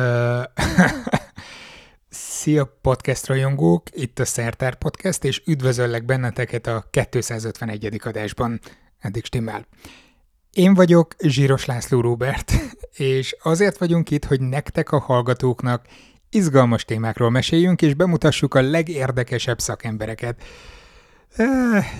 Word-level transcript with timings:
Szia 2.08 2.78
podcast 2.82 3.26
rajongók, 3.26 3.82
itt 3.92 4.18
a 4.18 4.24
Szertár 4.24 4.74
Podcast, 4.74 5.24
és 5.24 5.42
üdvözöllek 5.46 6.04
benneteket 6.04 6.66
a 6.66 6.84
251. 6.90 8.00
adásban. 8.04 8.60
Eddig 8.98 9.24
stimmel. 9.24 9.66
Én 10.52 10.74
vagyok 10.74 11.14
Zsíros 11.18 11.64
László 11.64 12.00
Róbert, 12.00 12.52
és 12.96 13.36
azért 13.42 13.78
vagyunk 13.78 14.10
itt, 14.10 14.24
hogy 14.24 14.40
nektek 14.40 14.92
a 14.92 14.98
hallgatóknak 14.98 15.86
izgalmas 16.30 16.84
témákról 16.84 17.30
meséljünk, 17.30 17.82
és 17.82 17.94
bemutassuk 17.94 18.54
a 18.54 18.62
legérdekesebb 18.62 19.58
szakembereket. 19.58 20.42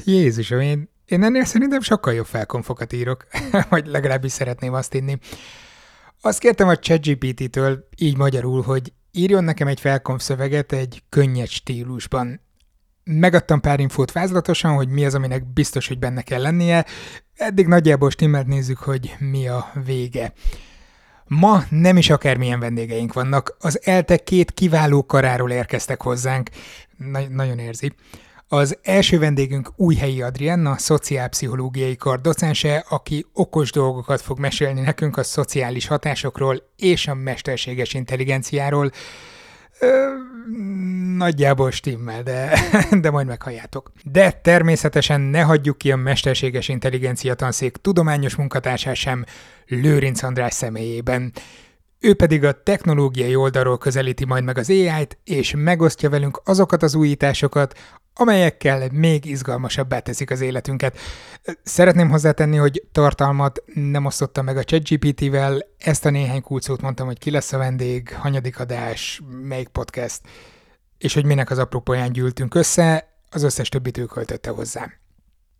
Jézusom, 0.04 0.60
én, 0.60 0.88
én 1.06 1.22
ennél 1.22 1.44
szerintem 1.44 1.80
sokkal 1.80 2.14
jobb 2.14 2.26
felkonfokat 2.26 2.92
írok, 2.92 3.26
vagy 3.70 3.86
legalábbis 3.86 4.32
szeretném 4.32 4.72
azt 4.72 4.94
inni. 4.94 5.18
Azt 6.22 6.38
kértem 6.38 6.68
a 6.68 6.76
ChatGPT-től 6.76 7.88
így 7.96 8.16
magyarul, 8.16 8.62
hogy 8.62 8.92
írjon 9.12 9.44
nekem 9.44 9.66
egy 9.66 9.80
felkonf 9.80 10.22
szöveget 10.22 10.72
egy 10.72 11.02
könnyed 11.08 11.48
stílusban. 11.48 12.40
Megadtam 13.04 13.60
pár 13.60 13.80
infót 13.80 14.12
vázlatosan, 14.12 14.74
hogy 14.74 14.88
mi 14.88 15.04
az, 15.04 15.14
aminek 15.14 15.52
biztos, 15.52 15.88
hogy 15.88 15.98
benne 15.98 16.22
kell 16.22 16.40
lennie. 16.40 16.84
Eddig 17.36 17.66
nagyjából 17.66 18.10
stimmelt 18.10 18.46
nézzük, 18.46 18.78
hogy 18.78 19.16
mi 19.18 19.48
a 19.48 19.72
vége. 19.84 20.32
Ma 21.26 21.62
nem 21.70 21.96
is 21.96 22.10
akármilyen 22.10 22.60
vendégeink 22.60 23.12
vannak, 23.12 23.56
az 23.58 23.80
ELTE 23.84 24.16
két 24.16 24.50
kiváló 24.50 25.06
karáról 25.06 25.50
érkeztek 25.50 26.02
hozzánk. 26.02 26.50
Na- 26.96 27.28
nagyon 27.28 27.58
érzi. 27.58 27.92
Az 28.52 28.78
első 28.82 29.18
vendégünk 29.18 29.72
Újhelyi 29.76 30.22
Adrienna, 30.22 30.78
szociálpszichológiai 30.78 31.96
kar 31.96 32.20
docense, 32.20 32.84
aki 32.88 33.26
okos 33.32 33.72
dolgokat 33.72 34.20
fog 34.20 34.38
mesélni 34.38 34.80
nekünk 34.80 35.16
a 35.16 35.22
szociális 35.22 35.86
hatásokról 35.86 36.62
és 36.76 37.06
a 37.08 37.14
mesterséges 37.14 37.94
intelligenciáról. 37.94 38.90
Ö, 39.78 40.08
nagyjából 41.16 41.70
stimmel, 41.70 42.22
de, 42.22 42.60
de 43.00 43.10
majd 43.10 43.26
meghalljátok. 43.26 43.92
De 44.04 44.30
természetesen 44.30 45.20
ne 45.20 45.42
hagyjuk 45.42 45.78
ki 45.78 45.92
a 45.92 45.96
mesterséges 45.96 46.68
intelligencia 46.68 47.34
tanszék 47.34 47.76
tudományos 47.76 48.34
munkatársát 48.34 48.94
sem 48.94 49.24
Lőrinc 49.66 50.22
András 50.22 50.54
személyében. 50.54 51.32
Ő 52.00 52.14
pedig 52.14 52.44
a 52.44 52.62
technológiai 52.62 53.34
oldalról 53.34 53.78
közelíti 53.78 54.24
majd 54.24 54.44
meg 54.44 54.58
az 54.58 54.70
AI-t, 54.70 55.18
és 55.24 55.54
megosztja 55.56 56.10
velünk 56.10 56.40
azokat 56.44 56.82
az 56.82 56.94
újításokat, 56.94 57.78
amelyekkel 58.14 58.88
még 58.92 59.24
izgalmasabbá 59.24 59.98
teszik 59.98 60.30
az 60.30 60.40
életünket. 60.40 60.98
Szeretném 61.62 62.10
hozzátenni, 62.10 62.56
hogy 62.56 62.82
tartalmat 62.92 63.62
nem 63.74 64.04
osztottam 64.04 64.44
meg 64.44 64.56
a 64.56 64.64
ChatGPT-vel, 64.64 65.66
ezt 65.78 66.04
a 66.04 66.10
néhány 66.10 66.42
kulcót 66.42 66.80
mondtam, 66.80 67.06
hogy 67.06 67.18
ki 67.18 67.30
lesz 67.30 67.52
a 67.52 67.58
vendég, 67.58 68.14
hanyadik 68.14 68.58
adás, 68.58 69.22
melyik 69.42 69.68
podcast, 69.68 70.20
és 70.98 71.14
hogy 71.14 71.24
minek 71.24 71.50
az 71.50 71.58
apropóján 71.58 72.12
gyűltünk 72.12 72.54
össze, 72.54 73.08
az 73.30 73.42
összes 73.42 73.68
többit 73.68 73.98
ő 73.98 74.04
költötte 74.04 74.50
hozzá. 74.50 74.99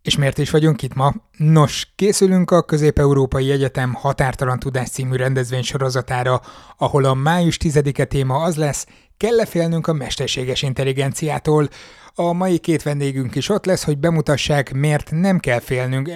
És 0.01 0.17
miért 0.17 0.37
is 0.37 0.49
vagyunk 0.49 0.81
itt 0.81 0.93
ma? 0.93 1.13
Nos, 1.37 1.91
készülünk 1.95 2.51
a 2.51 2.61
Közép-Európai 2.61 3.51
Egyetem 3.51 3.93
Határtalan 3.93 4.59
Tudás 4.59 4.89
című 4.89 5.15
rendezvény 5.15 5.61
sorozatára, 5.61 6.41
ahol 6.77 7.03
a 7.03 7.13
május 7.13 7.57
10-e 7.63 8.05
téma 8.05 8.35
az 8.35 8.55
lesz, 8.55 8.87
kell-e 9.17 9.45
félnünk 9.45 9.87
a 9.87 9.93
mesterséges 9.93 10.61
intelligenciától? 10.61 11.69
A 12.15 12.33
mai 12.33 12.57
két 12.57 12.83
vendégünk 12.83 13.35
is 13.35 13.49
ott 13.49 13.65
lesz, 13.65 13.83
hogy 13.83 13.97
bemutassák, 13.97 14.73
miért 14.73 15.11
nem 15.11 15.39
kell 15.39 15.59
félnünk. 15.59 16.09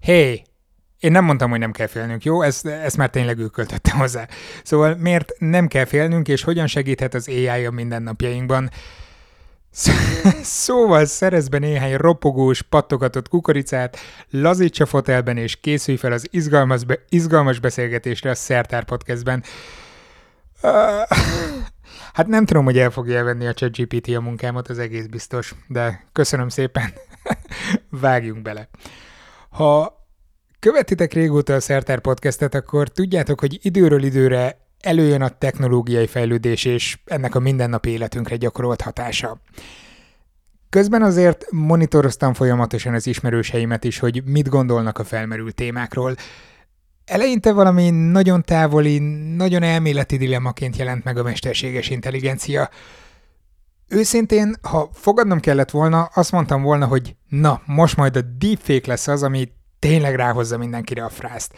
Hey, 0.00 0.44
én 0.98 1.12
nem 1.12 1.24
mondtam, 1.24 1.50
hogy 1.50 1.58
nem 1.58 1.72
kell 1.72 1.86
félnünk, 1.86 2.24
jó? 2.24 2.42
Ezt, 2.42 2.66
ezt 2.66 2.96
már 2.96 3.10
tényleg 3.10 3.38
költötte 3.52 3.92
hozzá. 3.92 4.28
Szóval 4.62 4.94
miért 4.94 5.32
nem 5.38 5.66
kell 5.66 5.84
félnünk, 5.84 6.28
és 6.28 6.42
hogyan 6.42 6.66
segíthet 6.66 7.14
az 7.14 7.28
AI 7.28 7.64
a 7.64 7.70
mindennapjainkban? 7.70 8.70
Szóval 10.42 11.04
szerez 11.04 11.48
be 11.48 11.58
néhány 11.58 11.96
ropogós, 11.96 12.62
pattogatott 12.62 13.28
kukoricát, 13.28 13.96
lazíts 14.30 14.80
a 14.80 14.86
fotelben 14.86 15.36
és 15.36 15.56
készülj 15.60 15.96
fel 15.96 16.12
az 16.12 16.28
izgalmas, 16.30 16.84
be, 16.84 16.98
izgalmas 17.08 17.58
beszélgetésre 17.58 18.30
a 18.30 18.34
Szertár 18.34 18.84
Podcastben. 18.84 19.42
Hát 22.12 22.26
nem 22.26 22.44
tudom, 22.44 22.64
hogy 22.64 22.78
el 22.78 22.90
fogja 22.90 23.16
elvenni 23.16 23.46
a 23.46 23.54
ChatGPT 23.54 24.08
a 24.08 24.20
munkámat, 24.20 24.68
az 24.68 24.78
egész 24.78 25.06
biztos, 25.06 25.54
de 25.68 26.04
köszönöm 26.12 26.48
szépen. 26.48 26.92
Vágjunk 27.90 28.42
bele. 28.42 28.68
Ha 29.48 30.02
követitek 30.58 31.12
régóta 31.12 31.54
a 31.54 31.60
Szertár 31.60 32.00
Podcastet, 32.00 32.54
akkor 32.54 32.88
tudjátok, 32.88 33.40
hogy 33.40 33.58
időről 33.62 34.02
időre 34.02 34.63
előjön 34.84 35.22
a 35.22 35.28
technológiai 35.28 36.06
fejlődés 36.06 36.64
és 36.64 36.98
ennek 37.04 37.34
a 37.34 37.40
mindennapi 37.40 37.90
életünkre 37.90 38.36
gyakorolt 38.36 38.80
hatása. 38.80 39.40
Közben 40.68 41.02
azért 41.02 41.46
monitoroztam 41.50 42.34
folyamatosan 42.34 42.94
az 42.94 43.06
ismerőseimet 43.06 43.84
is, 43.84 43.98
hogy 43.98 44.22
mit 44.24 44.48
gondolnak 44.48 44.98
a 44.98 45.04
felmerült 45.04 45.54
témákról. 45.54 46.14
Eleinte 47.04 47.52
valami 47.52 47.90
nagyon 47.90 48.42
távoli, 48.42 48.98
nagyon 49.36 49.62
elméleti 49.62 50.16
dilemmaként 50.16 50.76
jelent 50.76 51.04
meg 51.04 51.18
a 51.18 51.22
mesterséges 51.22 51.90
intelligencia. 51.90 52.70
Őszintén, 53.88 54.54
ha 54.62 54.90
fogadnom 54.92 55.40
kellett 55.40 55.70
volna, 55.70 56.02
azt 56.02 56.32
mondtam 56.32 56.62
volna, 56.62 56.86
hogy 56.86 57.16
na, 57.28 57.62
most 57.66 57.96
majd 57.96 58.16
a 58.16 58.22
deepfake 58.38 58.88
lesz 58.88 59.08
az, 59.08 59.22
ami 59.22 59.52
tényleg 59.78 60.14
ráhozza 60.14 60.58
mindenkire 60.58 61.04
a 61.04 61.08
frászt 61.08 61.54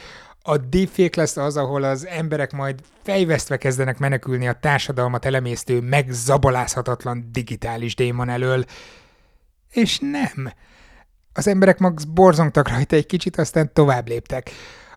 a 0.48 0.56
deepfake 0.56 1.20
lesz 1.20 1.36
az, 1.36 1.56
ahol 1.56 1.82
az 1.82 2.06
emberek 2.06 2.52
majd 2.52 2.80
fejvesztve 3.02 3.56
kezdenek 3.56 3.98
menekülni 3.98 4.48
a 4.48 4.52
társadalmat 4.52 5.24
elemésztő, 5.24 5.80
megzabalázhatatlan 5.80 7.28
digitális 7.32 7.94
démon 7.94 8.28
elől. 8.28 8.64
És 9.70 9.98
nem. 9.98 10.52
Az 11.32 11.46
emberek 11.46 11.78
max 11.78 12.04
borzongtak 12.04 12.68
rajta 12.68 12.96
egy 12.96 13.06
kicsit, 13.06 13.38
aztán 13.38 13.72
tovább 13.72 14.08
léptek. 14.08 14.50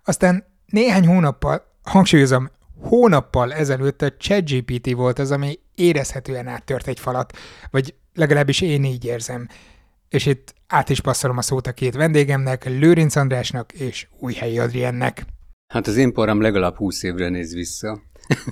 Aztán 0.03 0.45
néhány 0.65 1.07
hónappal, 1.07 1.63
hangsúlyozom, 1.83 2.49
hónappal 2.81 3.53
ezelőtt 3.53 4.01
a 4.01 4.17
ChatGPT 4.17 4.91
volt 4.91 5.19
az, 5.19 5.31
ami 5.31 5.59
érezhetően 5.75 6.47
áttört 6.47 6.87
egy 6.87 6.99
falat, 6.99 7.37
vagy 7.71 7.95
legalábbis 8.13 8.61
én 8.61 8.83
így 8.83 9.05
érzem. 9.05 9.47
És 10.09 10.25
itt 10.25 10.53
át 10.67 10.89
is 10.89 11.01
passzolom 11.01 11.37
a 11.37 11.41
szót 11.41 11.67
a 11.67 11.71
két 11.71 11.95
vendégemnek, 11.95 12.65
Lőrinc 12.65 13.15
Andrásnak 13.15 13.71
és 13.71 14.07
Újhelyi 14.19 14.59
Adriennek. 14.59 15.25
Hát 15.69 15.87
az 15.87 15.97
én 15.97 16.13
param 16.13 16.41
legalább 16.41 16.75
20 16.75 17.03
évre 17.03 17.29
néz 17.29 17.53
vissza, 17.53 18.01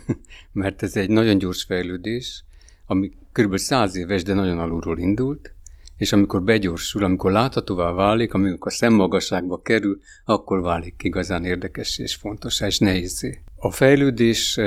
mert 0.51 0.83
ez 0.83 0.95
egy 0.95 1.09
nagyon 1.09 1.37
gyors 1.37 1.63
fejlődés, 1.63 2.43
ami 2.85 3.11
kb. 3.31 3.57
100 3.57 3.95
éves, 3.95 4.23
de 4.23 4.33
nagyon 4.33 4.59
alulról 4.59 4.99
indult, 4.99 5.53
és 5.95 6.13
amikor 6.13 6.43
begyorsul, 6.43 7.03
amikor 7.03 7.31
láthatóvá 7.31 7.91
válik, 7.91 8.33
amikor 8.33 8.71
a 8.71 8.75
szemmagasságba 8.75 9.61
kerül, 9.61 9.99
akkor 10.25 10.61
válik 10.61 11.03
igazán 11.03 11.45
érdekes 11.45 11.97
és 11.97 12.15
fontos 12.15 12.61
és 12.61 12.79
nehézé. 12.79 13.41
A 13.55 13.71
fejlődés 13.71 14.59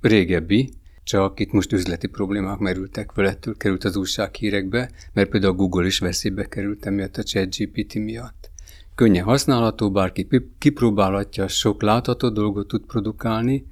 régebbi, 0.00 0.72
csak 1.04 1.40
itt 1.40 1.52
most 1.52 1.72
üzleti 1.72 2.06
problémák 2.06 2.58
merültek 2.58 3.12
vele, 3.12 3.28
ettől 3.28 3.56
került 3.56 3.84
az 3.84 3.96
újsághírekbe, 3.96 4.90
mert 5.12 5.28
például 5.30 5.52
a 5.52 5.56
Google 5.56 5.86
is 5.86 5.98
veszélybe 5.98 6.44
került 6.44 6.86
emiatt 6.86 7.16
a 7.16 7.22
ChatGPT 7.22 7.94
miatt 7.94 8.54
könnyen 8.96 9.24
használható, 9.24 9.90
bárki 9.90 10.28
kipróbálhatja, 10.58 11.48
sok 11.48 11.82
látható 11.82 12.28
dolgot 12.28 12.68
tud 12.68 12.82
produkálni, 12.86 13.66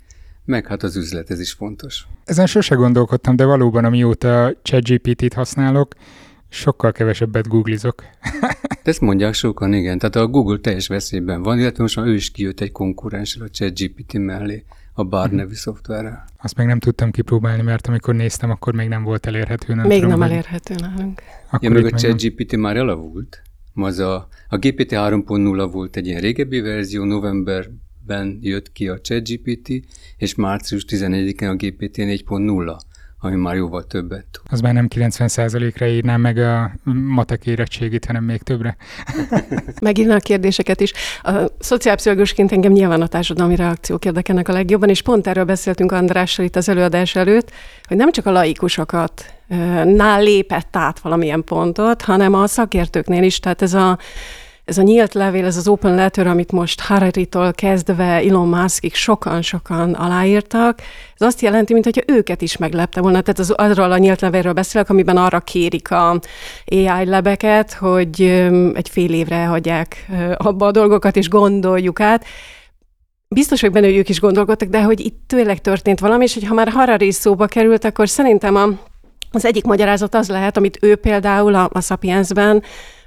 meg 0.45 0.67
hát 0.67 0.83
az 0.83 0.97
üzlet, 0.97 1.31
ez 1.31 1.41
is 1.41 1.53
fontos. 1.53 2.07
Ezen 2.25 2.47
sose 2.47 2.75
gondolkodtam, 2.75 3.37
de 3.37 3.45
valóban 3.45 3.85
amióta 3.85 4.55
ChatGPT-t 4.63 5.33
használok, 5.33 5.95
sokkal 6.49 6.93
kevesebbet 6.93 7.49
googlizok. 7.49 8.03
Ezt 8.83 9.01
mondják 9.01 9.35
sokan, 9.35 9.73
igen. 9.73 9.99
Tehát 9.99 10.17
a 10.17 10.27
Google 10.27 10.59
teljes 10.59 10.87
veszélyben 10.87 11.43
van, 11.43 11.59
illetve 11.59 11.83
most 11.83 11.97
már 11.97 12.07
ő 12.07 12.15
is 12.15 12.31
kijött 12.31 12.61
egy 12.61 12.73
konkurensre 12.73 13.45
a 13.45 13.49
ChatGPT 13.49 14.13
mellé, 14.13 14.65
a 14.93 15.05
Bar 15.05 15.27
mhm. 15.27 15.37
nevű 15.37 15.55
szoftverrel. 15.55 16.25
Azt 16.43 16.57
meg 16.57 16.67
nem 16.67 16.79
tudtam 16.79 17.11
kipróbálni, 17.11 17.63
mert 17.63 17.87
amikor 17.87 18.15
néztem, 18.15 18.51
akkor 18.51 18.75
még 18.75 18.89
nem 18.89 19.03
volt 19.03 19.27
elérhető. 19.27 19.75
Nem 19.75 19.87
még 19.87 20.01
tudom, 20.01 20.19
nem 20.19 20.31
elérhető 20.31 20.75
nálunk. 20.75 21.23
Akkor 21.51 21.63
ja, 21.63 21.83
meg 21.83 21.95
a 21.95 21.97
ChatGPT 21.97 22.57
már 22.57 22.77
elavult 22.77 23.43
az 23.83 23.99
a, 23.99 24.29
a 24.49 24.57
GPT 24.57 24.91
3.0 24.91 25.69
volt 25.73 25.97
egy 25.97 26.07
ilyen 26.07 26.21
régebbi 26.21 26.61
verzió, 26.61 27.05
novemberben 27.05 28.39
jött 28.41 28.73
ki 28.73 28.89
a 28.89 29.01
ChatGPT, 29.01 29.69
és 30.17 30.35
március 30.35 30.85
11-én 30.89 31.49
a 31.49 31.55
GPT 31.55 31.97
4.0 31.97 32.77
ami 33.25 33.37
már 33.37 33.55
jóval 33.55 33.85
többet 33.85 34.25
tud. 34.31 34.43
Az 34.51 34.61
már 34.61 34.73
nem 34.73 34.89
90%-ra 34.95 35.87
írnám 35.87 36.21
meg 36.21 36.39
a 36.39 36.71
matek 36.93 37.47
érettségét, 37.47 38.05
hanem 38.05 38.25
még 38.25 38.43
többre. 38.43 38.77
Megírna 39.81 40.15
a 40.15 40.19
kérdéseket 40.19 40.81
is. 40.81 40.93
A 41.23 41.33
szociálpszichológusként 41.59 42.53
engem 42.53 42.73
nyilván 42.73 43.03
a 43.03 43.07
társadalmi 43.07 43.57
reakciók 43.57 44.05
érdekelnek 44.05 44.49
a 44.49 44.53
legjobban, 44.53 44.89
és 44.89 45.03
pont 45.03 45.27
erről 45.27 45.45
beszéltünk 45.45 45.93
Andrással 45.93 46.45
itt 46.45 46.57
az 46.57 46.69
előadás 46.69 47.17
előtt, 47.17 47.51
hogy 47.83 47.97
nem 47.97 48.13
csak 48.13 48.27
a 48.27 48.31
laikusokat 48.31 49.35
nál 49.85 50.23
lépett 50.23 50.77
át 50.77 50.99
valamilyen 50.99 51.45
pontot, 51.45 52.03
hanem 52.03 52.35
a 52.35 52.47
szakértőknél 52.47 53.23
is. 53.23 53.41
Tehát 53.41 53.63
ez 53.63 53.75
a 53.75 53.99
ez 54.65 54.79
a 54.79 54.83
nyílt 54.83 55.15
levél, 55.15 55.45
ez 55.45 55.57
az 55.57 55.69
open 55.69 55.95
letter, 55.95 56.27
amit 56.27 56.53
most 56.53 56.81
Harari-tól 56.81 57.53
kezdve 57.53 58.05
Elon 58.05 58.49
Muskig 58.49 58.95
sokan-sokan 58.95 59.93
aláírtak, 59.93 60.81
ez 61.19 61.27
azt 61.27 61.41
jelenti, 61.41 61.73
mintha 61.73 62.03
őket 62.07 62.43
is 62.43 62.57
meglepte 62.57 63.01
volna. 63.01 63.21
Tehát 63.21 63.39
az, 63.39 63.51
arról 63.51 63.93
a 63.93 63.99
nyílt 63.99 64.21
levélről 64.21 64.53
beszélek, 64.53 64.91
amiben 64.91 65.17
arra 65.17 65.41
kérik 65.41 65.91
a 65.91 66.21
AI 66.67 67.05
lebeket, 67.05 67.73
hogy 67.73 68.23
egy 68.75 68.89
fél 68.89 69.13
évre 69.13 69.45
hagyják 69.45 70.07
abba 70.37 70.67
a 70.67 70.71
dolgokat, 70.71 71.17
és 71.17 71.29
gondoljuk 71.29 72.01
át. 72.01 72.25
Biztos 73.29 73.61
vagyok 73.61 73.75
benne, 73.75 73.87
hogy 73.87 73.97
ők 73.97 74.09
is 74.09 74.21
gondolkodtak, 74.21 74.69
de 74.69 74.83
hogy 74.83 75.01
itt 75.01 75.21
tényleg 75.27 75.61
történt 75.61 76.01
valami, 76.01 76.25
és 76.25 76.35
hogy 76.35 76.47
ha 76.47 76.55
már 76.55 76.69
Harari 76.69 77.11
szóba 77.13 77.47
került, 77.47 77.85
akkor 77.85 78.09
szerintem 78.09 78.57
a, 78.57 78.69
az 79.31 79.45
egyik 79.45 79.65
magyarázat 79.65 80.15
az 80.15 80.29
lehet, 80.29 80.57
amit 80.57 80.79
ő 80.81 80.97
például 80.97 81.55
a, 81.55 81.71
a 81.73 81.81
Sapiensben 81.81 82.63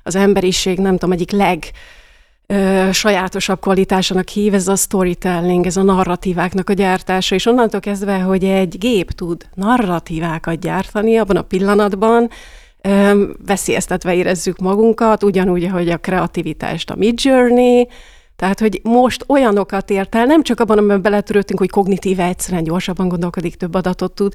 az 0.07 0.15
emberiség, 0.15 0.79
nem 0.79 0.97
tudom, 0.97 1.11
egyik 1.11 1.31
leg 1.31 1.71
ö, 2.45 2.89
sajátosabb 2.91 3.59
kvalitásának 3.59 4.27
hív, 4.27 4.53
ez 4.53 4.67
a 4.67 4.75
storytelling, 4.75 5.65
ez 5.65 5.77
a 5.77 5.83
narratíváknak 5.83 6.69
a 6.69 6.73
gyártása, 6.73 7.35
és 7.35 7.45
onnantól 7.45 7.79
kezdve, 7.79 8.19
hogy 8.19 8.43
egy 8.43 8.77
gép 8.77 9.11
tud 9.11 9.49
narratívákat 9.53 10.59
gyártani 10.59 11.17
abban 11.17 11.35
a 11.35 11.41
pillanatban, 11.41 12.29
ö, 12.81 13.23
veszélyeztetve 13.45 14.15
érezzük 14.15 14.57
magunkat, 14.57 15.23
ugyanúgy, 15.23 15.63
ahogy 15.63 15.89
a 15.89 15.97
kreativitást 15.97 16.89
a 16.89 16.95
Mid 16.95 17.23
Journey, 17.23 17.87
tehát, 18.35 18.59
hogy 18.59 18.79
most 18.83 19.23
olyanokat 19.27 19.89
ért 19.89 20.15
el, 20.15 20.25
nem 20.25 20.43
csak 20.43 20.59
abban, 20.59 20.77
amiben 20.77 21.01
beletörődtünk, 21.01 21.59
hogy 21.59 21.69
kognitíve 21.69 22.23
egyszerűen 22.23 22.63
gyorsabban 22.63 23.07
gondolkodik, 23.07 23.55
több 23.55 23.73
adatot 23.73 24.11
tud, 24.11 24.33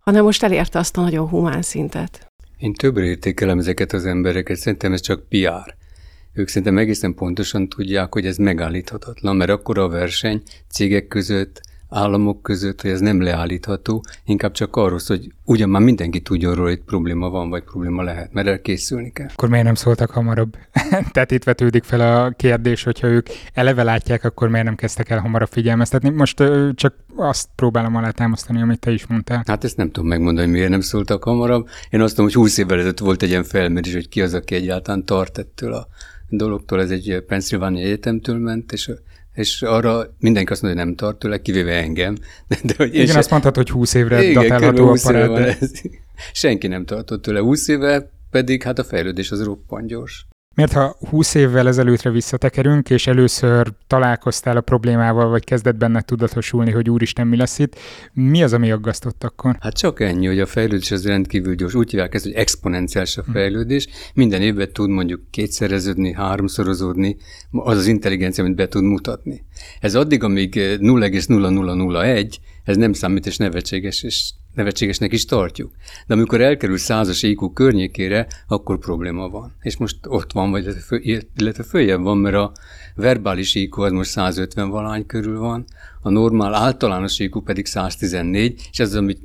hanem 0.00 0.24
most 0.24 0.42
elérte 0.42 0.78
azt 0.78 0.96
a 0.96 1.00
nagyon 1.00 1.28
humán 1.28 1.62
szintet. 1.62 2.32
Én 2.58 2.72
többre 2.72 3.04
értékelem 3.04 3.58
ezeket 3.58 3.92
az 3.92 4.06
embereket, 4.06 4.56
szerintem 4.56 4.92
ez 4.92 5.00
csak 5.00 5.28
PR. 5.28 5.76
Ők 6.32 6.48
szerintem 6.48 6.78
egészen 6.78 7.14
pontosan 7.14 7.68
tudják, 7.68 8.12
hogy 8.12 8.26
ez 8.26 8.36
megállíthatatlan, 8.36 9.36
mert 9.36 9.50
akkor 9.50 9.78
a 9.78 9.88
verseny 9.88 10.42
cégek 10.68 11.06
között, 11.06 11.60
államok 11.88 12.42
között, 12.42 12.80
hogy 12.80 12.90
ez 12.90 13.00
nem 13.00 13.22
leállítható, 13.22 14.04
inkább 14.24 14.52
csak 14.52 14.76
arról 14.76 15.00
hogy 15.06 15.32
ugyan 15.44 15.68
már 15.68 15.82
mindenki 15.82 16.20
tudja 16.20 16.50
arról, 16.50 16.66
hogy 16.66 16.80
probléma 16.80 17.30
van, 17.30 17.50
vagy 17.50 17.62
probléma 17.62 18.02
lehet, 18.02 18.32
mert 18.32 18.46
elkészülni 18.46 19.12
kell. 19.12 19.28
Akkor 19.32 19.48
miért 19.48 19.64
nem 19.64 19.74
szóltak 19.74 20.10
hamarabb? 20.10 20.56
Tehát 21.12 21.30
itt 21.30 21.44
vetődik 21.44 21.84
fel 21.84 22.24
a 22.24 22.30
kérdés, 22.30 22.82
hogyha 22.82 23.06
ők 23.06 23.26
eleve 23.52 23.82
látják, 23.82 24.24
akkor 24.24 24.48
miért 24.48 24.64
nem 24.64 24.74
kezdtek 24.74 25.10
el 25.10 25.18
hamarabb 25.18 25.48
figyelmeztetni? 25.48 26.08
Most 26.08 26.42
csak 26.74 26.94
azt 27.16 27.48
próbálom 27.54 27.96
alátámasztani, 27.96 28.62
amit 28.62 28.80
te 28.80 28.90
is 28.90 29.06
mondtál. 29.06 29.42
Hát 29.46 29.64
ezt 29.64 29.76
nem 29.76 29.90
tudom 29.90 30.08
megmondani, 30.08 30.50
miért 30.50 30.70
nem 30.70 30.80
szóltak 30.80 31.24
hamarabb. 31.24 31.68
Én 31.90 32.00
azt 32.00 32.14
tudom, 32.14 32.30
hogy 32.30 32.40
20 32.40 32.58
évvel 32.58 32.78
ezelőtt 32.78 32.98
volt 32.98 33.22
egy 33.22 33.28
ilyen 33.28 33.44
felmérés, 33.44 33.92
hogy 33.92 34.08
ki 34.08 34.22
az, 34.22 34.34
aki 34.34 34.54
egyáltalán 34.54 35.04
tart 35.04 35.38
ettől 35.38 35.72
a 35.72 35.88
dologtól. 36.28 36.80
Ez 36.80 36.90
egy 36.90 37.24
Pennsylvania 37.26 37.84
Egyetemtől 37.84 38.38
ment, 38.38 38.72
és 38.72 38.90
és 39.36 39.62
arra 39.62 40.14
mindenki 40.18 40.52
azt 40.52 40.62
mondja, 40.62 40.80
hogy 40.80 40.88
nem 40.88 40.98
tart 40.98 41.18
tőle, 41.18 41.42
kivéve 41.42 41.72
engem. 41.72 42.16
De, 42.48 42.58
de 42.62 42.74
hogy 42.76 42.94
igen, 42.94 43.16
azt 43.16 43.30
mondtad, 43.30 43.56
hogy 43.56 43.70
20 43.70 43.94
évre 43.94 44.22
igen, 44.22 44.42
datálható 44.42 44.88
a 44.88 44.96
parád. 45.02 45.32
De... 45.32 45.58
Senki 46.32 46.66
nem 46.66 46.84
tartott 46.84 47.22
tőle 47.22 47.40
20 47.40 47.68
éve, 47.68 48.10
pedig 48.30 48.62
hát 48.62 48.78
a 48.78 48.84
fejlődés 48.84 49.30
az 49.30 49.42
roppant 49.44 49.86
gyors. 49.86 50.26
Mert 50.56 50.72
ha 50.72 50.96
20 51.08 51.34
évvel 51.34 51.68
ezelőttre 51.68 52.10
visszatekerünk, 52.10 52.90
és 52.90 53.06
először 53.06 53.72
találkoztál 53.86 54.56
a 54.56 54.60
problémával, 54.60 55.28
vagy 55.28 55.44
kezdett 55.44 55.76
benne 55.76 56.00
tudatosulni, 56.00 56.70
hogy 56.70 56.90
úristen, 56.90 57.26
mi 57.26 57.36
lesz 57.36 57.58
itt, 57.58 57.78
mi 58.12 58.42
az, 58.42 58.52
ami 58.52 58.70
aggasztott 58.70 59.24
akkor? 59.24 59.56
Hát 59.60 59.78
csak 59.78 60.00
ennyi, 60.00 60.26
hogy 60.26 60.40
a 60.40 60.46
fejlődés 60.46 60.90
az 60.90 61.06
rendkívül 61.06 61.54
gyors. 61.54 61.74
Úgy 61.74 61.90
hívják 61.90 62.14
ezt, 62.14 62.24
hogy 62.24 62.32
exponenciális 62.32 63.16
a 63.16 63.22
hm. 63.22 63.30
fejlődés. 63.30 63.88
Minden 64.14 64.42
évben 64.42 64.72
tud 64.72 64.88
mondjuk 64.88 65.30
kétszereződni, 65.30 66.12
háromszorozódni, 66.12 67.16
az 67.50 67.76
az 67.76 67.86
intelligencia, 67.86 68.44
amit 68.44 68.56
be 68.56 68.68
tud 68.68 68.82
mutatni. 68.84 69.44
Ez 69.80 69.94
addig, 69.94 70.22
amíg 70.22 70.54
0,0001, 70.54 72.36
ez 72.64 72.76
nem 72.76 72.92
számít, 72.92 73.26
és 73.26 73.36
nevetséges, 73.36 74.02
és 74.02 74.32
nevetségesnek 74.56 75.12
is 75.12 75.24
tartjuk. 75.24 75.72
De 76.06 76.14
amikor 76.14 76.40
elkerül 76.40 76.78
százas 76.78 77.22
IQ 77.22 77.52
környékére, 77.52 78.26
akkor 78.46 78.78
probléma 78.78 79.28
van. 79.28 79.56
És 79.60 79.76
most 79.76 79.96
ott 80.06 80.32
van, 80.32 80.50
vagy 80.50 80.76
illetve 81.34 81.62
följebb 81.62 82.02
van, 82.02 82.18
mert 82.18 82.36
a 82.36 82.52
verbális 82.94 83.54
IQ 83.54 83.82
az 83.82 83.92
most 83.92 84.10
150 84.10 84.70
valány 84.70 85.06
körül 85.06 85.38
van, 85.38 85.64
a 86.00 86.10
normál 86.10 86.54
általános 86.54 87.18
IQ 87.18 87.40
pedig 87.40 87.66
114, 87.66 88.68
és 88.70 88.78
ez 88.78 88.88
az, 88.88 88.96
amit 88.96 89.20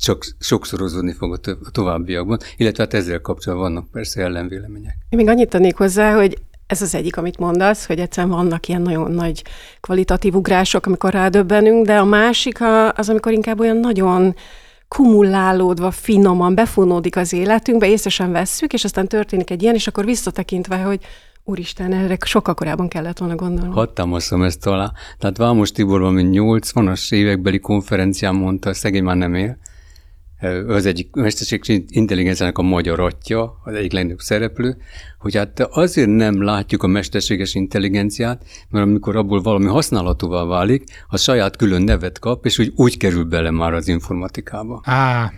csak 0.00 0.24
sokszorozódni 0.38 1.12
fog 1.12 1.40
a 1.64 1.70
továbbiakban, 1.70 2.38
illetve 2.56 2.82
hát 2.82 2.94
ezzel 2.94 3.20
kapcsolatban 3.20 3.72
vannak 3.72 3.90
persze 3.90 4.22
ellenvélemények. 4.22 4.96
Én 5.08 5.18
még 5.18 5.28
annyit 5.28 5.48
tennék 5.48 5.76
hozzá, 5.76 6.14
hogy 6.14 6.38
ez 6.66 6.82
az 6.82 6.94
egyik, 6.94 7.16
amit 7.16 7.38
mondasz, 7.38 7.86
hogy 7.86 7.98
egyszerűen 7.98 8.32
vannak 8.32 8.68
ilyen 8.68 8.82
nagyon 8.82 9.10
nagy 9.10 9.44
kvalitatív 9.80 10.34
ugrások, 10.34 10.86
amikor 10.86 11.12
rádöbbenünk, 11.12 11.86
de 11.86 11.98
a 11.98 12.04
másik 12.04 12.58
az, 12.94 13.08
amikor 13.08 13.32
inkább 13.32 13.60
olyan 13.60 13.76
nagyon 13.76 14.34
kumulálódva, 14.96 15.90
finoman 15.90 16.54
befonódik 16.54 17.16
az 17.16 17.32
életünkbe, 17.32 17.88
észre 17.88 18.10
sem 18.10 18.32
vesszük, 18.32 18.72
és 18.72 18.84
aztán 18.84 19.06
történik 19.06 19.50
egy 19.50 19.62
ilyen, 19.62 19.74
és 19.74 19.86
akkor 19.86 20.04
visszatekintve, 20.04 20.76
hogy 20.76 21.00
Úristen, 21.44 21.92
erre 21.92 22.16
sokkal 22.24 22.54
korábban 22.54 22.88
kellett 22.88 23.18
volna 23.18 23.34
gondolni. 23.34 23.74
Hadd 23.74 23.94
támaszom 23.94 24.42
ezt 24.42 24.66
alá. 24.66 24.92
Tehát 25.18 25.36
Vámos 25.36 25.72
Tibor 25.72 26.00
valami 26.00 26.28
80-as 26.32 27.14
évekbeli 27.14 27.58
konferencián 27.58 28.34
mondta, 28.34 28.74
szegény 28.74 29.02
már 29.02 29.16
nem 29.16 29.34
él, 29.34 29.58
az 30.66 30.86
egyik 30.86 31.14
mesterséges 31.14 31.82
intelligenciának 31.88 32.58
a 32.58 32.62
magyar 32.62 33.00
atya, 33.00 33.60
az 33.64 33.74
egyik 33.74 33.92
legnagyobb 33.92 34.18
szereplő, 34.18 34.76
hogy 35.18 35.36
hát 35.36 35.60
azért 35.60 36.08
nem 36.08 36.42
látjuk 36.42 36.82
a 36.82 36.86
mesterséges 36.86 37.54
intelligenciát, 37.54 38.44
mert 38.68 38.84
amikor 38.84 39.16
abból 39.16 39.40
valami 39.40 39.66
használhatóvá 39.66 40.44
válik, 40.44 40.84
a 41.08 41.16
saját 41.16 41.56
külön 41.56 41.82
nevet 41.82 42.18
kap, 42.18 42.44
és 42.44 42.58
úgy, 42.58 42.72
úgy 42.76 42.96
kerül 42.96 43.24
bele 43.24 43.50
már 43.50 43.72
az 43.72 43.88
informatikába. 43.88 44.80
Á, 44.84 45.32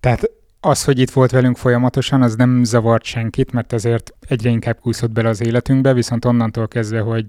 tehát 0.00 0.30
az, 0.64 0.84
hogy 0.84 0.98
itt 0.98 1.10
volt 1.10 1.30
velünk 1.30 1.56
folyamatosan, 1.56 2.22
az 2.22 2.34
nem 2.36 2.64
zavart 2.64 3.04
senkit, 3.04 3.52
mert 3.52 3.72
ezért 3.72 4.14
egyre 4.28 4.50
inkább 4.50 4.78
kúszott 4.80 5.10
bele 5.10 5.28
az 5.28 5.42
életünkbe, 5.42 5.92
viszont 5.92 6.24
onnantól 6.24 6.68
kezdve, 6.68 7.00
hogy 7.00 7.24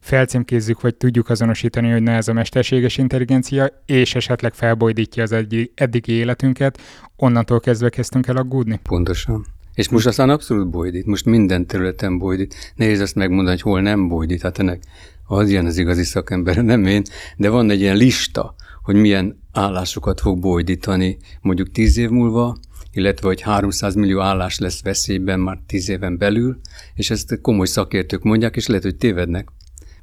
felcímkézzük, 0.00 0.80
vagy 0.80 0.94
tudjuk 0.94 1.28
azonosítani, 1.28 1.90
hogy 1.90 2.02
ne 2.02 2.12
ez 2.12 2.28
a 2.28 2.32
mesterséges 2.32 2.98
intelligencia, 2.98 3.82
és 3.86 4.14
esetleg 4.14 4.54
felbojdítja 4.54 5.22
az 5.22 5.32
eddigi 5.74 6.12
életünket, 6.12 6.80
onnantól 7.16 7.60
kezdve 7.60 7.88
kezdtünk 7.88 8.26
el 8.26 8.36
aggódni. 8.36 8.80
Pontosan. 8.82 9.46
És 9.74 9.88
most 9.88 10.06
aztán 10.06 10.30
abszolút 10.30 10.70
bojdít, 10.70 11.06
most 11.06 11.24
minden 11.24 11.66
területen 11.66 12.18
bojdít. 12.18 12.72
Nehéz 12.74 13.00
azt 13.00 13.14
megmondani, 13.14 13.50
hogy 13.50 13.62
hol 13.62 13.80
nem 13.80 14.08
bojdít, 14.08 14.42
hát 14.42 14.58
ennek 14.58 14.82
az 15.26 15.48
ilyen 15.48 15.66
az 15.66 15.78
igazi 15.78 16.04
szakember, 16.04 16.56
nem 16.72 16.86
én, 16.86 17.02
de 17.36 17.48
van 17.48 17.70
egy 17.70 17.80
ilyen 17.80 17.96
lista, 17.96 18.54
hogy 18.82 18.94
milyen 18.94 19.40
állásokat 19.52 20.20
fog 20.20 20.38
bojdítani 20.38 21.16
mondjuk 21.40 21.70
tíz 21.70 21.96
év 21.96 22.10
múlva, 22.10 22.56
illetve 22.92 23.26
hogy 23.26 23.40
300 23.40 23.94
millió 23.94 24.20
állás 24.20 24.58
lesz 24.58 24.82
veszélyben 24.82 25.40
már 25.40 25.58
10 25.66 25.88
éven 25.88 26.18
belül, 26.18 26.60
és 26.94 27.10
ezt 27.10 27.40
komoly 27.40 27.66
szakértők 27.66 28.22
mondják, 28.22 28.56
és 28.56 28.66
lehet, 28.66 28.82
hogy 28.82 28.96
tévednek. 28.96 29.48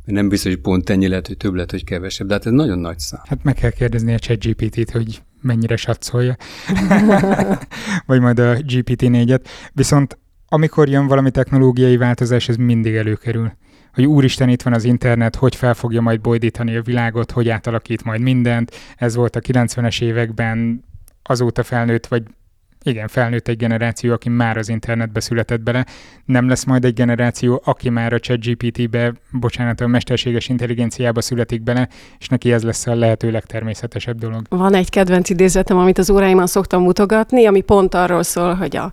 Mert 0.06 0.20
nem 0.20 0.29
biztos, 0.29 0.51
hogy 0.51 0.62
pont 0.62 0.89
ennyi 0.89 1.08
lehet, 1.08 1.27
hogy 1.27 1.38
több 1.38 1.53
lehet, 1.53 1.72
hogy 1.72 1.84
kevesebb, 1.84 2.27
de 2.27 2.34
hát 2.34 2.46
ez 2.46 2.51
nagyon 2.51 2.79
nagy 2.79 3.00
szám. 3.00 3.22
Hát 3.24 3.44
meg 3.44 3.56
kell 3.56 3.72
kérdezni 3.72 4.13
a 4.13 4.20
ChatGPT-t, 4.20 4.91
hogy 4.91 5.22
mennyire 5.41 5.75
satszolja, 5.75 6.36
vagy 8.06 8.20
majd 8.22 8.39
a 8.39 8.56
GPT-4-et. 8.56 9.41
Viszont 9.74 10.17
amikor 10.50 10.89
jön 10.89 11.08
valami 11.08 11.32
technológiai 11.32 11.98
változás, 11.98 12.50
ez 12.50 12.56
mindig 12.56 12.96
előkerül 12.96 13.51
hogy 13.94 14.06
úristen, 14.06 14.50
itt 14.50 14.62
van 14.62 14.74
az 14.74 14.84
internet, 14.84 15.36
hogy 15.36 15.56
fel 15.56 15.74
fogja 15.74 16.01
majd 16.01 16.22
bojdítani 16.22 16.75
a 16.75 16.82
világot, 16.82 17.32
hogy 17.32 17.50
átalakít 17.50 18.03
majd 18.03 18.22
mindent. 18.22 18.75
Ez 18.96 19.15
volt 19.15 19.36
a 19.36 19.39
90-es 19.39 20.01
években, 20.01 20.84
azóta 21.24 21.63
felnőtt, 21.63 22.08
vagy 22.08 22.24
igen, 22.88 23.08
felnőtt 23.08 23.48
egy 23.48 23.58
generáció, 23.58 24.13
aki 24.13 24.29
már 24.29 24.58
az 24.58 24.70
internetbe 24.70 25.20
született 25.20 25.62
bele. 25.62 25.86
Nem 26.25 26.48
lesz 26.48 26.63
majd 26.63 26.86
egy 26.86 26.94
generáció, 26.94 27.62
aki 27.65 27.89
már 27.89 28.13
a 28.13 28.20
ChatGPT-be, 28.20 29.13
bocsánat, 29.32 29.82
a 29.82 29.88
mesterséges 29.88 30.50
intelligenciába 30.50 31.22
születik 31.22 31.62
bele, 31.62 31.89
és 32.20 32.27
neki 32.27 32.51
ez 32.51 32.63
lesz 32.63 32.88
a 32.88 32.96
lehető 32.96 33.32
legtermészetesebb 33.32 34.17
dolog. 34.17 34.46
Van 34.50 34.74
egy 34.74 34.89
kedvenc 34.89 35.29
idézetem, 35.29 35.77
amit 35.77 35.98
az 35.98 36.10
óráimon 36.10 36.48
szoktam 36.48 36.82
mutogatni, 36.82 37.46
ami 37.46 37.62
pont 37.62 37.94
arról 37.94 38.24
szól, 38.24 38.53
hogy 38.53 38.75
a 38.75 38.91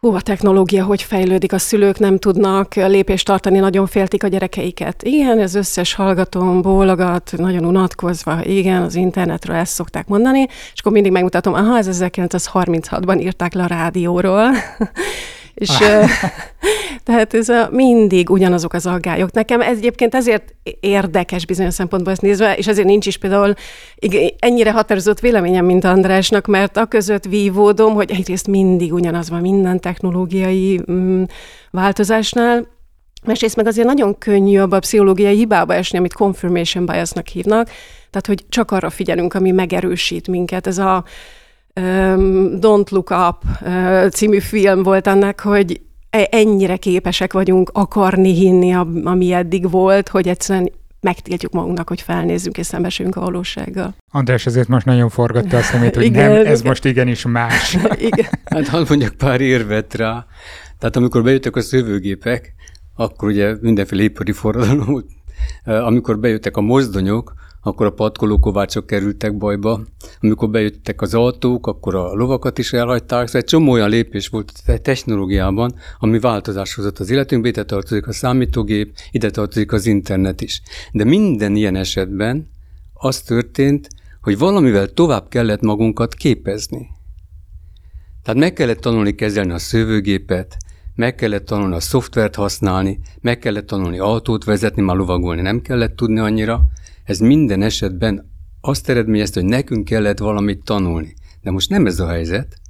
hú, 0.00 0.14
a 0.14 0.20
technológia 0.20 0.84
hogy 0.84 1.02
fejlődik, 1.02 1.52
a 1.52 1.58
szülők 1.58 1.98
nem 1.98 2.18
tudnak 2.18 2.74
lépést 2.74 3.26
tartani, 3.26 3.58
nagyon 3.58 3.86
féltik 3.86 4.22
a 4.22 4.28
gyerekeiket. 4.28 5.02
Igen, 5.02 5.38
ez 5.38 5.54
összes 5.54 5.94
hallgatóm 5.94 6.62
bólogat, 6.62 7.32
nagyon 7.36 7.64
unatkozva, 7.64 8.44
igen, 8.44 8.82
az 8.82 8.94
internetről 8.94 9.56
ezt 9.56 9.72
szokták 9.72 10.06
mondani, 10.06 10.46
és 10.72 10.80
akkor 10.80 10.92
mindig 10.92 11.12
megmutatom, 11.12 11.54
aha, 11.54 11.78
ez 11.78 11.88
1936-ban 11.90 13.20
írták 13.20 13.52
le 13.52 13.62
a 13.62 13.66
rádióról, 13.66 14.50
és 15.58 15.68
ah. 15.80 16.08
tehát 17.04 17.34
ez 17.34 17.48
a, 17.48 17.68
mindig 17.70 18.30
ugyanazok 18.30 18.72
az 18.72 18.86
aggályok. 18.86 19.32
Nekem 19.32 19.60
ez 19.60 19.76
egyébként 19.76 20.14
ezért 20.14 20.54
érdekes 20.80 21.46
bizonyos 21.46 21.74
szempontból 21.74 22.12
ezt 22.12 22.22
nézve, 22.22 22.56
és 22.56 22.66
ezért 22.66 22.86
nincs 22.86 23.06
is 23.06 23.16
például 23.16 23.54
ennyire 24.38 24.72
határozott 24.72 25.20
véleményem, 25.20 25.64
mint 25.64 25.84
Andrásnak, 25.84 26.46
mert 26.46 26.76
a 26.76 26.86
között 26.86 27.24
vívódom, 27.24 27.94
hogy 27.94 28.10
egyrészt 28.10 28.46
mindig 28.46 28.92
ugyanaz 28.92 29.30
van 29.30 29.40
minden 29.40 29.80
technológiai 29.80 30.80
mm, 30.90 31.22
változásnál, 31.70 32.76
Másrészt 33.24 33.56
meg 33.56 33.66
azért 33.66 33.86
nagyon 33.86 34.18
könnyű 34.18 34.58
abba 34.58 34.76
a 34.76 34.78
pszichológiai 34.78 35.36
hibába 35.36 35.74
esni, 35.74 35.98
amit 35.98 36.12
confirmation 36.12 36.86
biasnak 36.86 37.26
hívnak, 37.26 37.66
tehát 38.10 38.26
hogy 38.26 38.44
csak 38.48 38.70
arra 38.70 38.90
figyelünk, 38.90 39.34
ami 39.34 39.50
megerősít 39.50 40.28
minket. 40.28 40.66
Ez 40.66 40.78
a 40.78 41.04
Don't 42.60 42.90
Look 42.90 43.10
Up 43.10 43.36
uh, 43.60 44.08
című 44.08 44.38
film 44.38 44.82
volt 44.82 45.06
annak, 45.06 45.40
hogy 45.40 45.80
e, 46.10 46.28
ennyire 46.30 46.76
képesek 46.76 47.32
vagyunk 47.32 47.70
akarni 47.72 48.34
hinni, 48.34 48.74
ami 49.04 49.32
eddig 49.32 49.70
volt, 49.70 50.08
hogy 50.08 50.28
egyszerűen 50.28 50.70
megtiltjuk 51.00 51.52
magunknak, 51.52 51.88
hogy 51.88 52.00
felnézzünk 52.00 52.58
és 52.58 52.66
szembesülünk 52.66 53.16
a 53.16 53.20
valósággal. 53.20 53.94
András 54.10 54.46
azért 54.46 54.68
most 54.68 54.86
nagyon 54.86 55.08
forgatta 55.08 55.56
a 55.56 55.62
szemét, 55.62 55.94
hogy 55.94 56.04
igen, 56.04 56.30
nem, 56.30 56.46
ez 56.46 56.58
igen. 56.58 56.68
most 56.68 56.84
igenis 56.84 57.26
más. 57.26 57.76
igen. 58.10 58.28
Hát 58.44 58.68
hadd 58.68 58.84
mondjak 58.88 59.14
pár 59.14 59.40
érvet 59.40 59.94
rá. 59.94 60.26
Tehát 60.78 60.96
amikor 60.96 61.22
bejöttek 61.22 61.56
a 61.56 61.60
szövőgépek, 61.60 62.54
akkor 62.94 63.28
ugye 63.28 63.56
mindenféle 63.60 64.02
ipari 64.02 64.32
forradalom 64.32 64.86
volt. 64.86 65.06
Amikor 65.64 66.18
bejöttek 66.18 66.56
a 66.56 66.60
mozdonyok, 66.60 67.34
akkor 67.62 67.86
a 67.86 67.92
patkolókovácsok 67.92 68.86
kerültek 68.86 69.36
bajba. 69.36 69.80
Amikor 70.20 70.50
bejöttek 70.50 71.00
az 71.00 71.14
autók, 71.14 71.66
akkor 71.66 71.94
a 71.94 72.14
lovakat 72.14 72.58
is 72.58 72.72
elhagyták. 72.72 73.26
Szóval 73.26 73.40
egy 73.40 73.46
csomó 73.46 73.72
olyan 73.72 73.88
lépés 73.88 74.28
volt 74.28 74.52
a 74.66 74.78
technológiában, 74.78 75.74
ami 75.98 76.18
változás 76.18 76.74
hozott 76.74 76.98
az 76.98 77.10
életünkbe, 77.10 77.48
ide 77.48 77.64
tartozik 77.64 78.06
a 78.06 78.12
számítógép, 78.12 78.94
ide 79.10 79.30
tartozik 79.30 79.72
az 79.72 79.86
internet 79.86 80.40
is. 80.40 80.62
De 80.92 81.04
minden 81.04 81.56
ilyen 81.56 81.76
esetben 81.76 82.48
az 82.92 83.20
történt, 83.20 83.88
hogy 84.20 84.38
valamivel 84.38 84.86
tovább 84.86 85.28
kellett 85.28 85.60
magunkat 85.60 86.14
képezni. 86.14 86.88
Tehát 88.22 88.40
meg 88.40 88.52
kellett 88.52 88.80
tanulni 88.80 89.14
kezelni 89.14 89.52
a 89.52 89.58
szövőgépet, 89.58 90.56
meg 90.94 91.14
kellett 91.14 91.44
tanulni 91.44 91.74
a 91.74 91.80
szoftvert 91.80 92.34
használni, 92.34 93.00
meg 93.20 93.38
kellett 93.38 93.66
tanulni 93.66 93.98
autót 93.98 94.44
vezetni, 94.44 94.82
már 94.82 94.96
lovagolni 94.96 95.40
nem 95.40 95.60
kellett 95.60 95.96
tudni 95.96 96.18
annyira. 96.18 96.60
Ez 97.08 97.18
minden 97.18 97.62
esetben 97.62 98.30
azt 98.60 98.88
eredményezte, 98.88 99.40
hogy 99.40 99.48
nekünk 99.48 99.84
kellett 99.84 100.18
valamit 100.18 100.64
tanulni. 100.64 101.14
De 101.42 101.50
most 101.50 101.70
nem 101.70 101.86
ez 101.86 102.00
a 102.00 102.08
helyzet. 102.08 102.60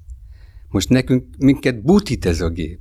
Most 0.68 0.88
nekünk 0.88 1.24
minket 1.38 1.82
butít 1.82 2.26
ez 2.26 2.40
a 2.40 2.48
gép. 2.48 2.80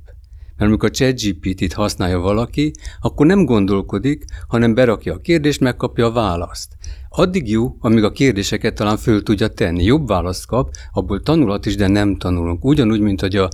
Mert 0.58 0.70
amikor 0.70 0.90
ChatGPT-t 0.90 1.72
használja 1.72 2.18
valaki, 2.18 2.72
akkor 3.00 3.26
nem 3.26 3.44
gondolkodik, 3.44 4.24
hanem 4.48 4.74
berakja 4.74 5.14
a 5.14 5.18
kérdést, 5.18 5.60
megkapja 5.60 6.06
a 6.06 6.12
választ. 6.12 6.76
Addig 7.08 7.50
jó, 7.50 7.76
amíg 7.80 8.04
a 8.04 8.12
kérdéseket 8.12 8.74
talán 8.74 8.96
föl 8.96 9.22
tudja 9.22 9.48
tenni. 9.48 9.84
Jobb 9.84 10.08
választ 10.08 10.46
kap, 10.46 10.74
abból 10.92 11.20
tanulhat 11.20 11.66
is, 11.66 11.76
de 11.76 11.86
nem 11.86 12.16
tanulunk. 12.16 12.64
Ugyanúgy, 12.64 13.00
mint 13.00 13.20
hogy 13.20 13.36
a 13.36 13.48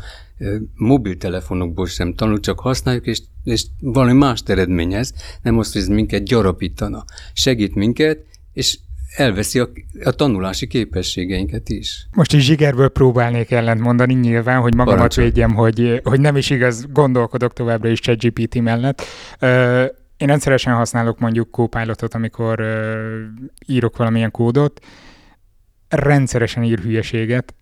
mobiltelefonokból 0.74 1.86
sem 1.86 2.14
tanul, 2.14 2.40
csak 2.40 2.60
használjuk, 2.60 3.06
és, 3.06 3.22
és 3.44 3.66
valami 3.80 4.12
más 4.12 4.42
eredményez, 4.46 5.14
nem 5.42 5.58
azt, 5.58 5.72
hogy 5.72 5.82
ez 5.82 5.88
minket 5.88 6.24
gyarapítana. 6.24 7.04
Segít 7.32 7.74
minket, 7.74 8.24
és 8.52 8.78
elveszi 9.16 9.58
a, 9.58 9.68
a 10.04 10.10
tanulási 10.10 10.66
képességeinket 10.66 11.68
is. 11.68 12.06
Most 12.12 12.32
is 12.32 12.44
zsigerből 12.44 12.88
próbálnék 12.88 13.50
ellent 13.50 13.80
mondani 13.80 14.14
nyilván, 14.14 14.60
hogy 14.60 14.74
magamat 14.74 14.96
Parancsol. 14.96 15.24
védjem, 15.24 15.54
hogy, 15.54 16.00
hogy 16.04 16.20
nem 16.20 16.36
is 16.36 16.50
igaz, 16.50 16.86
gondolkodok 16.92 17.52
továbbra 17.52 17.88
is 17.88 18.00
ChatGPT 18.00 18.60
mellett. 18.60 19.02
Én 20.16 20.28
rendszeresen 20.28 20.74
használok 20.74 21.18
mondjuk 21.18 21.50
Copilotot, 21.50 22.14
amikor 22.14 22.64
írok 23.66 23.96
valamilyen 23.96 24.30
kódot, 24.30 24.80
rendszeresen 25.88 26.62
ír 26.62 26.78
hülyeséget, 26.78 27.54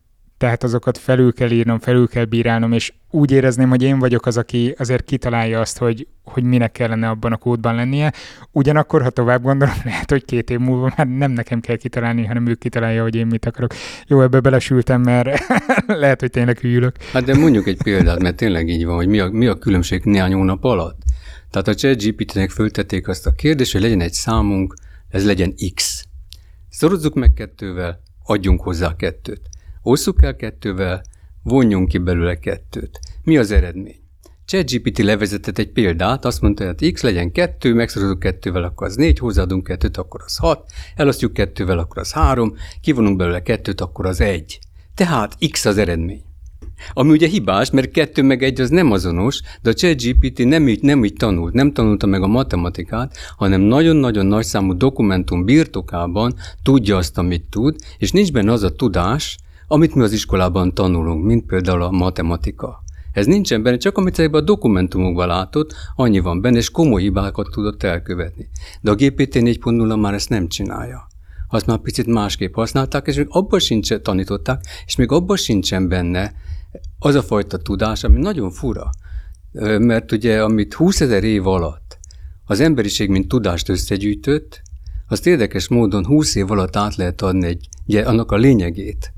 tehát 0.43 0.63
azokat 0.63 0.99
felül 0.99 1.33
kell 1.33 1.51
írnom, 1.51 1.79
felül 1.79 2.09
kell 2.09 2.25
bírálnom, 2.25 2.73
és 2.73 2.93
úgy 3.11 3.31
érezném, 3.31 3.69
hogy 3.69 3.83
én 3.83 3.99
vagyok 3.99 4.27
az, 4.27 4.37
aki 4.37 4.75
azért 4.79 5.05
kitalálja 5.05 5.61
azt, 5.61 5.79
hogy, 5.79 6.07
hogy 6.25 6.43
minek 6.43 6.73
kellene 6.73 7.09
abban 7.09 7.33
a 7.33 7.37
kódban 7.37 7.75
lennie. 7.75 8.13
Ugyanakkor, 8.53 9.03
ha 9.03 9.11
tovább 9.11 9.43
gondolom, 9.43 9.75
lehet, 9.85 10.11
hogy 10.11 10.25
két 10.25 10.51
év 10.51 10.59
múlva 10.59 10.93
már 10.97 11.07
nem 11.07 11.31
nekem 11.31 11.61
kell 11.61 11.77
kitalálni, 11.77 12.25
hanem 12.27 12.47
ő 12.47 12.55
kitalálja, 12.55 13.03
hogy 13.03 13.15
én 13.15 13.27
mit 13.27 13.47
akarok. 13.47 13.75
Jó, 14.07 14.23
ebbe 14.23 14.41
belesültem, 14.41 15.01
mert 15.01 15.39
lehet, 16.03 16.21
hogy 16.21 16.31
tényleg 16.31 16.59
hűlök. 16.59 16.97
Hát 17.13 17.25
de 17.25 17.37
mondjuk 17.37 17.67
egy 17.67 17.83
példát, 17.83 18.23
mert 18.23 18.37
tényleg 18.37 18.69
így 18.69 18.85
van, 18.85 18.95
hogy 18.95 19.09
mi 19.09 19.19
a, 19.19 19.29
mi 19.31 19.47
a 19.47 19.59
különbség 19.59 20.05
néhány 20.05 20.33
hónap 20.33 20.65
alatt. 20.65 20.99
Tehát 21.51 21.69
a 21.69 21.75
ChatGPT-nek 21.75 22.51
föltették 22.51 23.09
azt 23.09 23.27
a 23.27 23.33
kérdést, 23.33 23.73
hogy 23.73 23.81
legyen 23.81 24.01
egy 24.01 24.13
számunk, 24.13 24.75
ez 25.09 25.25
legyen 25.25 25.55
X. 25.75 26.05
Szorozzuk 26.69 27.15
meg 27.15 27.33
kettővel, 27.33 28.03
adjunk 28.25 28.61
hozzá 28.61 28.97
kettőt. 28.97 29.51
Osszuk 29.85 30.23
el 30.23 30.37
kettővel, 30.37 31.03
vonjunk 31.43 31.89
ki 31.89 31.99
belőle 31.99 32.39
kettőt. 32.39 33.01
Mi 33.23 33.37
az 33.37 33.51
eredmény? 33.51 34.01
ChatGPT 34.45 34.99
levezetett 34.99 35.59
egy 35.59 35.71
példát, 35.71 36.25
azt 36.25 36.41
mondta, 36.41 36.67
hogy 36.67 36.93
x 36.93 37.03
legyen 37.03 37.33
kettő, 37.33 37.75
megszorozunk 37.75 38.19
kettővel, 38.19 38.63
akkor 38.63 38.87
az 38.87 38.97
négy, 38.97 39.19
hozzáadunk 39.19 39.65
kettőt, 39.65 39.97
akkor 39.97 40.21
az 40.25 40.37
hat, 40.37 40.71
elosztjuk 40.97 41.33
kettővel, 41.33 41.79
akkor 41.79 41.99
az 41.99 42.13
három, 42.13 42.55
kivonunk 42.81 43.17
belőle 43.17 43.43
kettőt, 43.43 43.81
akkor 43.81 44.07
az 44.07 44.21
egy. 44.21 44.59
Tehát 44.95 45.37
x 45.51 45.65
az 45.65 45.79
eredmény. 45.79 46.23
Ami 46.93 47.11
ugye 47.11 47.29
hibás, 47.29 47.71
mert 47.71 47.91
kettő 47.91 48.23
meg 48.23 48.43
egy 48.43 48.61
az 48.61 48.71
nem 48.71 48.93
azonos, 48.93 49.41
de 49.63 49.71
a 49.71 49.75
ChatGPT 49.75 50.45
nem 50.45 50.69
így, 50.69 50.83
nem 50.83 51.05
így 51.05 51.13
tanult, 51.13 51.53
nem 51.53 51.73
tanulta 51.73 52.07
meg 52.07 52.23
a 52.23 52.27
matematikát, 52.27 53.17
hanem 53.37 53.61
nagyon-nagyon 53.61 54.27
nagy 54.27 54.45
számú 54.45 54.77
dokumentum 54.77 55.45
birtokában 55.45 56.35
tudja 56.63 56.97
azt, 56.97 57.19
amit 57.19 57.45
tud, 57.51 57.77
és 57.99 58.11
nincs 58.11 58.33
benne 58.33 58.53
az 58.53 58.63
a 58.63 58.75
tudás, 58.75 59.39
amit 59.73 59.95
mi 59.95 60.03
az 60.03 60.13
iskolában 60.13 60.75
tanulunk, 60.75 61.25
mint 61.25 61.47
például 61.47 61.83
a 61.83 61.91
matematika. 61.91 62.83
Ez 63.13 63.27
nincsen 63.27 63.63
benne, 63.63 63.77
csak 63.77 63.99
amit 63.99 64.19
a 64.19 64.41
dokumentumokban 64.41 65.27
látott, 65.27 65.75
annyi 65.97 66.19
van 66.19 66.41
benne, 66.41 66.57
és 66.57 66.71
komoly 66.71 67.03
hibákat 67.03 67.49
tudott 67.51 67.83
elkövetni. 67.83 68.49
De 68.81 68.91
a 68.91 68.95
GPT 68.95 69.35
4.0 69.35 70.01
már 70.01 70.15
ezt 70.15 70.29
nem 70.29 70.49
csinálja. 70.49 71.07
Azt 71.49 71.67
már 71.67 71.79
picit 71.79 72.07
másképp 72.07 72.55
használták, 72.55 73.07
és 73.07 73.17
még 73.17 73.27
abban 73.29 73.59
sincs 73.59 73.95
tanították, 73.95 74.65
és 74.87 74.97
még 74.97 75.11
abban 75.11 75.37
sincsen 75.37 75.89
benne 75.89 76.33
az 76.99 77.15
a 77.15 77.23
fajta 77.23 77.59
tudás, 77.59 78.05
ami 78.05 78.19
nagyon 78.19 78.51
fura. 78.51 78.91
Mert 79.79 80.13
ugye, 80.13 80.43
amit 80.43 80.75
20 80.75 81.01
ezer 81.01 81.25
év 81.25 81.47
alatt 81.47 81.99
az 82.45 82.61
emberiség, 82.61 83.09
mint 83.09 83.29
tudást 83.29 83.69
összegyűjtött, 83.69 84.63
azt 85.09 85.27
érdekes 85.27 85.69
módon 85.69 86.07
20 86.07 86.35
év 86.35 86.51
alatt 86.51 86.77
át 86.77 86.97
lehet 86.97 87.23
adni 87.23 87.47
egy, 87.47 87.69
ugye, 87.87 88.03
annak 88.03 88.33
a 88.33 88.37
lényegét, 88.37 89.13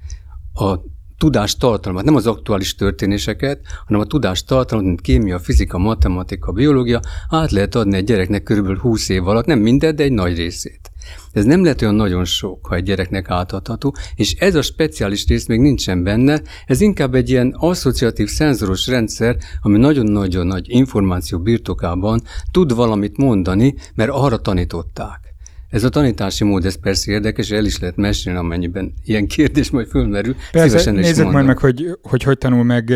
a 0.54 0.78
tudás 1.18 1.56
tartalmat, 1.56 2.04
nem 2.04 2.14
az 2.14 2.26
aktuális 2.26 2.74
történéseket, 2.74 3.60
hanem 3.86 4.02
a 4.02 4.04
tudás 4.04 4.44
tartalmat, 4.44 4.86
mint 4.86 5.00
kémia, 5.00 5.38
fizika, 5.38 5.78
matematika, 5.78 6.52
biológia, 6.52 7.00
át 7.28 7.50
lehet 7.50 7.74
adni 7.74 7.96
egy 7.96 8.04
gyereknek 8.04 8.42
körülbelül 8.42 8.78
20 8.78 9.08
év 9.08 9.28
alatt, 9.28 9.46
nem 9.46 9.58
mindet, 9.58 9.94
de 9.94 10.02
egy 10.02 10.12
nagy 10.12 10.36
részét. 10.36 10.90
Ez 11.32 11.44
nem 11.44 11.62
lehet 11.62 11.82
olyan 11.82 11.94
nagyon 11.94 12.24
sok, 12.24 12.66
ha 12.66 12.74
egy 12.74 12.82
gyereknek 12.82 13.30
átadható, 13.30 13.94
és 14.14 14.34
ez 14.34 14.54
a 14.54 14.62
speciális 14.62 15.26
rész 15.26 15.46
még 15.46 15.60
nincsen 15.60 16.02
benne, 16.02 16.42
ez 16.66 16.80
inkább 16.80 17.14
egy 17.14 17.30
ilyen 17.30 17.54
asszociatív 17.58 18.28
szenzoros 18.28 18.86
rendszer, 18.86 19.36
ami 19.62 19.78
nagyon-nagyon 19.78 20.46
nagy 20.46 20.64
információ 20.68 21.38
birtokában 21.38 22.22
tud 22.50 22.74
valamit 22.74 23.16
mondani, 23.16 23.74
mert 23.94 24.10
arra 24.10 24.36
tanították. 24.36 25.33
Ez 25.74 25.84
a 25.84 25.88
tanítási 25.88 26.44
mód, 26.44 26.64
ez 26.64 26.80
persze 26.80 27.12
érdekes, 27.12 27.50
el 27.50 27.64
is 27.64 27.78
lehet 27.78 27.96
mesélni, 27.96 28.38
amennyiben 28.38 28.94
ilyen 29.04 29.26
kérdés 29.26 29.70
majd 29.70 29.86
fölmerül. 29.88 30.34
Persze, 30.52 30.68
Szívesen 30.68 30.98
is 30.98 31.06
nézzük 31.06 31.30
majd 31.30 31.46
meg, 31.46 31.58
hogy, 31.58 31.98
hogy 32.02 32.22
hogy 32.22 32.38
tanul 32.38 32.64
meg 32.64 32.92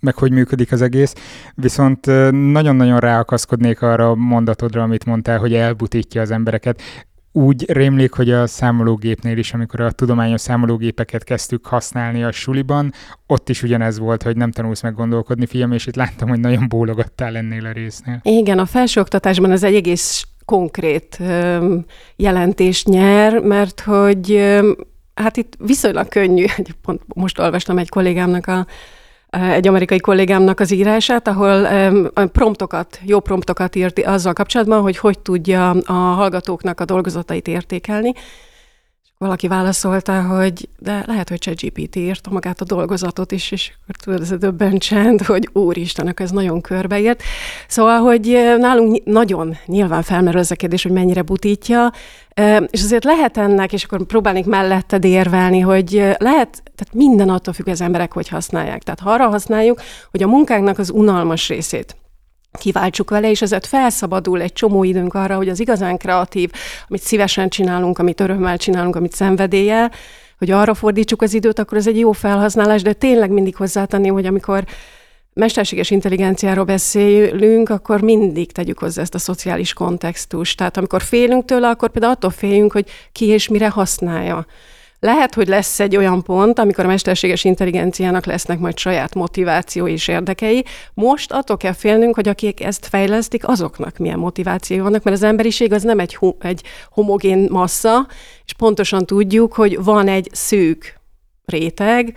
meg 0.00 0.14
hogy 0.14 0.32
működik 0.32 0.72
az 0.72 0.82
egész, 0.82 1.14
viszont 1.54 2.06
nagyon-nagyon 2.52 2.98
ráakaszkodnék 2.98 3.82
arra 3.82 4.10
a 4.10 4.14
mondatodra, 4.14 4.82
amit 4.82 5.04
mondtál, 5.04 5.38
hogy 5.38 5.54
elbutítja 5.54 6.20
az 6.20 6.30
embereket. 6.30 6.82
Úgy 7.32 7.72
rémlik, 7.72 8.12
hogy 8.12 8.30
a 8.30 8.46
számológépnél 8.46 9.38
is, 9.38 9.54
amikor 9.54 9.80
a 9.80 9.90
tudományos 9.90 10.40
számológépeket 10.40 11.24
kezdtük 11.24 11.66
használni 11.66 12.24
a 12.24 12.32
suliban, 12.32 12.92
ott 13.26 13.48
is 13.48 13.62
ugyanez 13.62 13.98
volt, 13.98 14.22
hogy 14.22 14.36
nem 14.36 14.50
tanulsz 14.50 14.82
meg 14.82 14.94
gondolkodni, 14.94 15.46
fiam, 15.46 15.72
és 15.72 15.86
itt 15.86 15.96
láttam, 15.96 16.28
hogy 16.28 16.40
nagyon 16.40 16.68
bólogattál 16.68 17.36
ennél 17.36 17.66
a 17.66 17.72
résznél. 17.72 18.20
Igen, 18.22 18.58
a 18.58 18.66
felsőoktatásban 18.66 19.50
ez 19.50 19.62
egy 19.62 19.74
egész 19.74 20.26
konkrét 20.46 21.18
jelentést 22.16 22.88
nyer, 22.88 23.38
mert 23.38 23.80
hogy 23.80 24.54
hát 25.14 25.36
itt 25.36 25.52
viszonylag 25.58 26.08
könnyű, 26.08 26.44
pont 26.84 27.00
most 27.14 27.38
olvastam 27.38 27.78
egy 27.78 27.88
kollégámnak 27.88 28.46
a 28.46 28.66
egy 29.30 29.68
amerikai 29.68 30.00
kollégámnak 30.00 30.60
az 30.60 30.70
írását, 30.70 31.28
ahol 31.28 31.68
promptokat, 32.32 33.00
jó 33.02 33.20
promptokat 33.20 33.76
írt 33.76 33.98
azzal 33.98 34.32
kapcsolatban, 34.32 34.80
hogy 34.80 34.98
hogy 34.98 35.18
tudja 35.18 35.70
a 35.70 35.92
hallgatóknak 35.92 36.80
a 36.80 36.84
dolgozatait 36.84 37.48
értékelni, 37.48 38.12
valaki 39.18 39.48
válaszolta, 39.48 40.22
hogy 40.22 40.68
de 40.78 41.04
lehet, 41.06 41.28
hogy 41.28 41.38
ChatGPT 41.38 41.96
írta 41.96 42.30
magát 42.30 42.60
a 42.60 42.64
dolgozatot 42.64 43.32
is, 43.32 43.50
és 43.50 43.72
akkor 43.82 43.96
tudod, 43.96 44.20
ez 44.20 44.30
a 44.30 44.36
döbben 44.36 44.78
csend, 44.78 45.22
hogy 45.22 45.48
úristenek, 45.52 46.20
ez 46.20 46.30
nagyon 46.30 46.60
körbeért. 46.60 47.22
Szóval, 47.68 48.00
hogy 48.00 48.54
nálunk 48.58 49.04
nagyon 49.04 49.56
nyilván 49.66 50.02
felmerül 50.02 50.40
ez 50.40 50.50
a 50.50 50.54
kérdés, 50.54 50.82
hogy 50.82 50.92
mennyire 50.92 51.22
butítja, 51.22 51.92
és 52.70 52.82
azért 52.82 53.04
lehet 53.04 53.36
ennek, 53.36 53.72
és 53.72 53.84
akkor 53.84 54.06
próbálnék 54.06 54.44
mellette 54.44 54.98
érvelni, 55.02 55.60
hogy 55.60 55.96
eh, 55.96 56.14
lehet, 56.18 56.62
tehát 56.74 56.94
minden 56.94 57.28
attól 57.28 57.54
függ, 57.54 57.68
az 57.68 57.80
emberek 57.80 58.12
hogy 58.12 58.28
használják. 58.28 58.82
Tehát 58.82 59.00
ha 59.00 59.10
arra 59.10 59.28
használjuk, 59.28 59.80
hogy 60.10 60.22
a 60.22 60.26
munkánknak 60.26 60.78
az 60.78 60.90
unalmas 60.90 61.48
részét, 61.48 61.96
kiváltsuk 62.56 63.10
vele, 63.10 63.30
és 63.30 63.42
ezért 63.42 63.66
felszabadul 63.66 64.40
egy 64.40 64.52
csomó 64.52 64.84
időnk 64.84 65.14
arra, 65.14 65.36
hogy 65.36 65.48
az 65.48 65.60
igazán 65.60 65.96
kreatív, 65.96 66.50
amit 66.88 67.02
szívesen 67.02 67.48
csinálunk, 67.48 67.98
amit 67.98 68.20
örömmel 68.20 68.56
csinálunk, 68.56 68.96
amit 68.96 69.12
szenvedélye, 69.12 69.90
hogy 70.38 70.50
arra 70.50 70.74
fordítsuk 70.74 71.22
az 71.22 71.34
időt, 71.34 71.58
akkor 71.58 71.78
ez 71.78 71.86
egy 71.86 71.98
jó 71.98 72.12
felhasználás, 72.12 72.82
de 72.82 72.92
tényleg 72.92 73.30
mindig 73.30 73.56
hozzátenném, 73.56 74.12
hogy 74.12 74.26
amikor 74.26 74.64
mesterséges 75.32 75.90
intelligenciáról 75.90 76.64
beszélünk, 76.64 77.68
akkor 77.68 78.00
mindig 78.00 78.52
tegyük 78.52 78.78
hozzá 78.78 79.02
ezt 79.02 79.14
a 79.14 79.18
szociális 79.18 79.72
kontextust. 79.72 80.56
Tehát 80.56 80.76
amikor 80.76 81.02
félünk 81.02 81.44
tőle, 81.44 81.68
akkor 81.68 81.90
például 81.90 82.12
attól 82.12 82.30
féljünk, 82.30 82.72
hogy 82.72 82.86
ki 83.12 83.26
és 83.26 83.48
mire 83.48 83.68
használja. 83.68 84.46
Lehet, 85.06 85.34
hogy 85.34 85.48
lesz 85.48 85.80
egy 85.80 85.96
olyan 85.96 86.22
pont, 86.22 86.58
amikor 86.58 86.84
a 86.84 86.86
mesterséges 86.86 87.44
intelligenciának 87.44 88.26
lesznek 88.26 88.58
majd 88.58 88.78
saját 88.78 89.14
motiváció 89.14 89.86
és 89.86 90.08
érdekei. 90.08 90.64
Most 90.94 91.32
attól 91.32 91.56
kell 91.56 91.72
félnünk, 91.72 92.14
hogy 92.14 92.28
akik 92.28 92.64
ezt 92.64 92.86
fejlesztik, 92.86 93.48
azoknak 93.48 93.96
milyen 93.98 94.18
motivációi 94.18 94.80
vannak, 94.80 95.02
mert 95.02 95.16
az 95.16 95.22
emberiség 95.22 95.72
az 95.72 95.82
nem 95.82 95.98
egy, 95.98 96.18
egy 96.38 96.62
homogén 96.90 97.48
massza, 97.50 98.06
és 98.44 98.52
pontosan 98.52 99.06
tudjuk, 99.06 99.52
hogy 99.52 99.84
van 99.84 100.08
egy 100.08 100.28
szűk 100.32 101.00
réteg, 101.44 102.16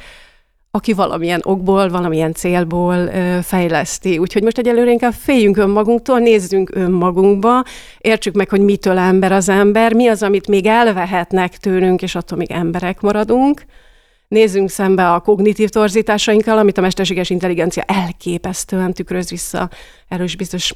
aki 0.72 0.94
valamilyen 0.94 1.42
okból, 1.44 1.90
valamilyen 1.90 2.34
célból 2.34 2.96
ö, 2.96 3.40
fejleszti. 3.42 4.18
Úgyhogy 4.18 4.44
most 4.44 4.58
egyelőre 4.58 4.92
inkább 4.92 5.14
féljünk 5.14 5.58
önmagunktól, 5.58 6.20
nézzünk 6.20 6.76
önmagunkba, 6.76 7.64
értsük 7.98 8.34
meg, 8.34 8.50
hogy 8.50 8.62
mitől 8.62 8.98
ember 8.98 9.32
az 9.32 9.50
ember, 9.50 9.94
mi 9.94 10.08
az, 10.08 10.24
amit 10.24 10.48
még 10.48 10.66
elvehetnek 10.66 11.58
tőlünk, 11.58 12.02
és 12.02 12.16
attól 12.16 12.38
még 12.38 12.52
emberek 12.52 13.02
maradunk. 13.02 13.66
Nézzünk 14.28 14.70
szembe 14.70 15.12
a 15.12 15.20
kognitív 15.20 15.70
torzításainkkal, 15.70 16.58
amit 16.58 16.78
a 16.78 16.82
mesterséges 16.82 17.30
intelligencia 17.30 17.84
elképesztően 17.84 18.94
tükröz 18.94 19.30
vissza. 19.30 19.70
Erről 20.08 20.26
is 20.26 20.36
biztos 20.36 20.74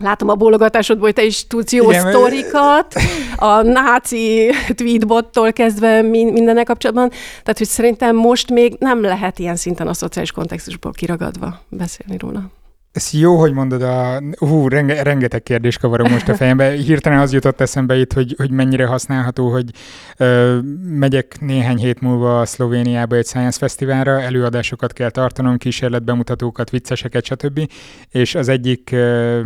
Látom 0.00 0.28
a 0.28 0.34
bólogatásodból, 0.34 1.04
hogy 1.04 1.14
te 1.14 1.24
is 1.24 1.46
tudsz 1.46 1.72
jó 1.72 1.90
Igen, 1.90 2.10
sztorikat, 2.10 2.94
a 3.36 3.62
náci 3.62 4.50
tweetbottól 4.74 5.52
kezdve 5.52 6.02
mindennek 6.02 6.66
kapcsolatban. 6.66 7.08
Tehát, 7.08 7.58
hogy 7.58 7.66
szerintem 7.66 8.16
most 8.16 8.50
még 8.50 8.76
nem 8.78 9.02
lehet 9.02 9.38
ilyen 9.38 9.56
szinten 9.56 9.86
a 9.86 9.94
szociális 9.94 10.32
kontextusból 10.32 10.92
kiragadva 10.92 11.60
beszélni 11.68 12.16
róla. 12.18 12.50
Ez 12.92 13.10
jó, 13.12 13.38
hogy 13.38 13.52
mondod, 13.52 13.82
a, 13.82 14.22
hú, 14.38 14.68
renge, 14.68 15.02
rengeteg 15.02 15.42
kérdés 15.42 15.78
kavarok 15.78 16.08
most 16.08 16.28
a 16.28 16.34
fejembe. 16.34 16.70
Hirtelen 16.70 17.18
az 17.18 17.32
jutott 17.32 17.60
eszembe 17.60 17.96
itt, 17.96 18.12
hogy, 18.12 18.34
hogy 18.36 18.50
mennyire 18.50 18.86
használható, 18.86 19.50
hogy 19.50 19.70
ö, 20.16 20.58
megyek 20.82 21.36
néhány 21.40 21.76
hét 21.76 22.00
múlva 22.00 22.40
a 22.40 22.44
Szlovéniába 22.44 23.16
egy 23.16 23.26
Science 23.26 23.58
Fesztiválra, 23.58 24.20
előadásokat 24.20 24.92
kell 24.92 25.10
tartanom, 25.10 25.56
kísérletbemutatókat, 25.56 26.70
vicceseket, 26.70 27.24
stb. 27.24 27.70
És 28.10 28.34
az 28.34 28.48
egyik 28.48 28.90
ö, 28.92 29.40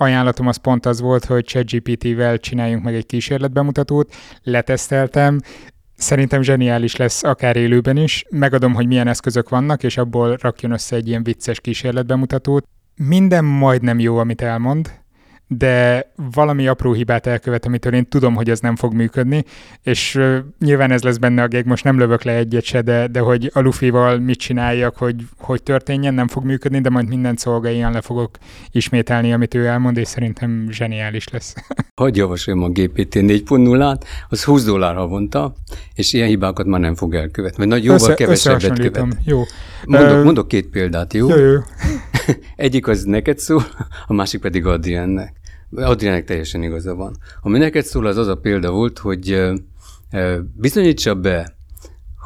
ajánlatom 0.00 0.46
az 0.46 0.56
pont 0.56 0.86
az 0.86 1.00
volt, 1.00 1.24
hogy 1.24 1.44
ChatGPT-vel 1.44 2.38
csináljunk 2.38 2.84
meg 2.84 2.94
egy 2.94 3.06
kísérletbemutatót, 3.06 4.14
leteszteltem, 4.42 5.40
Szerintem 5.96 6.42
zseniális 6.42 6.96
lesz 6.96 7.22
akár 7.22 7.56
élőben 7.56 7.96
is. 7.96 8.24
Megadom, 8.30 8.74
hogy 8.74 8.86
milyen 8.86 9.08
eszközök 9.08 9.48
vannak, 9.48 9.82
és 9.82 9.96
abból 9.96 10.36
rakjon 10.40 10.72
össze 10.72 10.96
egy 10.96 11.08
ilyen 11.08 11.22
vicces 11.22 11.60
kísérletbemutatót. 11.60 12.66
Minden 12.96 13.44
majdnem 13.44 13.98
jó, 13.98 14.16
amit 14.16 14.42
elmond, 14.42 15.00
de 15.56 16.10
valami 16.32 16.66
apró 16.66 16.92
hibát 16.92 17.26
elkövet, 17.26 17.66
amitől 17.66 17.94
én 17.94 18.08
tudom, 18.08 18.34
hogy 18.34 18.50
ez 18.50 18.60
nem 18.60 18.76
fog 18.76 18.94
működni, 18.94 19.44
és 19.82 20.14
uh, 20.14 20.36
nyilván 20.58 20.90
ez 20.90 21.02
lesz 21.02 21.16
benne 21.16 21.42
a 21.42 21.48
geg, 21.48 21.66
most 21.66 21.84
nem 21.84 21.98
lövök 21.98 22.22
le 22.22 22.32
egyet 22.32 22.64
se, 22.64 22.80
de, 22.80 23.06
de 23.06 23.20
hogy 23.20 23.50
a 23.54 23.60
Luffy-val 23.60 24.18
mit 24.18 24.38
csináljak, 24.38 24.96
hogy, 24.96 25.14
hogy 25.38 25.62
történjen, 25.62 26.14
nem 26.14 26.28
fog 26.28 26.44
működni, 26.44 26.80
de 26.80 26.90
majd 26.90 27.08
minden 27.08 27.36
szolgáján 27.36 27.92
le 27.92 28.00
fogok 28.00 28.38
ismételni, 28.70 29.32
amit 29.32 29.54
ő 29.54 29.66
elmond, 29.66 29.96
és 29.96 30.08
szerintem 30.08 30.66
zseniális 30.70 31.28
lesz. 31.28 31.54
Hogy 32.00 32.16
javasoljam 32.16 32.62
a 32.62 32.68
GPT 32.68 33.14
4.0-át, 33.14 34.04
az 34.28 34.44
20 34.44 34.64
dollár 34.64 34.94
havonta, 34.94 35.54
és 35.94 36.12
ilyen 36.12 36.28
hibákat 36.28 36.66
már 36.66 36.80
nem 36.80 36.94
fog 36.94 37.14
elkövetni, 37.14 37.56
vagy 37.56 37.68
nagy 37.68 37.84
jóval 37.84 38.00
Össze, 38.00 38.14
kevesebbet 38.14 38.78
követ. 38.78 39.16
Jó. 39.24 39.42
Mondok, 39.84 40.24
mondok 40.24 40.48
két 40.48 40.66
példát, 40.66 41.14
jó? 41.14 41.28
Jó, 41.28 41.36
jó. 41.36 41.60
Egyik 42.56 42.88
az 42.88 43.04
neked 43.04 43.38
szól, 43.38 43.64
a 44.06 44.12
másik 44.12 44.40
pedig 44.40 44.66
Adriennek. 44.66 45.39
Adriának 45.74 46.24
teljesen 46.24 46.62
igaza 46.62 46.94
van. 46.94 47.16
Ami 47.40 47.58
neked 47.58 47.84
szól, 47.84 48.06
az 48.06 48.16
az 48.16 48.26
a 48.26 48.36
példa 48.36 48.70
volt, 48.70 48.98
hogy 48.98 49.50
bizonyítsa 50.54 51.14
be, 51.14 51.56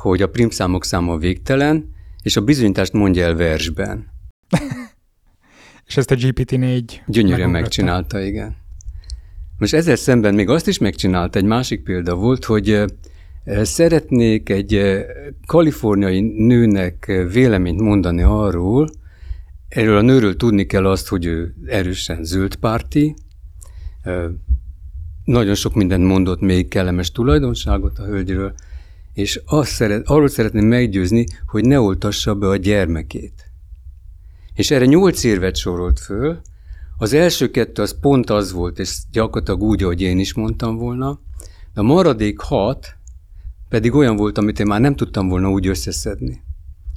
hogy 0.03 0.23
a 0.23 0.29
primszámok 0.29 0.85
száma 0.85 1.17
végtelen, 1.17 1.93
és 2.23 2.37
a 2.37 2.41
bizonyítást 2.41 2.93
mondja 2.93 3.25
el 3.25 3.35
versben. 3.35 4.07
és 5.87 5.97
ezt 5.97 6.11
a 6.11 6.15
GPT-4 6.15 6.83
Gyönyörűen 7.07 7.51
megcsinálta, 7.51 8.21
igen. 8.21 8.57
Most 9.59 9.75
ezzel 9.75 9.97
szemben 9.97 10.35
még 10.35 10.49
azt 10.49 10.69
is 10.69 10.79
megcsinálta, 10.79 11.39
egy 11.39 11.45
másik 11.45 11.83
példa 11.83 12.15
volt, 12.15 12.45
hogy 12.45 12.85
szeretnék 13.63 14.49
egy 14.49 15.05
kaliforniai 15.47 16.21
nőnek 16.21 17.13
véleményt 17.33 17.81
mondani 17.81 18.23
arról, 18.23 18.89
erről 19.69 19.97
a 19.97 20.01
nőről 20.01 20.37
tudni 20.37 20.67
kell 20.67 20.87
azt, 20.87 21.09
hogy 21.09 21.25
ő 21.25 21.55
erősen 21.67 22.25
zöldpárti, 22.25 23.15
nagyon 25.25 25.55
sok 25.55 25.75
mindent 25.75 26.05
mondott 26.05 26.41
még 26.41 26.69
kellemes 26.69 27.11
tulajdonságot 27.11 27.99
a 27.99 28.05
hölgyről, 28.05 28.55
és 29.13 29.41
azt 29.47 29.71
szeret, 29.71 30.09
arról 30.09 30.29
szeretném 30.29 30.67
meggyőzni, 30.67 31.27
hogy 31.47 31.65
ne 31.65 31.81
oltassa 31.81 32.35
be 32.35 32.49
a 32.49 32.57
gyermekét. 32.57 33.51
És 34.55 34.71
erre 34.71 34.85
nyolc 34.85 35.25
érvet 35.25 35.57
sorolt 35.57 36.01
föl, 36.01 36.41
az 36.99 37.13
első 37.13 37.51
kettő 37.51 37.83
az 37.83 37.99
pont 38.01 38.31
az 38.31 38.53
volt, 38.53 38.79
és 38.79 38.99
gyakorlatilag 39.13 39.63
úgy, 39.63 39.83
ahogy 39.83 40.01
én 40.01 40.19
is 40.19 40.35
mondtam 40.35 40.77
volna, 40.77 41.21
de 41.75 41.81
a 41.81 41.85
maradék 41.85 42.39
hat 42.39 42.97
pedig 43.69 43.95
olyan 43.95 44.17
volt, 44.17 44.39
amit 44.39 44.61
én 44.61 44.67
már 44.67 44.81
nem 44.81 44.97
tudtam 44.97 45.29
volna 45.29 45.51
úgy 45.51 45.67
összeszedni 45.67 46.44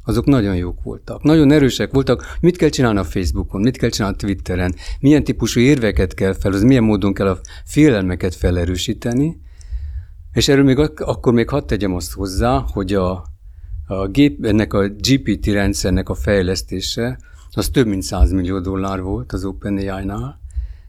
azok 0.07 0.25
nagyon 0.25 0.55
jók 0.55 0.83
voltak. 0.83 1.23
Nagyon 1.23 1.51
erősek 1.51 1.91
voltak. 1.91 2.37
Mit 2.41 2.57
kell 2.57 2.69
csinálni 2.69 2.99
a 2.99 3.03
Facebookon, 3.03 3.61
mit 3.61 3.77
kell 3.77 3.89
csinálni 3.89 4.15
a 4.15 4.19
Twitteren, 4.19 4.75
milyen 4.99 5.23
típusú 5.23 5.59
érveket 5.59 6.13
kell 6.13 6.33
fel, 6.33 6.51
az 6.51 6.63
milyen 6.63 6.83
módon 6.83 7.13
kell 7.13 7.27
a 7.27 7.39
félelmeket 7.65 8.35
felerősíteni. 8.35 9.41
És 10.33 10.47
erről 10.47 10.63
még 10.63 10.77
ak- 10.77 10.99
akkor 10.99 11.33
még 11.33 11.49
hadd 11.49 11.67
tegyem 11.67 11.95
azt 11.95 12.13
hozzá, 12.13 12.63
hogy 12.73 12.93
a, 12.93 13.23
a 13.87 14.07
gép, 14.07 14.45
ennek 14.45 14.73
a 14.73 14.87
GPT 14.87 15.45
rendszernek 15.45 16.09
a 16.09 16.13
fejlesztése 16.13 17.19
az 17.51 17.69
több 17.69 17.87
mint 17.87 18.03
100 18.03 18.31
millió 18.31 18.59
dollár 18.59 19.01
volt 19.01 19.31
az 19.31 19.45
OpenAI-nál, 19.45 20.39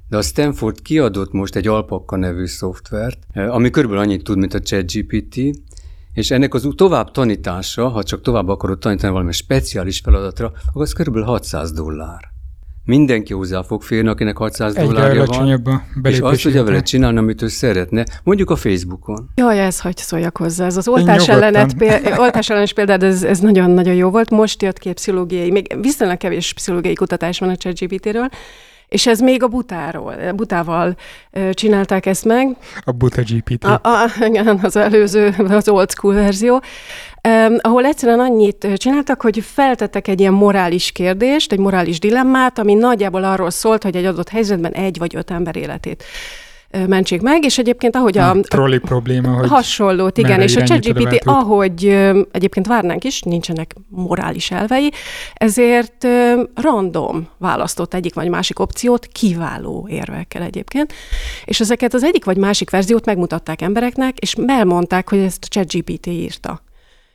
de 0.09 0.17
a 0.17 0.23
Stanford 0.23 0.83
kiadott 0.83 1.33
most 1.33 1.57
egy 1.57 1.67
Alpaka 1.69 2.17
nevű 2.17 2.47
szoftvert, 2.47 3.19
ami 3.35 3.71
körülbelül 3.71 4.05
annyit 4.05 4.25
tud, 4.25 4.39
mint 4.39 4.55
a 4.55 4.61
ChatGPT, 4.61 5.41
és 6.19 6.31
ennek 6.31 6.55
az 6.55 6.69
tovább 6.77 7.11
tanítása, 7.11 7.89
ha 7.89 8.03
csak 8.03 8.21
tovább 8.21 8.49
akarod 8.49 8.79
tanítani 8.79 9.13
valami 9.13 9.33
speciális 9.33 10.01
feladatra, 10.05 10.53
akkor 10.69 10.83
az 10.83 10.93
kb. 10.93 11.25
600 11.25 11.73
dollár. 11.73 12.21
Mindenki 12.85 13.33
hozzá 13.33 13.63
fog 13.63 13.83
férni, 13.83 14.09
akinek 14.09 14.37
600 14.37 14.77
Egyre 14.77 14.87
dollárja 14.87 15.25
van, 15.25 15.83
és 16.03 16.19
azt 16.19 16.43
tudja 16.43 16.65
vele 16.65 16.83
csinálni, 16.83 17.19
amit 17.19 17.43
ő 17.43 17.49
szeretne, 17.49 18.05
mondjuk 18.23 18.51
a 18.51 18.57
Facebookon. 18.57 19.31
Jaj, 19.35 19.61
ez 19.61 19.81
hogy 19.81 19.97
szóljak 19.97 20.37
hozzá. 20.37 20.67
Ez 20.67 20.77
az 20.77 20.89
oltás, 20.89 21.29
ellenet, 21.29 21.75
oltás 22.17 22.51
ellenes 22.51 22.73
példád, 22.73 23.03
ez, 23.03 23.23
ez 23.23 23.39
nagyon-nagyon 23.39 23.95
jó 23.95 24.11
volt. 24.11 24.31
Most 24.31 24.63
jött 24.63 24.79
ki 24.79 24.93
pszichológiai, 24.93 25.51
még 25.51 25.77
viszonylag 25.81 26.17
kevés 26.17 26.53
pszichológiai 26.53 26.95
kutatás 26.95 27.39
van 27.39 27.49
a 27.49 27.57
ChatGPT-ről, 27.57 28.29
és 28.89 29.07
ez 29.07 29.21
még 29.21 29.43
a 29.43 29.49
butáról, 29.49 30.15
butával 30.35 30.97
csinálták 31.53 32.07
ezt 32.07 32.25
meg. 32.25 32.57
A 32.85 32.93
buta 32.93 33.23
GPT. 33.23 33.65
A, 33.65 33.81
a, 33.83 34.11
igen, 34.21 34.59
az 34.63 34.77
előző, 34.77 35.35
az 35.49 35.69
old 35.69 35.91
school 35.91 36.15
verzió. 36.15 36.63
Ahol 37.59 37.85
egyszerűen 37.85 38.21
annyit 38.21 38.69
csináltak, 38.77 39.21
hogy 39.21 39.39
feltettek 39.39 40.09
egy 40.09 40.21
ilyen 40.21 40.33
morális 40.33 40.93
kérdést, 40.93 41.53
egy 41.53 41.59
morális 41.59 41.99
dilemmát, 41.99 42.59
ami 42.59 42.75
nagyjából 42.75 43.25
arról 43.25 43.51
szólt, 43.51 43.83
hogy 43.83 43.97
egy 43.97 44.05
adott 44.05 44.29
helyzetben 44.29 44.73
egy 44.73 44.99
vagy 44.99 45.17
öt 45.17 45.31
ember 45.31 45.57
életét 45.57 46.05
mentsék 46.87 47.21
meg, 47.21 47.45
és 47.45 47.59
egyébként 47.59 47.97
ahogy 47.97 48.19
a... 48.19 48.31
a 48.31 48.41
trolli 48.41 48.79
probléma, 48.79 49.33
hogy 49.33 49.49
Hasonlót, 49.49 50.19
igen, 50.19 50.41
és 50.41 50.57
a 50.57 50.63
ChatGPT, 50.63 51.23
ahogy 51.25 51.85
egyébként 52.33 52.67
várnánk 52.67 53.05
is, 53.05 53.23
nincsenek 53.23 53.75
morális 53.89 54.51
elvei, 54.51 54.93
ezért 55.35 56.07
random 56.55 57.29
választott 57.39 57.95
egyik 57.95 58.15
vagy 58.15 58.29
másik 58.29 58.59
opciót, 58.59 59.07
kiváló 59.07 59.89
érvekkel 59.91 60.43
egyébként, 60.43 60.93
és 61.45 61.61
ezeket 61.61 61.95
az 61.95 62.05
egyik 62.05 62.25
vagy 62.25 62.37
másik 62.37 62.71
verziót 62.71 63.05
megmutatták 63.05 63.63
embereknek, 63.63 64.19
és 64.19 64.35
elmondták, 64.47 65.09
hogy 65.09 65.19
ezt 65.19 65.45
a 65.45 65.49
ChatGPT 65.49 66.07
írta. 66.07 66.63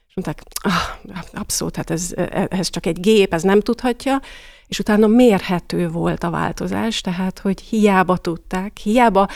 És 0.07 0.15
mondták, 0.15 0.43
ah, 0.63 1.13
abszolút, 1.33 1.75
hát 1.75 1.89
ez, 1.89 2.13
ez 2.49 2.69
csak 2.69 2.85
egy 2.85 2.99
gép, 2.99 3.33
ez 3.33 3.41
nem 3.41 3.59
tudhatja, 3.59 4.21
és 4.73 4.79
utána 4.79 5.07
mérhető 5.07 5.89
volt 5.89 6.23
a 6.23 6.29
változás, 6.29 7.01
tehát 7.01 7.39
hogy 7.39 7.61
hiába 7.61 8.17
tudták, 8.17 8.77
hiába 8.77 9.27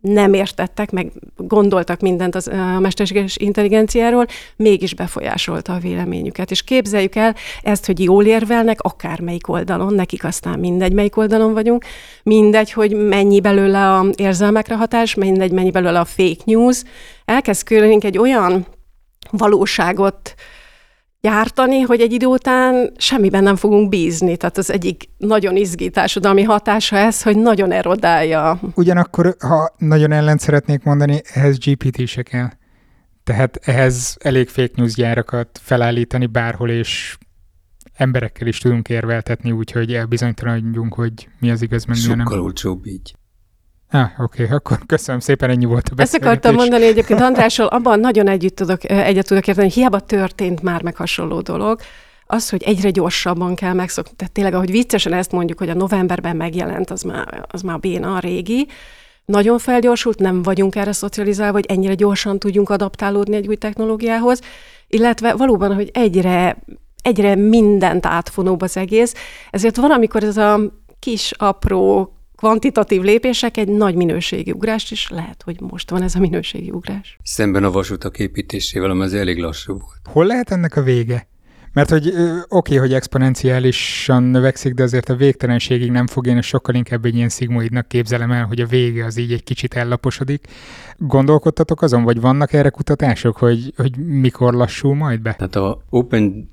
nem 0.00 0.34
értettek, 0.34 0.90
meg 0.90 1.12
gondoltak 1.36 2.00
mindent 2.00 2.34
az, 2.34 2.48
a 2.48 2.80
mesterséges 2.80 3.36
intelligenciáról, 3.36 4.26
mégis 4.56 4.94
befolyásolta 4.94 5.74
a 5.74 5.78
véleményüket. 5.78 6.50
És 6.50 6.62
képzeljük 6.62 7.14
el 7.14 7.34
ezt, 7.62 7.86
hogy 7.86 8.02
jól 8.02 8.24
érvelnek, 8.24 8.80
akármelyik 8.80 9.48
oldalon, 9.48 9.94
nekik 9.94 10.24
aztán 10.24 10.58
mindegy, 10.58 10.92
melyik 10.92 11.16
oldalon 11.16 11.52
vagyunk, 11.52 11.84
mindegy, 12.22 12.72
hogy 12.72 12.92
mennyi 12.92 13.40
belőle 13.40 13.96
a 13.96 14.06
érzelmekre 14.14 14.76
hatás, 14.76 15.14
mindegy, 15.14 15.52
mennyi 15.52 15.70
belőle 15.70 16.00
a 16.00 16.04
fake 16.04 16.42
news. 16.44 16.82
Elkezd 17.24 17.64
körülünk 17.64 18.04
egy 18.04 18.18
olyan 18.18 18.66
valóságot 19.30 20.34
gyártani, 21.22 21.80
hogy 21.80 22.00
egy 22.00 22.12
idő 22.12 22.26
után 22.26 22.92
semmiben 22.96 23.42
nem 23.42 23.56
fogunk 23.56 23.88
bízni. 23.88 24.36
Tehát 24.36 24.58
az 24.58 24.72
egyik 24.72 25.08
nagyon 25.18 25.56
izgi 25.56 25.90
társadalmi 25.90 26.42
hatása 26.42 26.96
ez, 26.96 27.22
hogy 27.22 27.36
nagyon 27.36 27.72
erodálja. 27.72 28.60
Ugyanakkor, 28.74 29.36
ha 29.38 29.74
nagyon 29.78 30.12
ellen 30.12 30.38
szeretnék 30.38 30.82
mondani, 30.82 31.20
ehhez 31.34 31.58
GPT 31.58 32.06
se 32.06 32.22
kell. 32.22 32.48
Tehát 33.24 33.56
ehhez 33.62 34.16
elég 34.20 34.48
fake 34.48 34.72
news 34.74 34.94
gyárakat 34.94 35.60
felállítani 35.62 36.26
bárhol, 36.26 36.70
és 36.70 37.18
emberekkel 37.94 38.46
is 38.46 38.58
tudunk 38.58 38.88
érveltetni, 38.88 39.50
úgyhogy 39.50 39.94
elbizonytalanodjunk, 39.94 40.94
hogy 40.94 41.28
mi 41.38 41.50
az 41.50 41.62
igaz, 41.62 41.84
meg 41.84 41.96
mi 41.96 42.06
nem. 42.06 42.18
Sokkal 42.18 42.40
olcsóbb 42.40 42.86
így. 42.86 43.14
Ah, 43.94 44.10
oké, 44.18 44.42
okay, 44.42 44.56
akkor 44.56 44.78
köszönöm 44.86 45.20
szépen, 45.20 45.50
ennyi 45.50 45.64
volt 45.64 45.88
a 45.88 46.00
Ezt 46.00 46.14
akartam 46.14 46.54
mondani 46.54 46.86
egyébként 46.86 47.20
Andrással, 47.30 47.66
abban 47.66 48.00
nagyon 48.00 48.28
együtt 48.28 48.56
tudok, 48.56 48.90
egyet 48.90 49.26
tudok 49.26 49.46
érteni, 49.46 49.66
hogy 49.66 49.76
hiába 49.76 50.00
történt 50.00 50.62
már 50.62 50.82
meg 50.82 50.96
hasonló 50.96 51.40
dolog, 51.40 51.80
az, 52.26 52.48
hogy 52.48 52.62
egyre 52.62 52.90
gyorsabban 52.90 53.54
kell 53.54 53.72
megszokni. 53.72 54.12
Tehát 54.16 54.32
tényleg, 54.32 54.54
ahogy 54.54 54.70
viccesen 54.70 55.12
ezt 55.12 55.32
mondjuk, 55.32 55.58
hogy 55.58 55.68
a 55.68 55.74
novemberben 55.74 56.36
megjelent, 56.36 56.90
az 56.90 57.02
már, 57.02 57.44
az 57.48 57.62
már 57.62 57.78
béna, 57.78 58.14
a 58.14 58.18
régi, 58.18 58.68
nagyon 59.24 59.58
felgyorsult, 59.58 60.18
nem 60.18 60.42
vagyunk 60.42 60.76
erre 60.76 60.92
szocializálva, 60.92 61.52
hogy 61.52 61.66
ennyire 61.68 61.94
gyorsan 61.94 62.38
tudjunk 62.38 62.70
adaptálódni 62.70 63.36
egy 63.36 63.48
új 63.48 63.56
technológiához, 63.56 64.40
illetve 64.88 65.34
valóban, 65.34 65.74
hogy 65.74 65.90
egyre, 65.92 66.56
egyre 67.02 67.34
mindent 67.34 68.06
átfonóbb 68.06 68.60
az 68.60 68.76
egész, 68.76 69.14
ezért 69.50 69.76
van, 69.76 69.90
amikor 69.90 70.22
ez 70.22 70.36
a 70.36 70.60
kis, 70.98 71.32
apró 71.32 72.12
kvantitatív 72.42 73.02
lépések 73.02 73.56
egy 73.56 73.68
nagy 73.68 73.94
minőségi 73.94 74.52
ugrást, 74.52 74.92
és 74.92 75.08
lehet, 75.10 75.42
hogy 75.42 75.60
most 75.60 75.90
van 75.90 76.02
ez 76.02 76.14
a 76.14 76.18
minőségi 76.18 76.70
ugrás. 76.70 77.18
Szemben 77.22 77.64
a 77.64 77.70
vasutak 77.70 78.18
építésével, 78.18 78.90
ami 78.90 79.02
az 79.02 79.14
elég 79.14 79.38
lassú 79.38 79.72
volt. 79.72 80.00
Hol 80.04 80.26
lehet 80.26 80.50
ennek 80.50 80.76
a 80.76 80.82
vége? 80.82 81.28
Mert 81.72 81.90
hogy 81.90 82.08
oké, 82.08 82.44
okay, 82.48 82.76
hogy 82.76 82.94
exponenciálisan 82.94 84.22
növekszik, 84.22 84.74
de 84.74 84.82
azért 84.82 85.08
a 85.08 85.14
végtelenségig 85.14 85.90
nem 85.90 86.06
fog, 86.06 86.26
én 86.26 86.40
sokkal 86.40 86.74
inkább 86.74 87.04
egy 87.04 87.14
ilyen 87.14 87.28
szigmoidnak 87.28 87.88
képzelem 87.88 88.30
el, 88.30 88.44
hogy 88.44 88.60
a 88.60 88.66
vége 88.66 89.04
az 89.04 89.16
így 89.16 89.32
egy 89.32 89.44
kicsit 89.44 89.74
ellaposodik. 89.74 90.46
Gondolkodtatok 90.96 91.82
azon, 91.82 92.02
vagy 92.02 92.20
vannak 92.20 92.52
erre 92.52 92.68
kutatások, 92.68 93.36
hogy, 93.36 93.72
hogy 93.76 93.98
mikor 93.98 94.54
lassul 94.54 94.94
majd 94.94 95.20
be? 95.20 95.32
Tehát 95.32 95.56
a 95.56 95.82
Open 95.90 96.51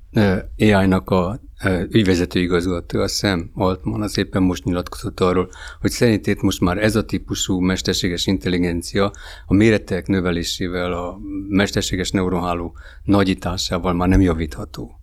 AI-nak 0.58 1.10
a 1.10 1.40
ügyvezető 1.88 2.40
igazgató, 2.40 3.00
a 3.00 3.08
Sam 3.08 3.50
Altman, 3.54 4.02
az 4.02 4.18
éppen 4.18 4.42
most 4.42 4.64
nyilatkozott 4.64 5.20
arról, 5.20 5.50
hogy 5.80 5.90
szerintét 5.90 6.42
most 6.42 6.60
már 6.60 6.78
ez 6.78 6.96
a 6.96 7.04
típusú 7.04 7.58
mesterséges 7.58 8.26
intelligencia 8.26 9.12
a 9.46 9.54
méretek 9.54 10.06
növelésével, 10.06 10.92
a 10.92 11.18
mesterséges 11.48 12.10
neuronháló 12.10 12.76
nagyításával 13.02 13.92
már 13.92 14.08
nem 14.08 14.20
javítható. 14.20 15.00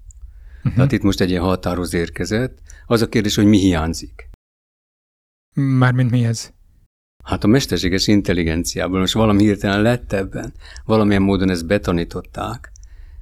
Uh-huh. 0.58 0.74
Tehát 0.74 0.92
itt 0.92 1.02
most 1.02 1.22
egy 1.22 1.30
ilyen 1.30 1.42
határoz 1.42 1.94
érkezett. 1.94 2.60
Az 2.86 3.02
a 3.02 3.10
kérdés, 3.10 3.36
hogy 3.36 3.46
mi 3.46 3.58
hiányzik. 3.58 4.30
Mármint 5.54 6.12
mi 6.12 6.26
ez? 6.26 6.52
Hát 7.24 7.44
a 7.44 7.48
mesterséges 7.48 8.08
intelligenciából 8.08 9.00
most 9.00 9.14
valami 9.14 9.44
hirtelen 9.44 9.82
lett 9.82 10.14
ebben, 10.14 10.54
valamilyen 10.86 11.22
módon 11.22 11.50
ezt 11.50 11.68
betanították, 11.68 12.72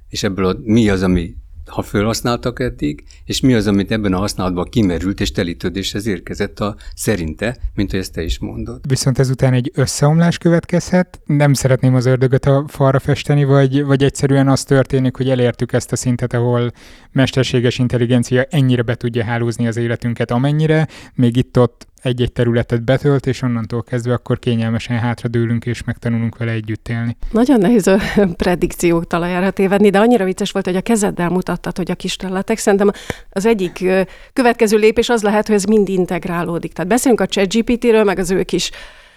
és 0.08 0.22
ebből 0.22 0.46
a, 0.46 0.56
mi 0.60 0.88
az, 0.88 1.02
ami 1.02 1.36
ha 1.66 1.82
felhasználtak 1.82 2.60
eddig, 2.60 3.04
és 3.24 3.40
mi 3.40 3.54
az, 3.54 3.66
amit 3.66 3.90
ebben 3.90 4.12
a 4.12 4.18
használatban 4.18 4.64
kimerült 4.64 5.20
és 5.20 5.32
telítődéshez 5.32 6.06
érkezett 6.06 6.60
a 6.60 6.76
szerinte, 6.94 7.56
mint 7.74 7.90
hogy 7.90 8.00
ezt 8.00 8.12
te 8.12 8.22
is 8.22 8.38
mondod. 8.38 8.80
Viszont 8.88 9.18
ezután 9.18 9.52
egy 9.52 9.70
összeomlás 9.74 10.38
következhet, 10.38 11.20
nem 11.24 11.52
szeretném 11.52 11.94
az 11.94 12.06
ördögöt 12.06 12.46
a 12.46 12.64
falra 12.68 12.98
festeni, 12.98 13.44
vagy, 13.44 13.84
vagy 13.84 14.04
egyszerűen 14.04 14.48
az 14.48 14.64
történik, 14.64 15.16
hogy 15.16 15.30
elértük 15.30 15.72
ezt 15.72 15.92
a 15.92 15.96
szintet, 15.96 16.32
ahol 16.32 16.72
mesterséges 17.12 17.78
intelligencia 17.78 18.42
ennyire 18.42 18.82
be 18.82 18.94
tudja 18.94 19.24
hálózni 19.24 19.66
az 19.66 19.76
életünket, 19.76 20.30
amennyire, 20.30 20.88
még 21.14 21.36
itt-ott 21.36 21.86
egy-egy 22.06 22.32
területet 22.32 22.82
betölt, 22.82 23.26
és 23.26 23.42
onnantól 23.42 23.82
kezdve 23.82 24.12
akkor 24.12 24.38
kényelmesen 24.38 24.98
hátradőlünk, 24.98 25.66
és 25.66 25.84
megtanulunk 25.84 26.36
vele 26.36 26.52
együtt 26.52 26.88
élni. 26.88 27.16
Nagyon 27.30 27.60
nehéz 27.60 27.86
a 27.86 27.98
predikciók 28.42 29.06
talajára 29.06 29.50
tévedni, 29.50 29.90
de 29.90 29.98
annyira 29.98 30.24
vicces 30.24 30.50
volt, 30.50 30.64
hogy 30.66 30.76
a 30.76 30.80
kezeddel 30.80 31.28
mutattad, 31.28 31.76
hogy 31.76 31.90
a 31.90 31.94
kis 31.94 32.16
területek. 32.16 32.58
Szerintem 32.58 32.90
az 33.30 33.46
egyik 33.46 33.84
következő 34.32 34.76
lépés 34.76 35.08
az 35.08 35.22
lehet, 35.22 35.46
hogy 35.46 35.56
ez 35.56 35.64
mind 35.64 35.88
integrálódik. 35.88 36.72
Tehát 36.72 36.90
beszélünk 36.90 37.20
a 37.20 37.26
ChatGPT-ről, 37.26 38.04
meg 38.04 38.18
az 38.18 38.30
ő 38.30 38.42
kis 38.42 38.70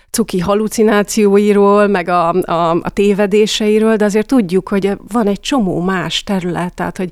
cuki 0.09 0.39
halucinációiról, 0.39 1.87
meg 1.87 2.07
a, 2.07 2.29
a, 2.29 2.69
a 2.81 2.89
tévedéseiről, 2.89 3.95
de 3.95 4.05
azért 4.05 4.27
tudjuk, 4.27 4.69
hogy 4.69 4.91
van 5.11 5.27
egy 5.27 5.39
csomó 5.39 5.81
más 5.81 6.23
terület, 6.23 6.73
tehát 6.73 6.97
hogy 6.97 7.09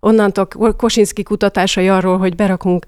onnantól 0.00 0.46
Kosinski 0.76 1.22
kutatásai 1.22 1.88
arról, 1.88 2.18
hogy 2.18 2.34
berakunk 2.34 2.84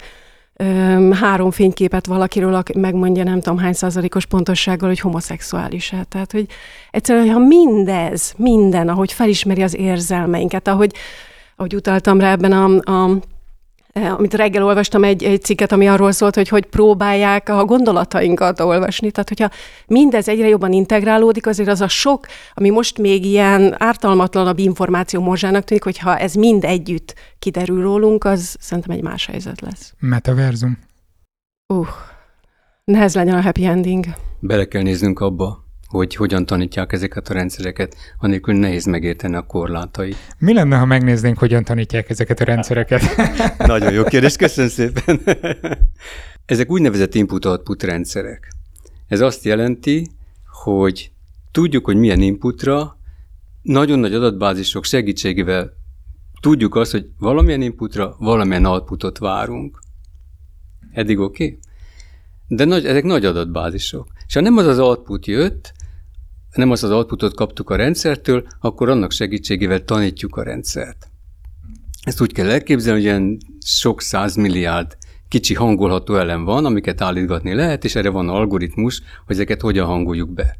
három 1.11 1.51
fényképet 1.51 2.05
valakiről, 2.05 2.53
aki 2.53 2.79
megmondja 2.79 3.23
nem 3.23 3.41
tudom 3.41 3.57
hány 3.57 3.73
százalékos 3.73 4.25
pontossággal, 4.25 4.89
hogy 4.89 4.99
homoszexuális 4.99 5.91
-e. 5.91 6.05
Tehát, 6.09 6.31
hogy 6.31 6.45
egyszerűen, 6.91 7.29
ha 7.29 7.39
mindez, 7.39 8.33
minden, 8.37 8.89
ahogy 8.89 9.11
felismeri 9.11 9.63
az 9.63 9.75
érzelmeinket, 9.75 10.67
ahogy, 10.67 10.93
ahogy 11.55 11.75
utaltam 11.75 12.19
rá 12.19 12.31
ebben 12.31 12.51
a, 12.51 12.91
a 12.91 13.19
amit 13.93 14.33
reggel 14.33 14.63
olvastam 14.63 15.03
egy, 15.03 15.23
egy 15.23 15.43
cikket, 15.43 15.71
ami 15.71 15.87
arról 15.87 16.11
szólt, 16.11 16.35
hogy 16.35 16.47
hogy 16.47 16.65
próbálják 16.65 17.49
a 17.49 17.65
gondolatainkat 17.65 18.59
olvasni. 18.59 19.11
Tehát, 19.11 19.29
hogyha 19.29 19.49
mindez 19.87 20.27
egyre 20.27 20.47
jobban 20.47 20.71
integrálódik, 20.71 21.47
azért 21.47 21.69
az 21.69 21.81
a 21.81 21.87
sok, 21.87 22.25
ami 22.53 22.69
most 22.69 22.97
még 22.97 23.25
ilyen 23.25 23.75
ártalmatlanabb 23.77 24.59
információ 24.59 25.21
morzsának 25.21 25.63
tűnik, 25.63 25.83
hogyha 25.83 26.17
ez 26.17 26.33
mind 26.33 26.63
együtt 26.63 27.13
kiderül 27.39 27.81
rólunk, 27.81 28.23
az 28.23 28.55
szerintem 28.59 28.95
egy 28.95 29.03
más 29.03 29.25
helyzet 29.25 29.61
lesz. 29.61 29.93
Metaverzum. 29.99 30.77
Uh, 31.67 31.87
nehez 32.83 33.15
legyen 33.15 33.35
a 33.35 33.41
happy 33.41 33.65
ending. 33.65 34.05
Bele 34.39 34.65
kell 34.65 34.81
néznünk 34.81 35.19
abba, 35.19 35.62
hogy 35.93 36.15
hogyan 36.15 36.45
tanítják 36.45 36.93
ezeket 36.93 37.29
a 37.29 37.33
rendszereket, 37.33 37.95
anélkül 38.17 38.53
nehéz 38.53 38.85
megérteni 38.85 39.35
a 39.35 39.41
korlátai. 39.41 40.15
Mi 40.37 40.53
lenne, 40.53 40.77
ha 40.77 40.85
megnéznénk, 40.85 41.37
hogyan 41.37 41.63
tanítják 41.63 42.09
ezeket 42.09 42.39
a 42.39 42.43
rendszereket? 42.43 43.01
Nagyon 43.57 43.91
jó 43.91 44.03
kérdés, 44.03 44.35
köszönöm 44.35 44.69
szépen. 44.69 45.19
Ezek 46.45 46.71
úgynevezett 46.71 47.15
input-output 47.15 47.83
rendszerek. 47.83 48.53
Ez 49.07 49.21
azt 49.21 49.43
jelenti, 49.43 50.07
hogy 50.63 51.11
tudjuk, 51.51 51.85
hogy 51.85 51.97
milyen 51.97 52.21
inputra 52.21 52.97
nagyon 53.61 53.99
nagy 53.99 54.13
adatbázisok 54.13 54.85
segítségével 54.85 55.73
tudjuk 56.41 56.75
azt, 56.75 56.91
hogy 56.91 57.09
valamilyen 57.19 57.61
inputra 57.61 58.15
valamilyen 58.19 58.65
outputot 58.65 59.17
várunk. 59.17 59.79
Eddig 60.91 61.19
oké? 61.19 61.43
Okay? 61.45 61.59
De 62.47 62.65
nagy, 62.65 62.85
ezek 62.85 63.03
nagy 63.03 63.25
adatbázisok. 63.25 64.07
És 64.27 64.33
ha 64.33 64.41
nem 64.41 64.57
az 64.57 64.65
az 64.65 64.79
output 64.79 65.25
jött, 65.25 65.73
nem 66.53 66.71
az 66.71 66.83
az 66.83 66.91
outputot 66.91 67.35
kaptuk 67.35 67.69
a 67.69 67.75
rendszertől, 67.75 68.47
akkor 68.59 68.89
annak 68.89 69.11
segítségével 69.11 69.83
tanítjuk 69.83 70.35
a 70.35 70.43
rendszert. 70.43 71.07
Ezt 72.03 72.21
úgy 72.21 72.33
kell 72.33 72.49
elképzelni, 72.49 72.99
hogy 72.99 73.09
ilyen 73.09 73.37
sok 73.65 74.01
százmilliárd 74.01 74.97
kicsi 75.27 75.53
hangolható 75.53 76.15
elem 76.15 76.43
van, 76.43 76.65
amiket 76.65 77.01
állítgatni 77.01 77.53
lehet, 77.53 77.83
és 77.83 77.95
erre 77.95 78.09
van 78.09 78.29
algoritmus, 78.29 79.01
hogy 79.25 79.35
ezeket 79.35 79.61
hogyan 79.61 79.85
hangoljuk 79.85 80.33
be. 80.33 80.57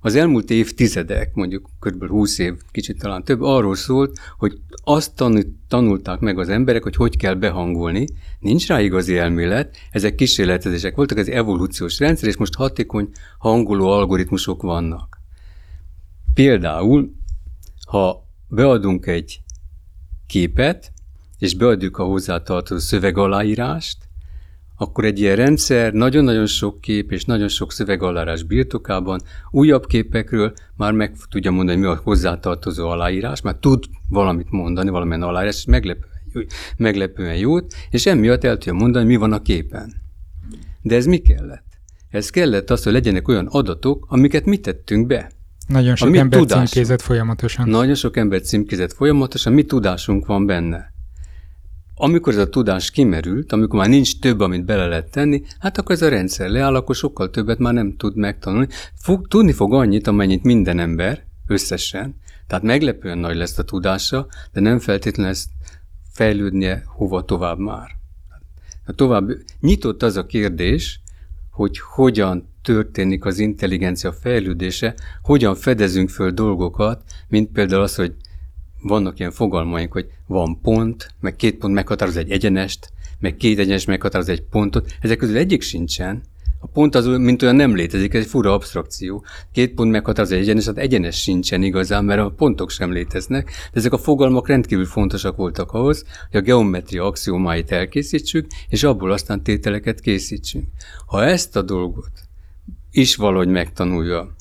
Az 0.00 0.14
elmúlt 0.14 0.50
évtizedek, 0.50 1.34
mondjuk 1.34 1.68
kb. 1.80 2.08
20 2.08 2.38
év, 2.38 2.54
kicsit 2.70 2.98
talán 2.98 3.24
több, 3.24 3.40
arról 3.40 3.74
szólt, 3.74 4.18
hogy 4.38 4.58
azt 4.84 5.24
tanulták 5.68 6.18
meg 6.18 6.38
az 6.38 6.48
emberek, 6.48 6.82
hogy 6.82 6.96
hogy 6.96 7.16
kell 7.16 7.34
behangolni. 7.34 8.06
Nincs 8.38 8.66
rá 8.66 8.80
igazi 8.80 9.16
elmélet, 9.16 9.76
ezek 9.90 10.14
kísérletezések 10.14 10.96
voltak, 10.96 11.18
ez 11.18 11.28
evolúciós 11.28 11.98
rendszer, 11.98 12.28
és 12.28 12.36
most 12.36 12.54
hatékony 12.54 13.10
hangoló 13.38 13.88
algoritmusok 13.88 14.62
vannak. 14.62 15.15
Például, 16.36 17.12
ha 17.86 18.28
beadunk 18.48 19.06
egy 19.06 19.40
képet, 20.26 20.92
és 21.38 21.54
beadjuk 21.54 21.98
a 21.98 22.04
hozzátartozó 22.04 22.80
szövegaláírást, 22.80 23.98
akkor 24.76 25.04
egy 25.04 25.20
ilyen 25.20 25.36
rendszer 25.36 25.92
nagyon-nagyon 25.92 26.46
sok 26.46 26.80
kép 26.80 27.12
és 27.12 27.24
nagyon 27.24 27.48
sok 27.48 27.72
szövegalárás 27.72 28.42
birtokában 28.42 29.20
újabb 29.50 29.86
képekről 29.86 30.52
már 30.74 30.92
meg 30.92 31.16
tudja 31.30 31.50
mondani, 31.50 31.78
mi 31.78 31.86
a 31.86 32.00
hozzátartozó 32.04 32.88
aláírás, 32.88 33.40
már 33.40 33.56
tud 33.60 33.84
valamit 34.08 34.50
mondani, 34.50 34.90
valamilyen 34.90 35.22
aláírás, 35.22 35.56
és 35.56 35.64
meglepően, 35.64 36.46
meglepően 36.76 37.36
jót, 37.36 37.74
és 37.90 38.06
emiatt 38.06 38.44
el 38.44 38.56
tudja 38.56 38.72
mondani, 38.72 39.06
mi 39.06 39.16
van 39.16 39.32
a 39.32 39.42
képen. 39.42 39.92
De 40.82 40.94
ez 40.94 41.06
mi 41.06 41.18
kellett? 41.18 41.64
Ez 42.10 42.30
kellett 42.30 42.70
az, 42.70 42.82
hogy 42.82 42.92
legyenek 42.92 43.28
olyan 43.28 43.46
adatok, 43.46 44.06
amiket 44.08 44.44
mi 44.44 44.56
tettünk 44.56 45.06
be. 45.06 45.34
Nagyon 45.66 45.96
sok 45.96 46.16
ember 46.16 46.44
címkézett 46.44 47.00
folyamatosan. 47.00 47.68
Nagyon 47.68 47.94
sok 47.94 48.16
ember 48.16 48.40
címkézett 48.40 48.92
folyamatosan, 48.92 49.52
mi 49.52 49.64
tudásunk 49.64 50.26
van 50.26 50.46
benne. 50.46 50.94
Amikor 51.94 52.32
ez 52.32 52.38
a 52.38 52.48
tudás 52.48 52.90
kimerült, 52.90 53.52
amikor 53.52 53.78
már 53.78 53.88
nincs 53.88 54.18
több, 54.18 54.40
amit 54.40 54.64
bele 54.64 54.86
lehet 54.86 55.10
tenni, 55.10 55.42
hát 55.58 55.78
akkor 55.78 55.94
ez 55.94 56.02
a 56.02 56.08
rendszer 56.08 56.48
leáll, 56.48 56.74
akkor 56.74 56.94
sokkal 56.94 57.30
többet 57.30 57.58
már 57.58 57.72
nem 57.72 57.96
tud 57.96 58.16
megtanulni. 58.16 58.68
Fog, 58.94 59.28
tudni 59.28 59.52
fog 59.52 59.74
annyit, 59.74 60.06
amennyit 60.06 60.42
minden 60.42 60.78
ember 60.78 61.24
összesen, 61.46 62.16
tehát 62.46 62.64
meglepően 62.64 63.18
nagy 63.18 63.36
lesz 63.36 63.58
a 63.58 63.64
tudása, 63.64 64.26
de 64.52 64.60
nem 64.60 64.78
feltétlenül 64.78 65.32
lesz 65.32 65.48
fejlődnie 66.12 66.82
hova 66.86 67.24
tovább 67.24 67.58
már. 67.58 67.90
A 68.86 68.92
tovább 68.92 69.30
nyitott 69.60 70.02
az 70.02 70.16
a 70.16 70.26
kérdés, 70.26 71.00
hogy 71.50 71.78
hogyan 71.78 72.48
történik 72.66 73.24
az 73.24 73.38
intelligencia 73.38 74.12
fejlődése, 74.12 74.94
hogyan 75.22 75.54
fedezünk 75.54 76.08
föl 76.08 76.30
dolgokat, 76.30 77.02
mint 77.28 77.52
például 77.52 77.82
az, 77.82 77.94
hogy 77.94 78.14
vannak 78.82 79.18
ilyen 79.18 79.30
fogalmaink, 79.30 79.92
hogy 79.92 80.06
van 80.26 80.60
pont, 80.62 81.14
meg 81.20 81.36
két 81.36 81.56
pont 81.56 81.74
meghatároz 81.74 82.16
egy 82.16 82.30
egyenest, 82.30 82.92
meg 83.18 83.36
két 83.36 83.58
egyenes 83.58 83.84
meghatároz 83.84 84.28
egy 84.28 84.42
pontot, 84.42 84.92
ezek 85.00 85.16
közül 85.16 85.36
egyik 85.36 85.62
sincsen. 85.62 86.22
A 86.60 86.66
pont 86.66 86.94
az, 86.94 87.06
mint 87.06 87.42
olyan 87.42 87.56
nem 87.56 87.74
létezik, 87.74 88.14
ez 88.14 88.22
egy 88.22 88.28
fura 88.28 88.52
abstrakció. 88.52 89.24
Két 89.52 89.74
pont 89.74 89.90
meghatároz 89.90 90.32
egy 90.32 90.38
egyenes, 90.38 90.64
hát 90.64 90.78
egyenes 90.78 91.22
sincsen 91.22 91.62
igazán, 91.62 92.04
mert 92.04 92.20
a 92.20 92.30
pontok 92.30 92.70
sem 92.70 92.92
léteznek, 92.92 93.44
de 93.44 93.78
ezek 93.78 93.92
a 93.92 93.98
fogalmak 93.98 94.48
rendkívül 94.48 94.86
fontosak 94.86 95.36
voltak 95.36 95.72
ahhoz, 95.72 96.04
hogy 96.30 96.40
a 96.40 96.42
geometria 96.42 97.04
axiomáit 97.04 97.72
elkészítsük, 97.72 98.46
és 98.68 98.82
abból 98.82 99.12
aztán 99.12 99.42
tételeket 99.42 100.00
készítsünk. 100.00 100.64
Ha 101.06 101.24
ezt 101.24 101.56
a 101.56 101.62
dolgot 101.62 102.25
is 102.96 103.16
valahogy 103.16 103.48
megtanulja 103.48 104.34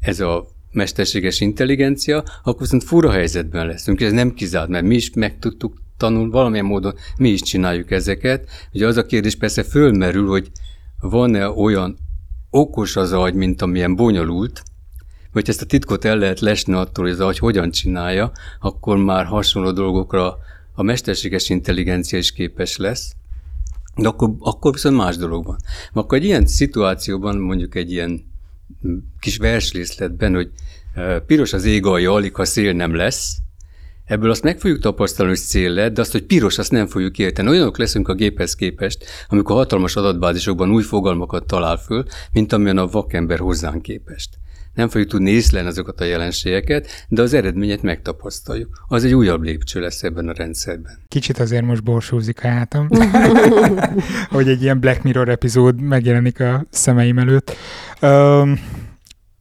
ez 0.00 0.20
a 0.20 0.46
mesterséges 0.72 1.40
intelligencia, 1.40 2.24
akkor 2.42 2.60
viszont 2.60 2.84
fura 2.84 3.10
helyzetben 3.10 3.66
leszünk, 3.66 4.00
ez 4.00 4.12
nem 4.12 4.34
kizárt, 4.34 4.68
mert 4.68 4.84
mi 4.84 4.94
is 4.94 5.10
meg 5.14 5.38
tudtuk 5.38 5.82
tanulni, 5.96 6.30
valamilyen 6.30 6.64
módon 6.64 6.94
mi 7.16 7.28
is 7.28 7.40
csináljuk 7.40 7.90
ezeket. 7.90 8.48
Ugye 8.72 8.86
az 8.86 8.96
a 8.96 9.06
kérdés 9.06 9.36
persze 9.36 9.62
fölmerül, 9.62 10.28
hogy 10.28 10.50
van-e 11.00 11.48
olyan 11.48 11.96
okos 12.50 12.96
az 12.96 13.12
agy, 13.12 13.34
mint 13.34 13.62
amilyen 13.62 13.96
bonyolult, 13.96 14.62
hogy 15.32 15.48
ezt 15.48 15.62
a 15.62 15.66
titkot 15.66 16.04
el 16.04 16.16
lehet 16.16 16.40
lesni 16.40 16.74
attól, 16.74 17.04
hogy 17.04 17.12
az 17.12 17.20
agy 17.20 17.38
hogyan 17.38 17.70
csinálja, 17.70 18.32
akkor 18.60 18.96
már 18.96 19.24
hasonló 19.24 19.72
dolgokra 19.72 20.36
a 20.74 20.82
mesterséges 20.82 21.48
intelligencia 21.48 22.18
is 22.18 22.32
képes 22.32 22.76
lesz. 22.76 23.14
De 23.96 24.08
akkor, 24.08 24.34
akkor 24.38 24.72
viszont 24.72 24.96
más 24.96 25.16
dolog 25.16 25.46
van. 25.46 25.56
Akkor 25.92 26.18
egy 26.18 26.24
ilyen 26.24 26.46
szituációban, 26.46 27.36
mondjuk 27.36 27.74
egy 27.74 27.92
ilyen 27.92 28.32
kis 29.20 29.36
verslészletben, 29.36 30.34
hogy 30.34 30.50
piros 31.26 31.52
az 31.52 31.64
ég 31.64 31.86
alja, 31.86 32.12
alig 32.12 32.34
ha 32.34 32.44
szél 32.44 32.72
nem 32.72 32.94
lesz, 32.94 33.38
Ebből 34.04 34.30
azt 34.30 34.42
meg 34.42 34.58
fogjuk 34.58 34.80
tapasztalni, 34.80 35.30
hogy 35.30 35.40
szél 35.40 35.70
lett, 35.70 35.94
de 35.94 36.00
azt, 36.00 36.12
hogy 36.12 36.22
piros, 36.22 36.58
azt 36.58 36.70
nem 36.70 36.86
fogjuk 36.86 37.18
érteni. 37.18 37.48
Olyanok 37.48 37.78
leszünk 37.78 38.08
a 38.08 38.14
géphez 38.14 38.54
képest, 38.54 39.04
amikor 39.28 39.56
hatalmas 39.56 39.96
adatbázisokban 39.96 40.70
új 40.70 40.82
fogalmakat 40.82 41.46
talál 41.46 41.76
föl, 41.76 42.04
mint 42.32 42.52
amilyen 42.52 42.78
a 42.78 42.86
vakember 42.86 43.38
hozzánk 43.38 43.82
képest. 43.82 44.38
Nem 44.74 44.88
fogjuk 44.88 45.10
tudni 45.10 45.30
észlelni 45.30 45.68
azokat 45.68 46.00
a 46.00 46.04
jelenségeket, 46.04 47.06
de 47.08 47.22
az 47.22 47.32
eredményet 47.32 47.82
megtapasztaljuk. 47.82 48.84
Az 48.88 49.04
egy 49.04 49.14
újabb 49.14 49.42
lépcső 49.42 49.80
lesz 49.80 50.02
ebben 50.02 50.28
a 50.28 50.32
rendszerben. 50.32 50.98
Kicsit 51.08 51.38
azért 51.38 51.64
most 51.64 51.82
borsózik 51.82 52.44
a 52.44 52.48
hátam, 52.48 52.88
hogy 54.30 54.48
egy 54.48 54.62
ilyen 54.62 54.80
Black 54.80 55.02
Mirror 55.02 55.28
epizód 55.28 55.80
megjelenik 55.80 56.40
a 56.40 56.66
szemeim 56.70 57.18
előtt. 57.18 57.56
Um, 58.02 58.60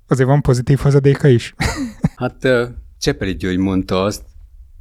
azért 0.08 0.30
van 0.30 0.42
pozitív 0.42 0.78
hozadéka 0.78 1.28
is? 1.28 1.54
hát 2.16 2.48
Csepeli 3.00 3.36
György 3.36 3.58
mondta 3.58 4.04
azt 4.04 4.22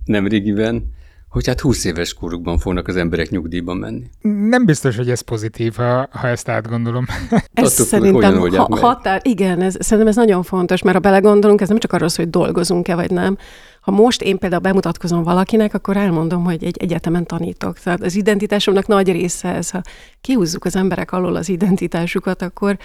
nem 0.04 0.26
régiben, 0.26 0.94
hogy 1.32 1.46
hát 1.46 1.60
20 1.60 1.84
éves 1.84 2.14
korukban 2.14 2.58
fognak 2.58 2.88
az 2.88 2.96
emberek 2.96 3.30
nyugdíjba 3.30 3.74
menni. 3.74 4.02
Nem 4.48 4.64
biztos, 4.64 4.96
hogy 4.96 5.10
ez 5.10 5.20
pozitív, 5.20 5.74
ha, 5.74 6.08
ha 6.10 6.28
ezt 6.28 6.48
átgondolom. 6.48 7.06
ez 7.52 7.72
Attól 7.72 7.86
szerintem 7.86 8.36
ha, 8.36 8.76
határ, 8.80 9.20
igen, 9.24 9.60
ez, 9.60 9.76
szerintem 9.78 10.06
ez 10.06 10.16
nagyon 10.16 10.42
fontos, 10.42 10.82
mert 10.82 10.96
ha 10.96 11.02
belegondolunk, 11.02 11.60
ez 11.60 11.68
nem 11.68 11.78
csak 11.78 11.92
arról 11.92 12.08
hogy 12.16 12.30
dolgozunk-e 12.30 12.94
vagy 12.94 13.10
nem. 13.10 13.36
Ha 13.80 13.90
most 13.90 14.22
én 14.22 14.38
például 14.38 14.62
bemutatkozom 14.62 15.22
valakinek, 15.22 15.74
akkor 15.74 15.96
elmondom, 15.96 16.44
hogy 16.44 16.64
egy 16.64 16.76
egyetemen 16.78 17.26
tanítok. 17.26 17.78
Tehát 17.78 18.02
az 18.02 18.14
identitásomnak 18.14 18.86
nagy 18.86 19.12
része 19.12 19.48
ez. 19.48 19.70
Ha 19.70 19.82
kihúzzuk 20.20 20.64
az 20.64 20.76
emberek 20.76 21.12
alól 21.12 21.36
az 21.36 21.48
identitásukat, 21.48 22.42
akkor 22.42 22.78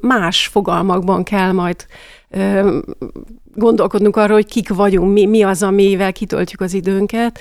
más 0.00 0.46
fogalmakban 0.46 1.22
kell 1.22 1.52
majd 1.52 1.86
ö, 2.30 2.78
gondolkodnunk 3.54 4.16
arról, 4.16 4.36
hogy 4.36 4.46
kik 4.46 4.68
vagyunk, 4.68 5.12
mi, 5.12 5.26
mi 5.26 5.42
az, 5.42 5.62
amivel 5.62 6.12
kitöltjük 6.12 6.60
az 6.60 6.74
időnket 6.74 7.40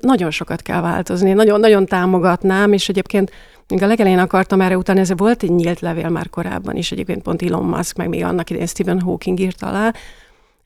nagyon 0.00 0.30
sokat 0.30 0.62
kell 0.62 0.80
változni. 0.80 1.32
Nagyon, 1.32 1.60
nagyon 1.60 1.86
támogatnám, 1.86 2.72
és 2.72 2.88
egyébként 2.88 3.30
még 3.68 3.82
a 3.82 3.86
legelején 3.86 4.18
akartam 4.18 4.60
erre 4.60 4.76
utáni, 4.76 5.00
ez 5.00 5.12
volt 5.16 5.42
egy 5.42 5.50
nyílt 5.50 5.80
levél 5.80 6.08
már 6.08 6.30
korábban 6.30 6.76
is, 6.76 6.92
egyébként 6.92 7.22
pont 7.22 7.42
Elon 7.42 7.64
Musk, 7.64 7.96
meg 7.96 8.08
még 8.08 8.24
annak 8.24 8.50
idején 8.50 8.68
Stephen 8.68 9.00
Hawking 9.00 9.40
írt 9.40 9.62
alá, 9.62 9.92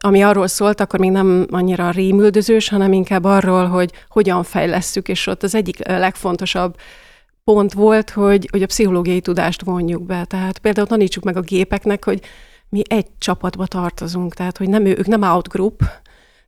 ami 0.01 0.23
arról 0.23 0.47
szólt, 0.47 0.81
akkor 0.81 1.01
még 1.01 1.11
nem 1.11 1.47
annyira 1.51 1.91
rémüldözős, 1.91 2.69
hanem 2.69 2.93
inkább 2.93 3.25
arról, 3.25 3.67
hogy 3.67 3.93
hogyan 4.09 4.43
fejlesszük, 4.43 5.09
és 5.09 5.27
ott 5.27 5.43
az 5.43 5.55
egyik 5.55 5.87
legfontosabb 5.87 6.77
pont 7.45 7.73
volt, 7.73 8.11
hogy, 8.11 8.49
hogy 8.51 8.63
a 8.63 8.67
pszichológiai 8.67 9.21
tudást 9.21 9.63
vonjuk 9.63 10.03
be. 10.03 10.25
Tehát 10.25 10.59
például 10.59 10.87
tanítsuk 10.87 11.25
meg 11.25 11.37
a 11.37 11.41
gépeknek, 11.41 12.05
hogy 12.05 12.21
mi 12.69 12.83
egy 12.89 13.07
csapatba 13.19 13.67
tartozunk, 13.67 14.35
tehát 14.35 14.59
hogy 14.59 14.69
nem 14.69 14.85
ők 14.85 15.07
nem 15.07 15.23
outgroup, 15.23 15.83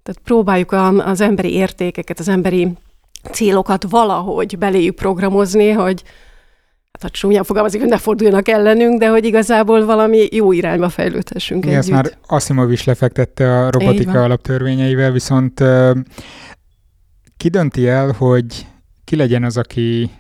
tehát 0.02 0.20
próbáljuk 0.24 0.72
az 0.72 1.20
emberi 1.20 1.52
értékeket, 1.52 2.18
az 2.18 2.28
emberi 2.28 2.72
célokat 3.32 3.84
valahogy 3.88 4.58
beléjük 4.58 4.94
programozni, 4.94 5.70
hogy 5.70 6.02
hát 6.92 7.02
ha 7.02 7.08
csúnyán 7.08 7.44
fogalmazik, 7.44 7.80
hogy 7.80 7.90
ne 7.90 7.98
forduljanak 7.98 8.48
ellenünk, 8.48 8.98
de 8.98 9.08
hogy 9.08 9.24
igazából 9.24 9.84
valami 9.84 10.28
jó 10.30 10.52
irányba 10.52 10.88
fejlődhessünk 10.88 11.64
Igen, 11.64 11.76
ezt 11.78 11.90
már 11.90 12.12
Asimov 12.26 12.72
is 12.72 12.84
lefektette 12.84 13.58
a 13.58 13.70
robotika 13.70 14.22
alaptörvényeivel, 14.22 15.10
viszont 15.10 15.62
ki 17.36 17.48
dönti 17.48 17.88
el, 17.88 18.12
hogy 18.12 18.66
ki 19.04 19.16
legyen 19.16 19.44
az, 19.44 19.56
aki 19.56 20.10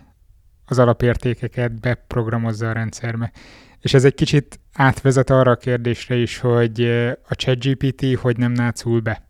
az 0.64 0.78
alapértékeket 0.78 1.80
beprogramozza 1.80 2.68
a 2.68 2.72
rendszerbe. 2.72 3.32
És 3.80 3.94
ez 3.94 4.04
egy 4.04 4.14
kicsit 4.14 4.60
átvezet 4.72 5.30
arra 5.30 5.50
a 5.50 5.56
kérdésre 5.56 6.16
is, 6.16 6.38
hogy 6.38 6.82
a 7.28 7.34
ChatGPT 7.34 8.14
hogy 8.14 8.36
nem 8.36 8.52
nácul 8.52 9.00
be 9.00 9.26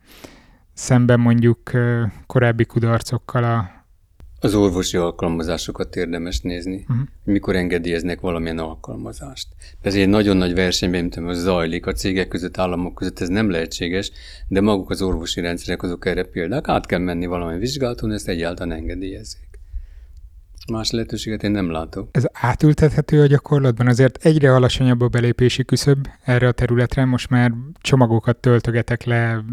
szemben 0.73 1.19
mondjuk 1.19 1.71
korábbi 2.27 2.65
kudarcokkal 2.65 3.43
a... 3.43 3.79
Az 4.43 4.55
orvosi 4.55 4.97
alkalmazásokat 4.97 5.95
érdemes 5.95 6.39
nézni, 6.39 6.85
uh-huh. 6.89 7.07
mikor 7.23 7.55
engedélyeznek 7.55 8.19
valamilyen 8.19 8.57
alkalmazást. 8.57 9.47
Ez 9.81 9.95
egy 9.95 10.09
nagyon 10.09 10.37
nagy 10.37 10.53
versenyben, 10.53 11.01
mint 11.01 11.15
az 11.15 11.41
zajlik 11.41 11.85
a 11.85 11.91
cégek 11.91 12.27
között, 12.27 12.57
államok 12.57 12.95
között, 12.95 13.19
ez 13.19 13.27
nem 13.27 13.49
lehetséges, 13.49 14.11
de 14.47 14.61
maguk 14.61 14.89
az 14.89 15.01
orvosi 15.01 15.41
rendszerek 15.41 15.83
azok 15.83 16.05
erre 16.05 16.23
példák, 16.23 16.67
át 16.67 16.85
kell 16.85 16.99
menni 16.99 17.25
valami 17.25 17.57
vizsgálaton, 17.57 18.11
ezt 18.11 18.27
egyáltalán 18.27 18.77
engedélyezik. 18.77 19.49
Más 20.71 20.91
lehetőséget 20.91 21.43
én 21.43 21.51
nem 21.51 21.71
látok. 21.71 22.09
Ez 22.11 22.25
átültethető 22.31 23.21
a 23.21 23.25
gyakorlatban? 23.25 23.87
Azért 23.87 24.25
egyre 24.25 24.55
alacsonyabb 24.55 25.01
a 25.01 25.07
belépési 25.07 25.65
küszöb 25.65 26.07
erre 26.23 26.47
a 26.47 26.51
területre, 26.51 27.05
most 27.05 27.29
már 27.29 27.53
csomagokat 27.81 28.37
töltögetek 28.37 29.03
le 29.03 29.43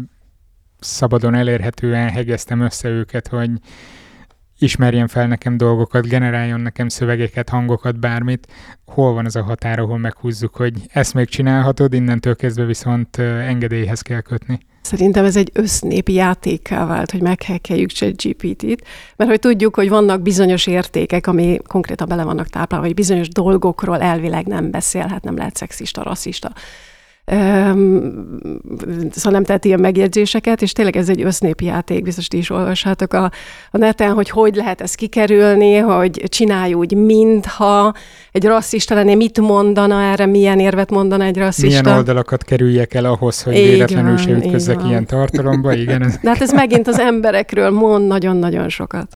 szabadon 0.79 1.35
elérhetően 1.35 2.09
hegeztem 2.09 2.61
össze 2.61 2.89
őket, 2.89 3.27
hogy 3.27 3.49
ismerjen 4.59 5.07
fel 5.07 5.27
nekem 5.27 5.57
dolgokat, 5.57 6.07
generáljon 6.07 6.59
nekem 6.59 6.87
szövegeket, 6.87 7.49
hangokat, 7.49 7.99
bármit. 7.99 8.47
Hol 8.85 9.13
van 9.13 9.25
az 9.25 9.35
a 9.35 9.43
határ, 9.43 9.79
ahol 9.79 9.97
meghúzzuk, 9.97 10.55
hogy 10.55 10.73
ezt 10.87 11.13
még 11.13 11.27
csinálhatod, 11.27 11.93
innentől 11.93 12.35
kezdve 12.35 12.65
viszont 12.65 13.17
engedélyhez 13.17 14.01
kell 14.01 14.21
kötni? 14.21 14.59
Szerintem 14.81 15.25
ez 15.25 15.35
egy 15.35 15.49
össznépi 15.53 16.13
játékká 16.13 16.85
vált, 16.85 17.11
hogy 17.11 17.21
meghekkeljük 17.21 17.89
ChatGPT-t, 17.89 18.83
mert 19.15 19.29
hogy 19.29 19.39
tudjuk, 19.39 19.75
hogy 19.75 19.89
vannak 19.89 20.21
bizonyos 20.21 20.67
értékek, 20.67 21.27
ami 21.27 21.57
konkrétan 21.67 22.07
bele 22.07 22.23
vannak 22.23 22.47
táplálva, 22.47 22.85
hogy 22.85 22.95
bizonyos 22.95 23.29
dolgokról 23.29 24.01
elvileg 24.01 24.45
nem 24.45 24.71
beszélhet, 24.71 25.23
nem 25.23 25.37
lehet 25.37 25.55
szexista, 25.55 26.03
rasszista, 26.03 26.51
szóval 29.11 29.31
nem 29.31 29.43
tett 29.43 29.65
ilyen 29.65 29.79
megjegyzéseket, 29.79 30.61
és 30.61 30.71
tényleg 30.71 30.95
ez 30.95 31.09
egy 31.09 31.21
össznépi 31.21 31.65
játék, 31.65 32.03
biztos 32.03 32.27
ti 32.27 32.37
is 32.37 32.49
olvashatok 32.49 33.13
a, 33.13 33.31
a 33.71 33.77
neten, 33.77 34.13
hogy 34.13 34.29
hogy 34.29 34.55
lehet 34.55 34.81
ezt 34.81 34.95
kikerülni, 34.95 35.75
hogy 35.77 36.23
csinálj 36.27 36.73
úgy, 36.73 36.93
mintha 36.95 37.93
egy 38.31 38.45
rasszista 38.45 38.95
lenné, 38.95 39.15
mit 39.15 39.39
mondana 39.39 40.01
erre, 40.01 40.25
milyen 40.25 40.59
érvet 40.59 40.89
mondana 40.89 41.23
egy 41.23 41.37
rasszista. 41.37 41.81
Milyen 41.81 41.97
oldalakat 41.97 42.43
kerüljek 42.43 42.93
el 42.93 43.05
ahhoz, 43.05 43.43
hogy 43.43 43.55
így 43.55 43.69
véletlenül 43.69 44.17
se 44.17 44.31
ütközzek 44.31 44.83
ilyen 44.83 45.05
tartalomba, 45.05 45.73
igen. 45.73 45.99
De 46.21 46.29
hát 46.29 46.41
ez 46.41 46.53
megint 46.53 46.87
az 46.87 46.99
emberekről 46.99 47.69
mond 47.69 48.07
nagyon-nagyon 48.07 48.69
sokat. 48.69 49.11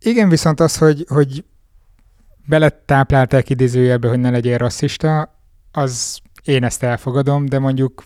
Igen, 0.00 0.28
viszont 0.28 0.60
az, 0.60 0.76
hogy, 0.76 1.04
hogy 1.08 1.44
beletáplálták 2.46 3.50
idézőjelbe, 3.50 4.08
hogy 4.08 4.20
ne 4.20 4.30
legyél 4.30 4.58
rasszista, 4.58 5.38
az 5.72 6.22
én 6.44 6.64
ezt 6.64 6.82
elfogadom, 6.82 7.46
de 7.46 7.58
mondjuk 7.58 8.02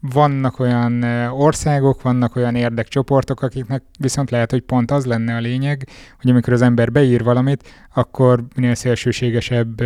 vannak 0.00 0.58
olyan 0.58 1.02
országok, 1.32 2.02
vannak 2.02 2.36
olyan 2.36 2.54
érdekcsoportok, 2.54 3.42
akiknek 3.42 3.82
viszont 3.98 4.30
lehet, 4.30 4.50
hogy 4.50 4.60
pont 4.60 4.90
az 4.90 5.06
lenne 5.06 5.36
a 5.36 5.40
lényeg, 5.40 5.88
hogy 6.20 6.30
amikor 6.30 6.52
az 6.52 6.62
ember 6.62 6.92
beír 6.92 7.22
valamit, 7.22 7.68
akkor 7.94 8.44
minél 8.54 8.74
szélsőségesebb 8.74 9.82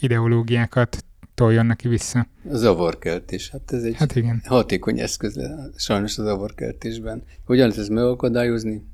ideológiákat 0.00 1.04
toljon 1.34 1.66
neki 1.66 1.88
vissza. 1.88 2.26
A 2.50 2.56
zavarkeltés, 2.56 3.50
hát 3.50 3.72
ez 3.72 3.82
egy 3.82 3.96
hát 3.96 4.16
igen. 4.16 4.42
hatékony 4.44 4.98
eszköz 4.98 5.34
le, 5.34 5.70
sajnos 5.76 6.18
a 6.18 6.22
zavarkeltésben. 6.22 7.22
Hogyan 7.44 7.68
lehet 7.68 7.80
ezt 7.80 7.90
megakadályozni? 7.90 8.86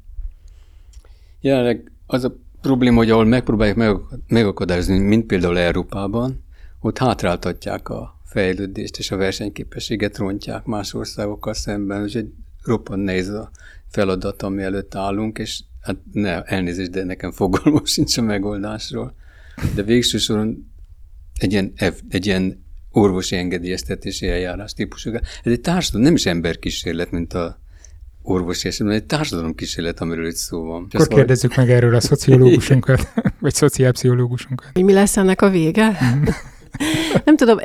Jelenleg 1.40 1.92
az 2.06 2.24
a 2.24 2.36
probléma, 2.60 2.96
hogy 2.96 3.10
ahol 3.10 3.24
megpróbálják 3.24 3.98
megakadályozni, 4.28 4.98
mint 4.98 5.26
például 5.26 5.58
Európában, 5.58 6.44
ott 6.80 6.98
hátráltatják 6.98 7.88
a 7.88 8.15
fejlődést 8.36 8.98
és 8.98 9.10
a 9.10 9.16
versenyképességet 9.16 10.18
rontják 10.18 10.64
más 10.64 10.94
országokkal 10.94 11.54
szemben, 11.54 12.02
úgyhogy 12.02 12.26
roppant 12.62 13.02
nehéz 13.02 13.28
a 13.28 13.50
feladat, 13.88 14.42
ami 14.42 14.62
előtt 14.62 14.94
állunk, 14.94 15.38
és 15.38 15.60
hát 15.80 15.96
ne, 16.12 16.42
elnézést, 16.42 16.90
de 16.90 17.04
nekem 17.04 17.30
fogalmam 17.30 17.84
sincs 17.94 18.16
a 18.18 18.22
megoldásról. 18.22 19.14
De 19.74 19.82
végső 19.82 20.18
soron 20.18 20.72
egy 21.38 21.52
ilyen, 21.52 21.72
egy 22.08 22.26
ilyen 22.26 22.64
orvosi 22.90 23.36
engedélyeztetési 23.36 24.28
eljárás 24.28 24.72
típusú. 24.72 25.10
Ez 25.14 25.52
egy 25.52 25.60
társadalom, 25.60 26.06
nem 26.06 26.14
is 26.14 26.26
emberkísérlet, 26.26 27.10
mint 27.10 27.34
a 27.34 27.60
orvosi 28.22 28.68
esetben, 28.68 28.94
egy 28.94 29.04
társadalom 29.04 29.54
kísérlet, 29.54 30.00
amiről 30.00 30.26
itt 30.26 30.34
szó 30.34 30.64
van. 30.64 30.86
Akkor 30.92 31.08
kérdezzük 31.08 31.56
meg 31.56 31.70
erről 31.70 31.94
a 31.94 32.00
szociológusunkat, 32.10 33.12
vagy 33.40 33.54
szociálpszichológusunkat. 33.54 34.82
Mi 34.82 34.92
lesz 34.92 35.16
ennek 35.16 35.42
a 35.42 35.50
vége? 35.50 35.98
Nem 37.24 37.36
tudom, 37.36 37.58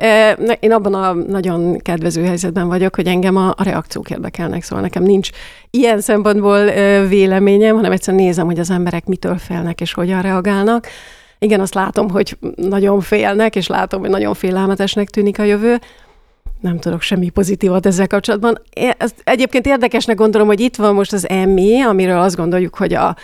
én 0.59 0.71
abban 0.71 0.93
a 0.93 1.13
nagyon 1.13 1.77
kedvező 1.77 2.23
helyzetben 2.23 2.67
vagyok, 2.67 2.95
hogy 2.95 3.07
engem 3.07 3.35
a, 3.35 3.53
a 3.57 3.63
reakciók 3.63 4.09
érdekelnek, 4.09 4.63
szóval 4.63 4.83
nekem 4.83 5.03
nincs 5.03 5.29
ilyen 5.69 6.01
szempontból 6.01 6.65
véleményem, 7.07 7.75
hanem 7.75 7.91
egyszerűen 7.91 8.23
nézem, 8.23 8.45
hogy 8.45 8.59
az 8.59 8.69
emberek 8.69 9.05
mitől 9.05 9.37
félnek 9.37 9.81
és 9.81 9.93
hogyan 9.93 10.21
reagálnak. 10.21 10.87
Igen, 11.39 11.59
azt 11.59 11.73
látom, 11.73 12.09
hogy 12.09 12.37
nagyon 12.55 12.99
félnek, 13.01 13.55
és 13.55 13.67
látom, 13.67 13.99
hogy 13.99 14.09
nagyon 14.09 14.33
félelmetesnek 14.33 15.09
tűnik 15.09 15.39
a 15.39 15.43
jövő. 15.43 15.79
Nem 16.59 16.79
tudok 16.79 17.01
semmi 17.01 17.29
pozitívat 17.29 17.85
ezzel 17.85 18.07
kapcsolatban. 18.07 18.61
Ezt 18.97 19.15
egyébként 19.23 19.65
érdekesnek 19.65 20.15
gondolom, 20.15 20.47
hogy 20.47 20.59
itt 20.59 20.75
van 20.75 20.93
most 20.93 21.13
az 21.13 21.29
Emmy, 21.29 21.81
amiről 21.81 22.19
azt 22.19 22.35
gondoljuk, 22.35 22.75
hogy 22.75 22.93
a, 22.93 23.15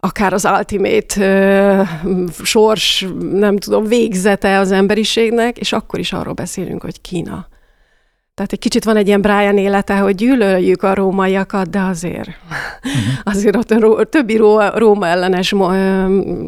akár 0.00 0.32
az 0.32 0.44
ultimate 0.44 1.20
ö, 1.20 1.82
sors, 2.42 3.06
nem 3.32 3.56
tudom, 3.56 3.84
végzete 3.84 4.58
az 4.58 4.72
emberiségnek, 4.72 5.58
és 5.58 5.72
akkor 5.72 5.98
is 5.98 6.12
arról 6.12 6.34
beszélünk, 6.34 6.82
hogy 6.82 7.00
Kína. 7.00 7.48
Tehát 8.38 8.52
egy 8.52 8.58
kicsit 8.58 8.84
van 8.84 8.96
egy 8.96 9.06
ilyen 9.06 9.20
Brian 9.20 9.58
élete, 9.58 9.98
hogy 9.98 10.14
gyűlöljük 10.14 10.82
a 10.82 10.94
rómaiakat, 10.94 11.70
de 11.70 11.80
azért, 11.80 12.28
uh-huh. 12.28 13.34
azért 13.34 13.56
ott 13.56 13.70
a 13.70 14.04
többi 14.04 14.36
ró, 14.36 14.60
Róma 14.60 15.06
ellenes 15.06 15.52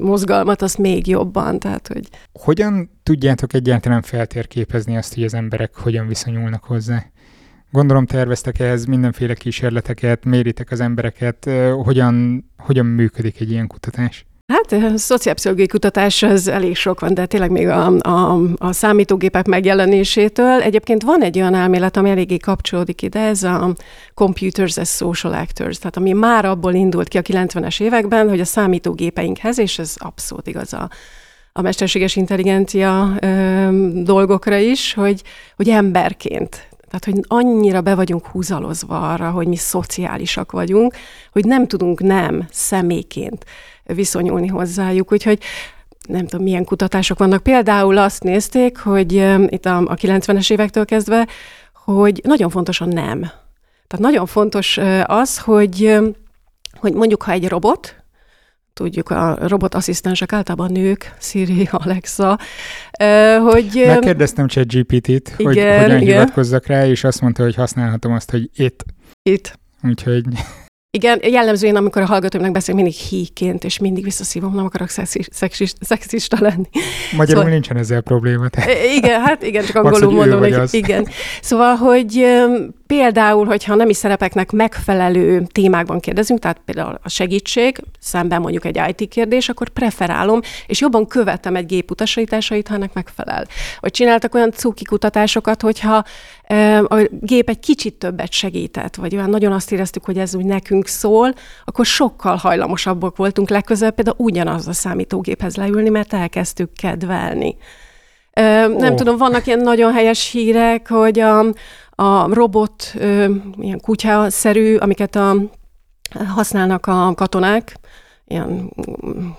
mozgalmat 0.02 0.62
azt 0.62 0.78
még 0.78 1.06
jobban. 1.06 1.58
Tehát, 1.58 1.88
hogy... 1.88 2.08
Hogyan 2.32 2.90
tudjátok 3.02 3.52
egyáltalán 3.52 4.02
feltérképezni 4.02 4.96
azt, 4.96 5.14
hogy 5.14 5.24
az 5.24 5.34
emberek 5.34 5.76
hogyan 5.76 6.06
viszonyulnak 6.06 6.64
hozzá? 6.64 7.04
Gondolom 7.72 8.06
terveztek 8.06 8.58
ehhez 8.58 8.84
mindenféle 8.84 9.34
kísérleteket, 9.34 10.24
méritek 10.24 10.70
az 10.70 10.80
embereket, 10.80 11.50
hogyan, 11.84 12.44
hogyan 12.58 12.86
működik 12.86 13.40
egy 13.40 13.50
ilyen 13.50 13.66
kutatás? 13.66 14.24
Hát 14.46 14.72
a 14.72 14.96
szociálpszichológiai 14.96 15.68
kutatás 15.68 16.22
az 16.22 16.48
elég 16.48 16.76
sok 16.76 17.00
van, 17.00 17.14
de 17.14 17.26
tényleg 17.26 17.50
még 17.50 17.68
a, 17.68 17.96
a, 17.98 18.40
a 18.56 18.72
számítógépek 18.72 19.46
megjelenésétől. 19.46 20.60
Egyébként 20.60 21.02
van 21.02 21.22
egy 21.22 21.38
olyan 21.38 21.54
elmélet, 21.54 21.96
ami 21.96 22.10
eléggé 22.10 22.36
kapcsolódik 22.36 23.02
ide, 23.02 23.20
ez 23.20 23.42
a 23.42 23.74
Computers 24.14 24.76
as 24.76 24.88
Social 24.88 25.32
Actors, 25.32 25.78
tehát 25.78 25.96
ami 25.96 26.12
már 26.12 26.44
abból 26.44 26.74
indult 26.74 27.08
ki 27.08 27.18
a 27.18 27.22
90-es 27.22 27.80
években, 27.80 28.28
hogy 28.28 28.40
a 28.40 28.44
számítógépeinkhez, 28.44 29.58
és 29.58 29.78
ez 29.78 29.94
abszolút 29.98 30.46
igaz 30.46 30.72
a, 30.72 30.90
a 31.52 31.60
mesterséges 31.60 32.16
intelligencia 32.16 33.12
ö, 33.20 33.68
dolgokra 34.02 34.56
is, 34.56 34.94
hogy, 34.94 35.22
hogy 35.56 35.68
emberként 35.68 36.69
tehát, 36.90 37.04
hogy 37.04 37.24
annyira 37.28 37.80
be 37.80 37.94
vagyunk 37.94 38.26
húzalozva 38.26 39.12
arra, 39.12 39.30
hogy 39.30 39.46
mi 39.46 39.56
szociálisak 39.56 40.52
vagyunk, 40.52 40.94
hogy 41.32 41.44
nem 41.44 41.66
tudunk 41.66 42.00
nem 42.00 42.46
személyként 42.50 43.44
viszonyulni 43.84 44.46
hozzájuk. 44.46 45.12
Úgyhogy 45.12 45.38
nem 46.08 46.26
tudom, 46.26 46.44
milyen 46.44 46.64
kutatások 46.64 47.18
vannak. 47.18 47.42
Például 47.42 47.98
azt 47.98 48.22
nézték, 48.22 48.78
hogy 48.78 49.12
itt 49.46 49.66
a, 49.66 49.76
a 49.76 49.94
90-es 49.94 50.50
évektől 50.50 50.84
kezdve, 50.84 51.26
hogy 51.84 52.20
nagyon 52.24 52.50
fontos 52.50 52.80
a 52.80 52.84
nem. 52.84 53.20
Tehát 53.86 53.98
nagyon 53.98 54.26
fontos 54.26 54.78
az, 55.04 55.38
hogy, 55.38 55.98
hogy 56.80 56.92
mondjuk, 56.92 57.22
ha 57.22 57.32
egy 57.32 57.48
robot, 57.48 57.99
tudjuk, 58.80 59.10
a 59.10 59.38
robotasszisztensek 59.40 60.32
általában 60.32 60.72
nők, 60.72 61.14
Siri, 61.18 61.68
Alexa, 61.70 62.38
hogy... 63.42 63.82
Megkérdeztem 63.86 64.46
ChatGPT-t, 64.46 65.28
hogy 65.36 65.44
hogyan 65.44 65.84
igen. 65.84 65.98
hivatkozzak 65.98 66.66
rá, 66.66 66.86
és 66.86 67.04
azt 67.04 67.20
mondta, 67.20 67.42
hogy 67.42 67.54
használhatom 67.54 68.12
azt, 68.12 68.30
hogy 68.30 68.50
it. 68.54 68.84
It. 69.22 69.58
Úgyhogy... 69.82 70.24
Igen, 70.90 71.20
jellemző 71.22 71.66
én, 71.66 71.76
amikor 71.76 72.02
a 72.02 72.06
hallgatóimnak 72.06 72.52
beszélek, 72.52 72.82
mindig 72.82 73.00
híként, 73.00 73.64
és 73.64 73.78
mindig 73.78 74.04
visszaszívom, 74.04 74.54
nem 74.54 74.64
akarok 74.64 74.88
szexista, 74.88 75.84
szexista 75.84 76.36
lenni. 76.40 76.68
Magyarul 77.16 77.26
szóval, 77.26 77.50
nincsen 77.50 77.76
ezzel 77.76 78.00
probléma. 78.00 78.46
Igen, 78.96 79.20
hát 79.20 79.42
igen, 79.42 79.64
csak 79.64 79.76
angolul 79.76 80.12
mondom, 80.12 80.38
hogy 80.38 80.68
igen. 80.70 81.08
Szóval, 81.42 81.74
hogy 81.74 82.26
például, 82.90 83.46
hogyha 83.46 83.74
nemi 83.74 83.94
szerepeknek 83.94 84.50
megfelelő 84.50 85.46
témákban 85.52 86.00
kérdezünk, 86.00 86.40
tehát 86.40 86.60
például 86.64 86.98
a 87.02 87.08
segítség, 87.08 87.82
szemben 88.00 88.40
mondjuk 88.40 88.64
egy 88.64 88.80
IT 88.88 89.08
kérdés, 89.08 89.48
akkor 89.48 89.68
preferálom, 89.68 90.40
és 90.66 90.80
jobban 90.80 91.06
követem 91.06 91.56
egy 91.56 91.66
gép 91.66 91.90
utasításait, 91.90 92.68
ha 92.68 92.74
ennek 92.74 92.92
megfelel. 92.92 93.46
Vagy 93.80 93.90
csináltak 93.90 94.34
olyan 94.34 94.50
cuki 94.50 94.84
kutatásokat, 94.84 95.62
hogyha 95.62 96.04
a 96.84 97.08
gép 97.20 97.48
egy 97.48 97.60
kicsit 97.60 97.94
többet 97.94 98.32
segített, 98.32 98.94
vagy 98.94 99.14
olyan 99.14 99.30
nagyon 99.30 99.52
azt 99.52 99.72
éreztük, 99.72 100.04
hogy 100.04 100.18
ez 100.18 100.34
úgy 100.34 100.44
nekünk 100.44 100.86
szól, 100.86 101.34
akkor 101.64 101.86
sokkal 101.86 102.36
hajlamosabbak 102.36 103.16
voltunk 103.16 103.50
legközelebb 103.50 103.94
például 103.94 104.16
ugyanaz 104.18 104.68
a 104.68 104.72
számítógéphez 104.72 105.56
leülni, 105.56 105.88
mert 105.88 106.12
elkezdtük 106.12 106.70
kedvelni. 106.72 107.56
Oh. 108.34 108.76
Nem 108.78 108.96
tudom, 108.96 109.16
vannak 109.16 109.46
ilyen 109.46 109.60
nagyon 109.60 109.92
helyes 109.92 110.30
hírek, 110.30 110.88
hogy 110.88 111.18
a, 111.18 111.44
a 112.00 112.34
robot, 112.34 112.94
ilyen 113.60 113.80
kutya-szerű, 113.80 114.76
amiket 114.76 115.16
a, 115.16 115.34
használnak 116.34 116.86
a 116.86 117.12
katonák, 117.14 117.76
ilyen, 118.26 118.72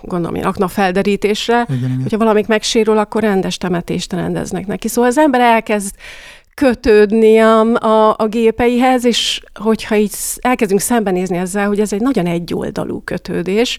gondolom, 0.02 0.34
ilyen 0.34 0.46
aknafelderítésre, 0.46 1.66
igen, 1.68 1.78
igen. 1.78 2.00
hogyha 2.02 2.18
valamik 2.18 2.46
megsérül, 2.46 2.98
akkor 2.98 3.22
rendes 3.22 3.56
temetést 3.56 4.12
rendeznek 4.12 4.66
neki. 4.66 4.88
Szóval 4.88 5.10
az 5.10 5.18
ember 5.18 5.40
elkezd 5.40 5.94
kötődni 6.54 7.38
a, 7.38 7.60
a, 7.60 8.14
a 8.18 8.26
gépeihez, 8.26 9.04
és 9.04 9.42
hogyha 9.60 9.96
így 9.96 10.14
elkezdünk 10.40 10.80
szembenézni 10.80 11.36
ezzel, 11.36 11.66
hogy 11.66 11.80
ez 11.80 11.92
egy 11.92 12.00
nagyon 12.00 12.26
egyoldalú 12.26 13.00
kötődés, 13.04 13.78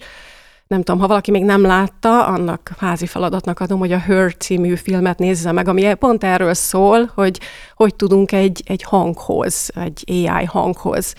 nem 0.74 0.82
tudom, 0.82 1.00
ha 1.00 1.06
valaki 1.06 1.30
még 1.30 1.44
nem 1.44 1.62
látta, 1.62 2.26
annak 2.26 2.70
házi 2.78 3.06
feladatnak 3.06 3.60
adom, 3.60 3.78
hogy 3.78 3.92
a 3.92 3.98
Her 3.98 4.36
című 4.36 4.74
filmet 4.74 5.18
nézze 5.18 5.52
meg, 5.52 5.68
ami 5.68 5.94
pont 5.94 6.24
erről 6.24 6.54
szól, 6.54 7.10
hogy 7.14 7.40
hogy 7.74 7.94
tudunk 7.94 8.32
egy, 8.32 8.62
egy 8.66 8.82
hanghoz, 8.82 9.70
egy 9.74 10.04
AI 10.06 10.44
hanghoz 10.44 11.14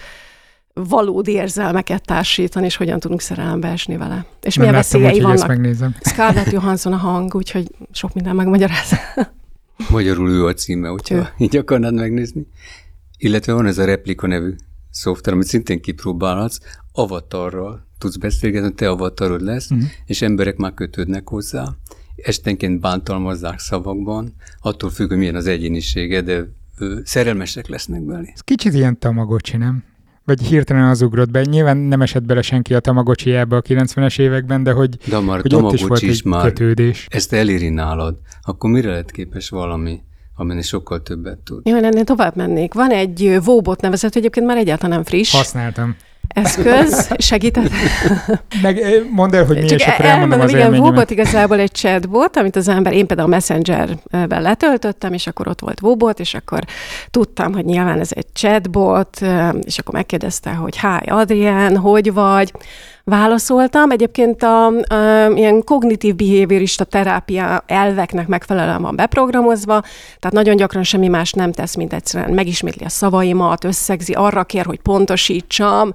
valódi 0.74 1.32
érzelmeket 1.32 2.06
társítani, 2.06 2.65
és 2.65 2.76
hogyan 2.76 3.00
tudunk 3.00 3.22
szerelembe 3.22 3.68
esni 3.68 3.98
vele. 3.98 4.26
És 4.41 4.58
milyen 4.58 4.74
veszélyei 4.74 5.22
vannak. 5.22 5.48
megnézem. 5.48 5.96
Scarlett 6.02 6.52
Johansson 6.52 6.94
a 6.94 6.98
hang, 6.98 7.36
úgyhogy 7.36 7.68
sok 7.91 8.13
minden 8.13 8.36
megmagyaráz. 8.36 8.91
Magyarul 9.89 10.30
ő 10.30 10.46
a 10.46 10.54
címe, 10.54 10.88
hogyha 10.88 11.15
ő. 11.15 11.28
így 11.38 11.58
akarnád 11.58 11.94
megnézni. 11.94 12.48
Illetve 13.18 13.54
van 13.54 13.65
ez 13.65 13.78
a 13.78 13.86
Replika 13.86 14.28
nevű 14.28 14.56
szoftver, 14.95 15.34
amit 15.34 15.47
szintén 15.47 15.81
kipróbálhatsz, 15.81 16.60
avatarral 16.91 17.88
tudsz 17.97 18.15
beszélgetni, 18.15 18.73
te 18.73 18.89
avatarod 18.89 19.41
lesz, 19.41 19.71
uh-huh. 19.71 19.88
és 20.05 20.21
emberek 20.21 20.58
már 20.58 20.73
kötődnek 20.73 21.29
hozzá. 21.29 21.75
Estenként 22.15 22.79
bántalmazzák 22.79 23.60
szavakban, 23.60 24.34
attól 24.59 24.89
függ, 24.89 25.07
hogy 25.07 25.17
milyen 25.17 25.36
az 25.36 25.47
egyénisége, 25.47 26.22
de 26.22 26.49
szerelmesek 27.03 27.67
lesznek 27.67 28.01
belé. 28.01 28.32
Ez 28.34 28.41
kicsit 28.41 28.74
ilyen 28.74 28.99
tamagocsi, 28.99 29.57
nem? 29.57 29.84
Vagy 30.24 30.41
hirtelen 30.41 30.88
az 30.89 31.01
ugrott 31.01 31.32
be. 31.32 31.43
Nyilván 31.43 31.78
nem 31.78 32.01
esett 32.01 32.24
bele 32.24 32.41
senki 32.41 32.74
a 32.74 32.80
tamagocsiába 32.80 33.55
a 33.55 33.61
90-es 33.61 34.20
években, 34.20 34.63
de 34.63 34.72
hogy, 34.72 34.97
de 35.09 35.20
már 35.20 35.41
hogy 35.41 35.55
ott 35.55 35.74
is 35.74 35.84
volt 35.84 36.01
is 36.01 36.20
egy 36.20 36.26
már 36.26 36.43
kötődés. 36.43 37.07
Ezt 37.09 37.34
eléri 37.34 37.70
nálad, 37.70 38.20
akkor 38.41 38.70
mire 38.70 38.91
lett 38.91 39.11
képes 39.11 39.49
valami? 39.49 40.01
Amin 40.36 40.61
sokkal 40.61 41.01
többet 41.01 41.38
tud. 41.38 41.67
Jó, 41.67 41.75
ennél 41.75 42.03
tovább 42.03 42.36
mennék. 42.36 42.73
Van 42.73 42.91
egy 42.91 43.38
Vóbot 43.43 43.81
nevezett, 43.81 44.15
egyébként 44.15 44.45
már 44.45 44.57
egyáltalán 44.57 44.95
nem 44.95 45.03
friss. 45.03 45.31
Használtam. 45.31 45.95
eszköz 46.27 47.13
segített. 47.17 47.69
Meg 48.61 48.79
mondd 49.11 49.36
el, 49.36 49.45
hogy 49.45 49.57
mi, 49.57 49.65
Csak 49.65 49.79
és 49.79 49.86
akkor 49.86 50.05
elmondom 50.05 50.39
az 50.39 50.49
igen. 50.49 50.75
Vóbot 50.75 51.09
igazából 51.09 51.59
egy 51.59 51.71
chatbot, 51.71 52.38
amit 52.38 52.55
az 52.55 52.67
ember, 52.67 52.93
én 52.93 53.07
például 53.07 53.27
a 53.27 53.31
Messengerben 53.31 54.41
letöltöttem, 54.41 55.13
és 55.13 55.27
akkor 55.27 55.47
ott 55.47 55.59
volt 55.59 55.79
Vóbot, 55.79 56.19
és 56.19 56.33
akkor 56.33 56.63
tudtam, 57.11 57.53
hogy 57.53 57.65
nyilván 57.65 57.99
ez 57.99 58.09
egy 58.13 58.27
chatbot, 58.33 59.21
és 59.63 59.79
akkor 59.79 59.93
megkérdezte, 59.93 60.51
hogy 60.51 60.79
hi 60.79 61.09
Adrián, 61.09 61.77
hogy 61.77 62.13
vagy, 62.13 62.51
válaszoltam. 63.06 63.91
Egyébként 63.91 64.43
a, 64.43 64.66
a, 64.66 64.74
ilyen 65.36 65.64
kognitív 65.64 66.16
behaviorista 66.16 66.84
terápia 66.84 67.64
elveknek 67.68 68.28
megfelelően 68.28 68.82
van 68.82 68.95
beprogramozva, 68.95 69.82
tehát 70.20 70.32
nagyon 70.32 70.56
gyakran 70.56 70.84
semmi 70.84 71.08
más 71.08 71.32
nem 71.32 71.51
tesz, 71.51 71.76
mint 71.76 71.93
egyszerűen 71.93 72.34
megismétli 72.34 72.86
a 72.86 72.89
szavaimat, 72.89 73.64
összegzi, 73.64 74.14
arra 74.14 74.43
kér, 74.43 74.66
hogy 74.66 74.80
pontosítsam. 74.80 75.91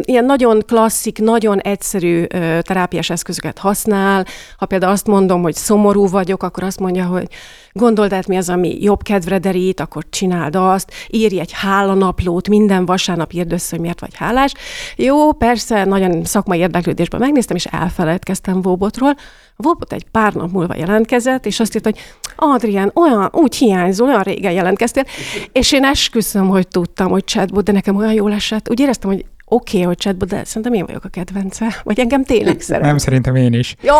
Ilyen 0.00 0.24
nagyon 0.24 0.62
klasszik, 0.66 1.18
nagyon 1.18 1.58
egyszerű 1.58 2.24
terápiás 2.60 3.10
eszközöket 3.10 3.58
használ. 3.58 4.26
Ha 4.58 4.66
például 4.66 4.92
azt 4.92 5.06
mondom, 5.06 5.42
hogy 5.42 5.54
szomorú 5.54 6.08
vagyok, 6.08 6.42
akkor 6.42 6.62
azt 6.62 6.80
mondja, 6.80 7.04
hogy 7.04 7.28
gondold 7.76 8.12
át, 8.12 8.26
mi 8.26 8.36
az, 8.36 8.48
ami 8.48 8.76
jobb 8.80 9.02
kedvre 9.02 9.38
derít, 9.38 9.80
akkor 9.80 10.04
csináld 10.10 10.56
azt, 10.56 10.92
írj 11.08 11.40
egy 11.40 11.52
hálanaplót, 11.52 12.48
minden 12.48 12.86
vasárnap 12.86 13.32
írd 13.32 13.52
össze, 13.52 13.66
hogy 13.70 13.80
miért 13.80 14.00
vagy 14.00 14.14
hálás. 14.14 14.52
Jó, 14.96 15.32
persze, 15.32 15.84
nagyon 15.84 16.24
szakmai 16.24 16.58
érdeklődésben 16.58 17.20
megnéztem, 17.20 17.56
és 17.56 17.64
elfelejtkeztem 17.64 18.62
Vóbotról. 18.62 19.14
Vóbot 19.56 19.92
egy 19.92 20.06
pár 20.10 20.32
nap 20.32 20.52
múlva 20.52 20.76
jelentkezett, 20.76 21.46
és 21.46 21.60
azt 21.60 21.74
írta, 21.74 21.90
hogy 21.90 22.00
Adrián, 22.36 22.90
olyan, 22.94 23.28
úgy 23.32 23.56
hiányzol, 23.56 24.08
olyan 24.08 24.22
régen 24.22 24.52
jelentkeztél, 24.52 25.04
és 25.52 25.72
én 25.72 25.84
esküszöm, 25.84 26.48
hogy 26.48 26.68
tudtam, 26.68 27.10
hogy 27.10 27.24
chatbot, 27.24 27.64
de 27.64 27.72
nekem 27.72 27.96
olyan 27.96 28.12
jól 28.12 28.32
esett. 28.32 28.70
Úgy 28.70 28.80
éreztem, 28.80 29.10
hogy 29.10 29.24
oké, 29.54 29.76
okay, 29.76 29.82
hogy 29.82 29.96
chatbot, 29.96 30.28
de 30.28 30.44
szerintem 30.44 30.72
én 30.72 30.84
vagyok 30.86 31.04
a 31.04 31.08
kedvence. 31.08 31.80
Vagy 31.82 32.00
engem 32.00 32.24
tényleg 32.24 32.60
szeret. 32.60 32.82
Nem, 32.82 32.98
szerintem 32.98 33.36
én 33.36 33.52
is. 33.52 33.74
Jó, 33.82 33.94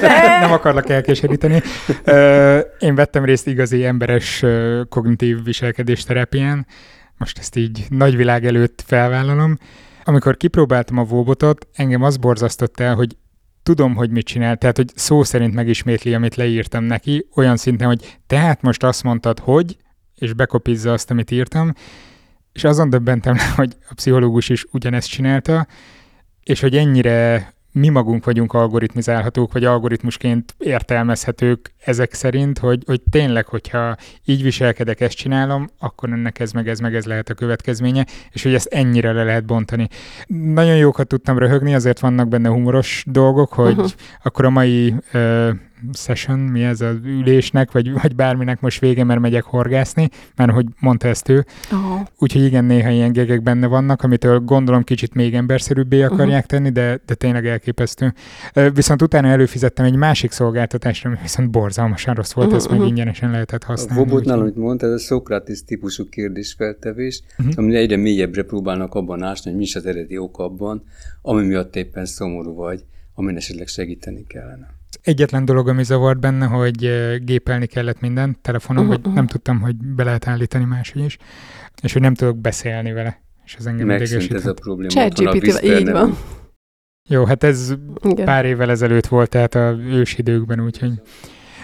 de... 0.00 0.38
Nem 0.40 0.52
akarlak 0.52 0.88
elkeseríteni. 0.88 1.62
Én 2.78 2.94
vettem 2.94 3.24
részt 3.24 3.46
igazi 3.46 3.84
emberes 3.84 4.44
kognitív 4.88 5.44
viselkedés 5.44 6.02
terápián. 6.02 6.66
Most 7.16 7.38
ezt 7.38 7.56
így 7.56 7.86
nagyvilág 7.88 8.46
előtt 8.46 8.82
felvállalom. 8.86 9.58
Amikor 10.04 10.36
kipróbáltam 10.36 10.98
a 10.98 11.04
Vóbotot, 11.04 11.66
engem 11.74 12.02
az 12.02 12.16
borzasztott 12.16 12.80
el, 12.80 12.94
hogy 12.94 13.16
tudom, 13.62 13.94
hogy 13.94 14.10
mit 14.10 14.26
csinál, 14.26 14.56
tehát 14.56 14.76
hogy 14.76 14.90
szó 14.94 15.22
szerint 15.22 15.54
megismétli, 15.54 16.14
amit 16.14 16.34
leírtam 16.34 16.84
neki, 16.84 17.26
olyan 17.34 17.56
szinten, 17.56 17.86
hogy 17.86 18.18
tehát 18.26 18.62
most 18.62 18.82
azt 18.82 19.02
mondtad, 19.02 19.38
hogy, 19.38 19.76
és 20.14 20.32
bekopizza 20.32 20.92
azt, 20.92 21.10
amit 21.10 21.30
írtam, 21.30 21.72
és 22.52 22.64
azon 22.64 22.90
döbbentem 22.90 23.34
le, 23.34 23.52
hogy 23.56 23.76
a 23.90 23.94
pszichológus 23.94 24.48
is 24.48 24.64
ugyanezt 24.72 25.08
csinálta, 25.08 25.66
és 26.42 26.60
hogy 26.60 26.76
ennyire 26.76 27.52
mi 27.72 27.88
magunk 27.88 28.24
vagyunk 28.24 28.52
algoritmizálhatók, 28.52 29.52
vagy 29.52 29.64
algoritmusként 29.64 30.54
értelmezhetők 30.58 31.74
ezek 31.84 32.12
szerint, 32.12 32.58
hogy, 32.58 32.82
hogy 32.86 33.00
tényleg, 33.10 33.46
hogyha 33.46 33.96
így 34.24 34.42
viselkedek, 34.42 35.00
ezt 35.00 35.16
csinálom, 35.16 35.68
akkor 35.78 36.12
ennek 36.12 36.38
ez 36.40 36.52
meg 36.52 36.68
ez 36.68 36.78
meg 36.78 36.94
ez 36.94 37.04
lehet 37.04 37.28
a 37.28 37.34
következménye, 37.34 38.06
és 38.30 38.42
hogy 38.42 38.54
ezt 38.54 38.66
ennyire 38.66 39.12
le 39.12 39.24
lehet 39.24 39.44
bontani. 39.44 39.88
Nagyon 40.26 40.76
jókat 40.76 41.06
tudtam 41.06 41.38
röhögni, 41.38 41.74
azért 41.74 42.00
vannak 42.00 42.28
benne 42.28 42.48
humoros 42.48 43.04
dolgok, 43.06 43.52
hogy 43.52 43.76
uh-huh. 43.76 43.90
akkor 44.22 44.44
a 44.44 44.50
mai 44.50 44.94
uh, 45.12 45.50
session, 45.92 46.38
mi 46.38 46.62
ez 46.62 46.80
az 46.80 46.96
ülésnek, 47.04 47.72
vagy, 47.72 47.92
vagy 47.92 48.14
bárminek 48.14 48.60
most 48.60 48.80
vége, 48.80 49.04
mert 49.04 49.20
megyek 49.20 49.44
horgászni, 49.44 50.08
mert 50.36 50.50
hogy 50.50 50.66
mondta 50.80 51.08
ezt 51.08 51.28
ő. 51.28 51.44
Uh-huh. 51.72 52.00
Úgyhogy 52.18 52.44
igen, 52.44 52.64
néha 52.64 52.90
ilyen 52.90 53.12
gegek 53.12 53.42
benne 53.42 53.66
vannak, 53.66 54.02
amitől 54.02 54.38
gondolom 54.40 54.82
kicsit 54.82 55.14
még 55.14 55.34
emberszerűbbé 55.34 56.02
akarják 56.02 56.44
uh-huh. 56.44 56.46
tenni, 56.46 56.70
de, 56.70 57.00
de 57.06 57.14
tényleg 57.14 57.46
elképesztő. 57.46 58.14
Viszont 58.74 59.02
utána 59.02 59.28
előfizettem 59.28 59.84
egy 59.84 59.96
másik 59.96 60.30
szolgáltatásra, 60.30 61.10
ami 61.10 61.18
viszont 61.22 61.50
borzalmasan 61.50 62.14
rossz 62.14 62.32
volt, 62.32 62.46
uh-huh. 62.46 62.62
ezt 62.62 62.78
meg 62.78 62.88
ingyenesen 62.88 63.30
lehetett 63.30 63.64
használni. 63.64 64.02
A 64.02 64.04
Vobotnál, 64.04 64.40
amit 64.40 64.56
mondta, 64.56 64.86
ez 64.86 64.92
a 64.92 64.98
Szokratis 64.98 65.64
típusú 65.64 66.08
kérdésfeltevés, 66.08 67.22
uh-huh. 67.38 67.54
ami 67.56 67.76
egyre 67.76 67.96
mélyebbre 67.96 68.42
próbálnak 68.42 68.94
abban 68.94 69.22
ásni, 69.22 69.50
hogy 69.50 69.58
mi 69.58 69.64
is 69.64 69.76
az 69.76 69.86
eredeti 69.86 70.18
ok 70.18 70.38
abban, 70.38 70.82
ami 71.22 71.46
miatt 71.46 71.76
éppen 71.76 72.04
szomorú 72.04 72.54
vagy, 72.54 72.84
amin 73.14 73.36
esetleg 73.36 73.66
segíteni 73.66 74.24
kellene. 74.26 74.76
Egyetlen 75.02 75.44
dolog, 75.44 75.68
ami 75.68 75.84
zavart 75.84 76.20
benne, 76.20 76.46
hogy 76.46 76.90
gépelni 77.24 77.66
kellett 77.66 78.00
minden 78.00 78.36
telefonon, 78.42 78.86
uh-huh. 78.86 79.02
vagy 79.02 79.14
nem 79.14 79.26
tudtam, 79.26 79.60
hogy 79.60 79.76
be 79.76 80.04
lehet 80.04 80.28
állítani 80.28 80.64
máshogy 80.64 81.04
is, 81.04 81.16
és 81.82 81.92
hogy 81.92 82.02
nem 82.02 82.14
tudok 82.14 82.38
beszélni 82.38 82.92
vele. 82.92 83.22
És 83.44 83.54
ez 83.54 83.66
engem 83.66 83.86
Megszűnt 83.86 84.32
ez 84.32 84.46
a 84.46 84.54
probléma. 84.54 84.90
ChatGPT, 84.90 85.62
így 85.62 85.90
van. 85.90 86.16
Jó, 87.08 87.24
hát 87.24 87.44
ez 87.44 87.74
Igen. 88.02 88.24
pár 88.24 88.44
évvel 88.44 88.70
ezelőtt 88.70 89.06
volt, 89.06 89.30
tehát 89.30 89.54
a 89.54 89.76
ősidőkben, 89.78 90.60
úgyhogy... 90.60 90.92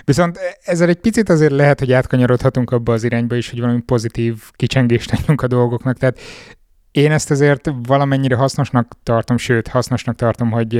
Viszont 0.04 0.38
ezzel 0.64 0.88
egy 0.88 1.00
picit 1.00 1.28
azért 1.28 1.52
lehet, 1.52 1.78
hogy 1.78 1.92
átkanyarodhatunk 1.92 2.70
abba 2.70 2.92
az 2.92 3.04
irányba 3.04 3.36
is, 3.36 3.50
hogy 3.50 3.60
valami 3.60 3.80
pozitív 3.80 4.42
kicsengést 4.52 5.12
adjunk 5.12 5.42
a 5.42 5.46
dolgoknak. 5.46 5.98
Tehát 5.98 6.20
én 6.94 7.12
ezt 7.12 7.30
azért 7.30 7.70
valamennyire 7.86 8.34
hasznosnak 8.34 8.92
tartom, 9.02 9.36
sőt, 9.36 9.68
hasznosnak 9.68 10.16
tartom, 10.16 10.50
hogy 10.50 10.72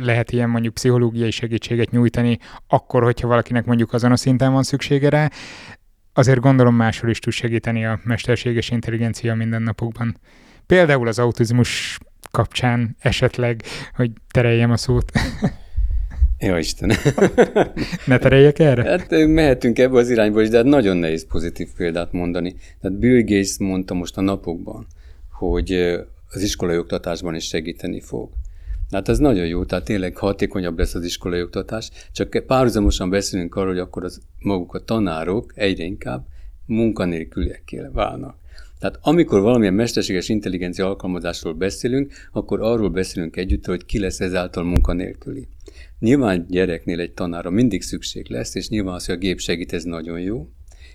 lehet 0.00 0.32
ilyen 0.32 0.50
mondjuk 0.50 0.74
pszichológiai 0.74 1.30
segítséget 1.30 1.90
nyújtani, 1.90 2.38
akkor, 2.68 3.02
hogyha 3.02 3.28
valakinek 3.28 3.64
mondjuk 3.64 3.92
azon 3.92 4.12
a 4.12 4.16
szinten 4.16 4.52
van 4.52 4.62
szüksége 4.62 5.08
rá. 5.08 5.30
Azért 6.12 6.40
gondolom 6.40 6.74
máshol 6.74 7.10
is 7.10 7.18
tud 7.18 7.32
segíteni 7.32 7.84
a 7.84 8.00
mesterséges 8.04 8.70
intelligencia 8.70 9.32
a 9.32 9.34
mindennapokban. 9.34 10.16
Például 10.66 11.08
az 11.08 11.18
autizmus 11.18 11.98
kapcsán 12.30 12.96
esetleg, 13.00 13.62
hogy 13.94 14.10
tereljem 14.30 14.70
a 14.70 14.76
szót. 14.76 15.12
Ja, 16.38 16.58
Isten. 16.58 16.92
ne 18.06 18.18
tereljek 18.18 18.58
erre? 18.58 18.90
Hát 18.90 19.26
mehetünk 19.26 19.78
ebbe 19.78 19.98
az 19.98 20.10
irányba 20.10 20.42
is, 20.42 20.48
de 20.48 20.56
hát 20.56 20.66
nagyon 20.66 20.96
nehéz 20.96 21.26
pozitív 21.26 21.68
példát 21.76 22.12
mondani. 22.12 22.54
Tehát 22.80 22.98
Bill 22.98 23.20
Gates 23.20 23.58
mondta 23.58 23.94
most 23.94 24.16
a 24.16 24.20
napokban, 24.20 24.86
hogy 25.34 25.72
az 26.30 26.42
iskolai 26.42 26.78
oktatásban 26.78 27.34
is 27.34 27.44
segíteni 27.46 28.00
fog. 28.00 28.30
Hát 28.90 29.08
ez 29.08 29.18
nagyon 29.18 29.46
jó, 29.46 29.64
tehát 29.64 29.84
tényleg 29.84 30.16
hatékonyabb 30.16 30.78
lesz 30.78 30.94
az 30.94 31.04
iskolai 31.04 31.42
oktatás, 31.42 31.90
csak 32.12 32.44
párhuzamosan 32.46 33.10
beszélünk 33.10 33.54
arról, 33.54 33.68
hogy 33.68 33.78
akkor 33.78 34.04
az 34.04 34.20
maguk 34.38 34.74
a 34.74 34.84
tanárok 34.84 35.52
egyre 35.54 35.84
inkább 35.84 36.26
munkanélküliekké 36.66 37.80
válnak. 37.92 38.36
Tehát 38.78 38.98
amikor 39.02 39.40
valamilyen 39.40 39.74
mesterséges 39.74 40.28
intelligencia 40.28 40.86
alkalmazásról 40.86 41.54
beszélünk, 41.54 42.12
akkor 42.32 42.60
arról 42.60 42.90
beszélünk 42.90 43.36
együtt, 43.36 43.66
hogy 43.66 43.84
ki 43.84 43.98
lesz 43.98 44.20
ezáltal 44.20 44.64
munkanélküli. 44.64 45.48
Nyilván 45.98 46.46
gyereknél 46.48 47.00
egy 47.00 47.12
tanára 47.12 47.50
mindig 47.50 47.82
szükség 47.82 48.30
lesz, 48.30 48.54
és 48.54 48.68
nyilván 48.68 48.94
az, 48.94 49.06
hogy 49.06 49.14
a 49.14 49.18
gép 49.18 49.38
segít, 49.38 49.72
ez 49.72 49.84
nagyon 49.84 50.20
jó. 50.20 50.48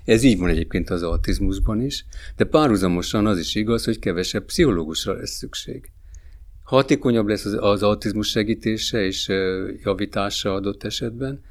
Ez 0.09 0.23
így 0.23 0.39
van 0.39 0.49
egyébként 0.49 0.89
az 0.89 1.03
autizmusban 1.03 1.81
is, 1.81 2.05
de 2.35 2.43
párhuzamosan 2.43 3.25
az 3.25 3.39
is 3.39 3.55
igaz, 3.55 3.85
hogy 3.85 3.99
kevesebb 3.99 4.45
pszichológusra 4.45 5.13
lesz 5.13 5.35
szükség. 5.35 5.91
Hatékonyabb 6.63 7.27
lesz 7.27 7.45
az, 7.45 7.57
az 7.59 7.83
autizmus 7.83 8.27
segítése 8.27 9.05
és 9.05 9.31
javítása 9.83 10.53
adott 10.53 10.83
esetben. 10.83 11.41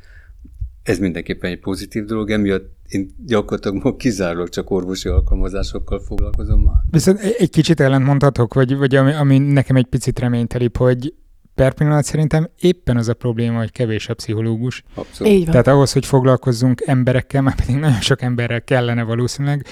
Ez 0.82 0.98
mindenképpen 0.98 1.50
egy 1.50 1.58
pozitív 1.58 2.04
dolog, 2.04 2.30
emiatt 2.30 2.76
én 2.88 3.10
gyakorlatilag 3.26 3.82
ma 3.84 3.96
kizárólag 3.96 4.48
csak 4.48 4.70
orvosi 4.70 5.08
alkalmazásokkal 5.08 6.00
foglalkozom 6.00 6.60
már. 6.60 6.76
Viszont 6.90 7.18
egy 7.18 7.50
kicsit 7.50 7.80
ellentmondhatok, 7.80 8.54
vagy, 8.54 8.76
vagy 8.76 8.94
ami, 8.94 9.12
ami 9.12 9.38
nekem 9.38 9.76
egy 9.76 9.86
picit 9.86 10.18
reménytelibb, 10.18 10.76
hogy 10.76 11.14
per 11.58 11.74
pillanat 11.74 12.04
szerintem 12.04 12.50
éppen 12.60 12.96
az 12.96 13.08
a 13.08 13.14
probléma, 13.14 13.58
hogy 13.58 13.72
kevés 13.72 14.08
a 14.08 14.14
pszichológus. 14.14 14.82
Abszolút. 14.94 15.32
Így 15.32 15.42
van. 15.42 15.50
Tehát 15.50 15.66
ahhoz, 15.66 15.92
hogy 15.92 16.06
foglalkozzunk 16.06 16.82
emberekkel, 16.86 17.42
már 17.42 17.54
pedig 17.54 17.74
nagyon 17.76 18.00
sok 18.00 18.22
emberrel 18.22 18.64
kellene 18.64 19.02
valószínűleg, 19.02 19.66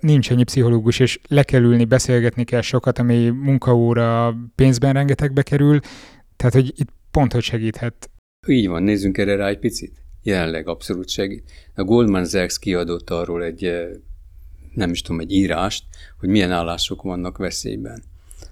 nincs 0.00 0.30
ennyi 0.30 0.44
pszichológus, 0.44 0.98
és 0.98 1.20
le 1.28 1.42
kell 1.42 1.62
ülni, 1.62 1.84
beszélgetni 1.84 2.44
kell 2.44 2.60
sokat, 2.60 2.98
ami 2.98 3.28
munkaóra 3.28 4.36
pénzben 4.54 4.92
rengetegbe 4.92 5.42
kerül, 5.42 5.80
tehát 6.36 6.54
hogy 6.54 6.72
itt 6.76 6.88
pont, 7.10 7.32
hogy 7.32 7.42
segíthet. 7.42 8.10
Így 8.46 8.68
van, 8.68 8.82
nézzünk 8.82 9.18
erre 9.18 9.36
rá 9.36 9.48
egy 9.48 9.58
picit. 9.58 9.92
Jelenleg 10.22 10.68
abszolút 10.68 11.08
segít. 11.08 11.50
A 11.74 11.84
Goldman 11.84 12.26
Sachs 12.26 12.58
kiadott 12.58 13.10
arról 13.10 13.42
egy, 13.42 13.72
nem 14.74 14.90
is 14.90 15.02
tudom, 15.02 15.20
egy 15.20 15.32
írást, 15.32 15.84
hogy 16.18 16.28
milyen 16.28 16.52
állások 16.52 17.02
vannak 17.02 17.38
veszélyben. 17.38 18.02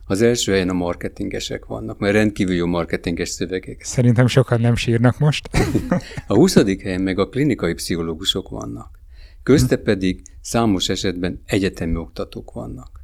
Az 0.08 0.22
első 0.22 0.52
helyen 0.52 0.68
a 0.68 0.72
marketingesek 0.72 1.64
vannak, 1.64 1.98
mert 1.98 2.14
rendkívül 2.14 2.54
jó 2.54 2.66
marketinges 2.66 3.28
szövegek. 3.28 3.82
Szerintem 3.82 4.26
sokan 4.26 4.60
nem 4.60 4.76
sírnak 4.76 5.18
most. 5.18 5.48
a 6.26 6.34
20. 6.34 6.54
helyen 6.82 7.00
meg 7.00 7.18
a 7.18 7.28
klinikai 7.28 7.74
pszichológusok 7.74 8.48
vannak. 8.48 8.98
Közte 9.42 9.76
pedig 9.76 10.22
számos 10.40 10.88
esetben 10.88 11.42
egyetemi 11.44 11.96
oktatók 11.96 12.52
vannak. 12.52 13.00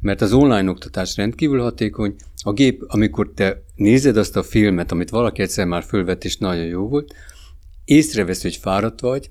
Mert 0.00 0.20
az 0.20 0.32
online 0.32 0.70
oktatás 0.70 1.16
rendkívül 1.16 1.60
hatékony, 1.60 2.14
a 2.42 2.52
gép, 2.52 2.82
amikor 2.86 3.32
te 3.34 3.62
nézed 3.74 4.16
azt 4.16 4.36
a 4.36 4.42
filmet, 4.42 4.92
amit 4.92 5.10
valaki 5.10 5.42
egyszer 5.42 5.66
már 5.66 5.82
fölvett 5.82 6.24
és 6.24 6.36
nagyon 6.36 6.64
jó 6.64 6.88
volt, 6.88 7.14
észrevesz, 7.84 8.42
hogy 8.42 8.56
fáradt 8.56 9.00
vagy, 9.00 9.30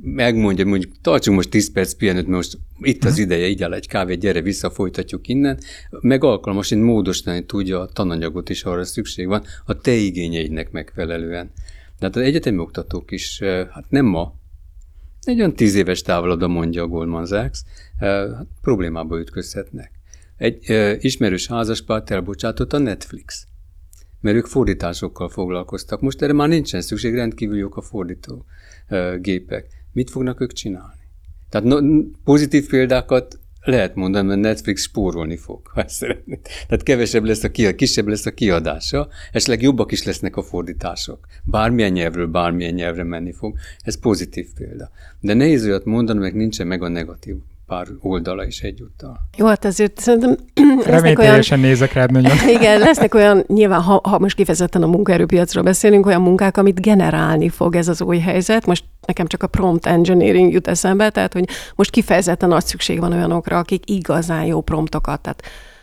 megmondja, 0.00 0.64
mondjuk 0.64 0.92
tartsunk 1.00 1.36
most 1.36 1.50
10 1.50 1.72
perc 1.72 1.92
pihenőt, 1.92 2.26
most 2.26 2.58
itt 2.80 3.04
az 3.04 3.12
mhm. 3.12 3.22
ideje, 3.22 3.48
így 3.48 3.62
áll 3.62 3.72
egy 3.72 3.88
kávé, 3.88 4.14
gyere 4.14 4.40
vissza, 4.40 4.70
folytatjuk 4.70 5.28
innen, 5.28 5.58
meg 5.90 6.24
alkalmasint 6.24 6.82
módosítani 6.82 7.44
tudja 7.44 7.80
a 7.80 7.86
tananyagot 7.86 8.48
is, 8.48 8.64
arra 8.64 8.84
szükség 8.84 9.26
van, 9.26 9.44
a 9.64 9.78
te 9.78 9.92
igényeidnek 9.92 10.70
megfelelően. 10.70 11.50
De 11.98 12.06
hát 12.06 12.16
az 12.16 12.22
egyetemi 12.22 12.58
oktatók 12.58 13.10
is, 13.10 13.38
hát 13.42 13.84
nem 13.88 14.04
ma, 14.04 14.34
egy 15.22 15.38
olyan 15.38 15.54
tíz 15.54 15.74
éves 15.74 16.02
távoladan 16.02 16.50
mondja 16.50 16.82
a 16.82 16.86
Goldman 16.86 17.26
Sachs, 17.26 17.62
hát 17.98 18.46
problémába 18.60 19.18
ütközhetnek. 19.18 19.90
Egy 20.36 20.58
ismerős 21.04 21.46
házaspárt 21.46 22.10
elbocsátott 22.10 22.72
a 22.72 22.78
Netflix 22.78 23.46
mert 24.24 24.36
ők 24.36 24.46
fordításokkal 24.46 25.28
foglalkoztak. 25.28 26.00
Most 26.00 26.22
erre 26.22 26.32
már 26.32 26.48
nincsen 26.48 26.80
szükség, 26.80 27.14
rendkívül 27.14 27.56
jók 27.56 27.76
a 27.76 27.82
fordító 27.82 28.44
gépek. 29.20 29.66
Mit 29.94 30.10
fognak 30.10 30.40
ők 30.40 30.52
csinálni? 30.52 31.02
Tehát 31.48 31.66
no, 31.66 32.02
pozitív 32.24 32.68
példákat 32.68 33.38
lehet 33.60 33.94
mondani, 33.94 34.26
mert 34.26 34.40
Netflix 34.40 34.82
spórolni 34.82 35.36
fog, 35.36 35.66
ha 35.66 35.82
ezt 35.82 35.94
szeretnéd. 35.94 36.40
Tehát 36.42 36.82
kevesebb 36.82 37.24
lesz 37.24 37.44
a 37.44 37.50
kiad, 37.50 37.74
kisebb 37.74 38.06
lesz 38.06 38.26
a 38.26 38.30
kiadása, 38.30 39.08
esetleg 39.32 39.62
jobbak 39.62 39.92
is 39.92 40.04
lesznek 40.04 40.36
a 40.36 40.42
fordítások. 40.42 41.26
Bármilyen 41.44 41.92
nyelvről 41.92 42.26
bármilyen 42.26 42.74
nyelvre 42.74 43.02
menni 43.02 43.32
fog. 43.32 43.56
Ez 43.80 43.98
pozitív 43.98 44.46
példa. 44.54 44.90
De 45.20 45.34
nehéz 45.34 45.64
olyat 45.64 45.84
mondani, 45.84 46.18
meg 46.18 46.34
nincsen 46.34 46.66
meg 46.66 46.82
a 46.82 46.88
negatív 46.88 47.34
pár 47.66 47.86
oldala 48.00 48.46
is 48.46 48.60
egyúttal. 48.60 49.18
Jó, 49.36 49.46
hát 49.46 49.64
ezért 49.64 49.98
szerintem 49.98 50.36
Reményteljesen 50.84 51.58
olyan... 51.58 51.70
nézek 51.70 51.92
rád 51.92 52.10
nagyon. 52.12 52.48
Igen, 52.56 52.78
lesznek 52.78 53.14
olyan, 53.14 53.44
nyilván, 53.46 53.80
ha, 53.80 54.00
ha 54.02 54.18
most 54.18 54.36
kifejezetten 54.36 54.82
a 54.82 54.86
munkaerőpiacról 54.86 55.64
beszélünk, 55.64 56.06
olyan 56.06 56.22
munkák, 56.22 56.56
amit 56.56 56.80
generálni 56.80 57.48
fog 57.48 57.76
ez 57.76 57.88
az 57.88 58.02
új 58.02 58.18
helyzet. 58.18 58.66
Most 58.66 58.84
nekem 59.06 59.26
csak 59.26 59.42
a 59.42 59.46
prompt 59.46 59.86
engineering 59.86 60.52
jut 60.52 60.68
eszembe, 60.68 61.10
tehát 61.10 61.32
hogy 61.32 61.48
most 61.74 61.90
kifejezetten 61.90 62.48
nagy 62.48 62.64
szükség 62.64 63.00
van 63.00 63.12
olyanokra, 63.12 63.58
akik 63.58 63.90
igazán 63.90 64.44
jó 64.44 64.60
promptokat, 64.60 65.20
tehát 65.20 65.42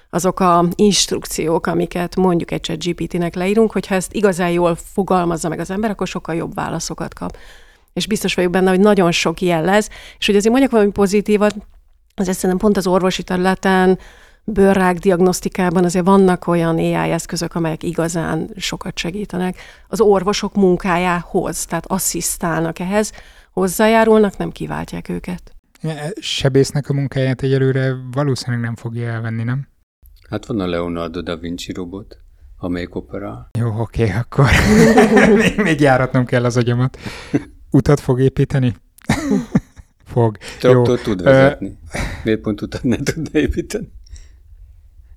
azok 0.09 0.39
a 0.39 0.65
instrukciók, 0.75 1.67
amiket 1.67 2.15
mondjuk 2.15 2.51
egy 2.51 2.77
GPT-nek 2.77 3.35
leírunk, 3.35 3.71
hogyha 3.71 3.95
ezt 3.95 4.13
igazán 4.13 4.49
jól 4.49 4.77
fogalmazza 4.93 5.49
meg 5.49 5.59
az 5.59 5.71
ember, 5.71 5.89
akkor 5.89 6.07
sokkal 6.07 6.35
jobb 6.35 6.53
válaszokat 6.53 7.13
kap 7.13 7.37
és 7.93 8.07
biztos 8.07 8.33
vagyok 8.33 8.51
benne, 8.51 8.69
hogy 8.69 8.79
nagyon 8.79 9.11
sok 9.11 9.41
ilyen 9.41 9.63
lesz, 9.63 9.89
és 10.17 10.25
hogy 10.25 10.35
azért 10.35 10.51
mondjak 10.51 10.71
valami 10.71 10.91
pozitívat, 10.91 11.55
azért 12.15 12.37
szerintem 12.37 12.59
pont 12.59 12.77
az 12.77 12.87
orvosi 12.87 13.23
területen, 13.23 13.99
bőrrák 14.43 14.97
diagnosztikában 14.97 15.83
azért 15.83 16.05
vannak 16.05 16.47
olyan 16.47 16.77
AI 16.77 16.93
eszközök, 16.93 17.55
amelyek 17.55 17.83
igazán 17.83 18.49
sokat 18.55 18.97
segítenek 18.97 19.57
az 19.87 20.01
orvosok 20.01 20.55
munkájához, 20.55 21.65
tehát 21.65 21.85
asszisztálnak 21.85 22.79
ehhez, 22.79 23.11
hozzájárulnak, 23.51 24.37
nem 24.37 24.51
kiváltják 24.51 25.09
őket. 25.09 25.55
Sebésznek 26.19 26.89
a 26.89 26.93
munkáját 26.93 27.41
egyelőre 27.41 27.95
valószínűleg 28.11 28.65
nem 28.65 28.75
fogja 28.75 29.09
elvenni, 29.09 29.43
nem? 29.43 29.67
Hát 30.29 30.45
van 30.45 30.59
a 30.59 30.67
Leonardo 30.67 31.21
da 31.21 31.37
Vinci 31.37 31.73
robot, 31.73 32.17
amelyik 32.57 32.95
operál. 32.95 33.49
Jó, 33.59 33.79
oké, 33.79 34.09
akkor 34.09 34.49
még, 35.41 35.57
még 35.57 35.79
járatnom 35.79 36.25
kell 36.25 36.45
az 36.45 36.57
agyamat. 36.57 36.97
Utat 37.71 37.99
fog 37.99 38.19
építeni? 38.19 38.75
fog. 40.11 40.37
Traktor 40.59 40.99
tud 40.99 41.23
vezetni. 41.23 41.77
Miért 42.23 42.41
pont 42.41 42.61
utat 42.61 42.83
ne 42.83 42.97
tudna 42.97 43.39
építeni? 43.39 43.91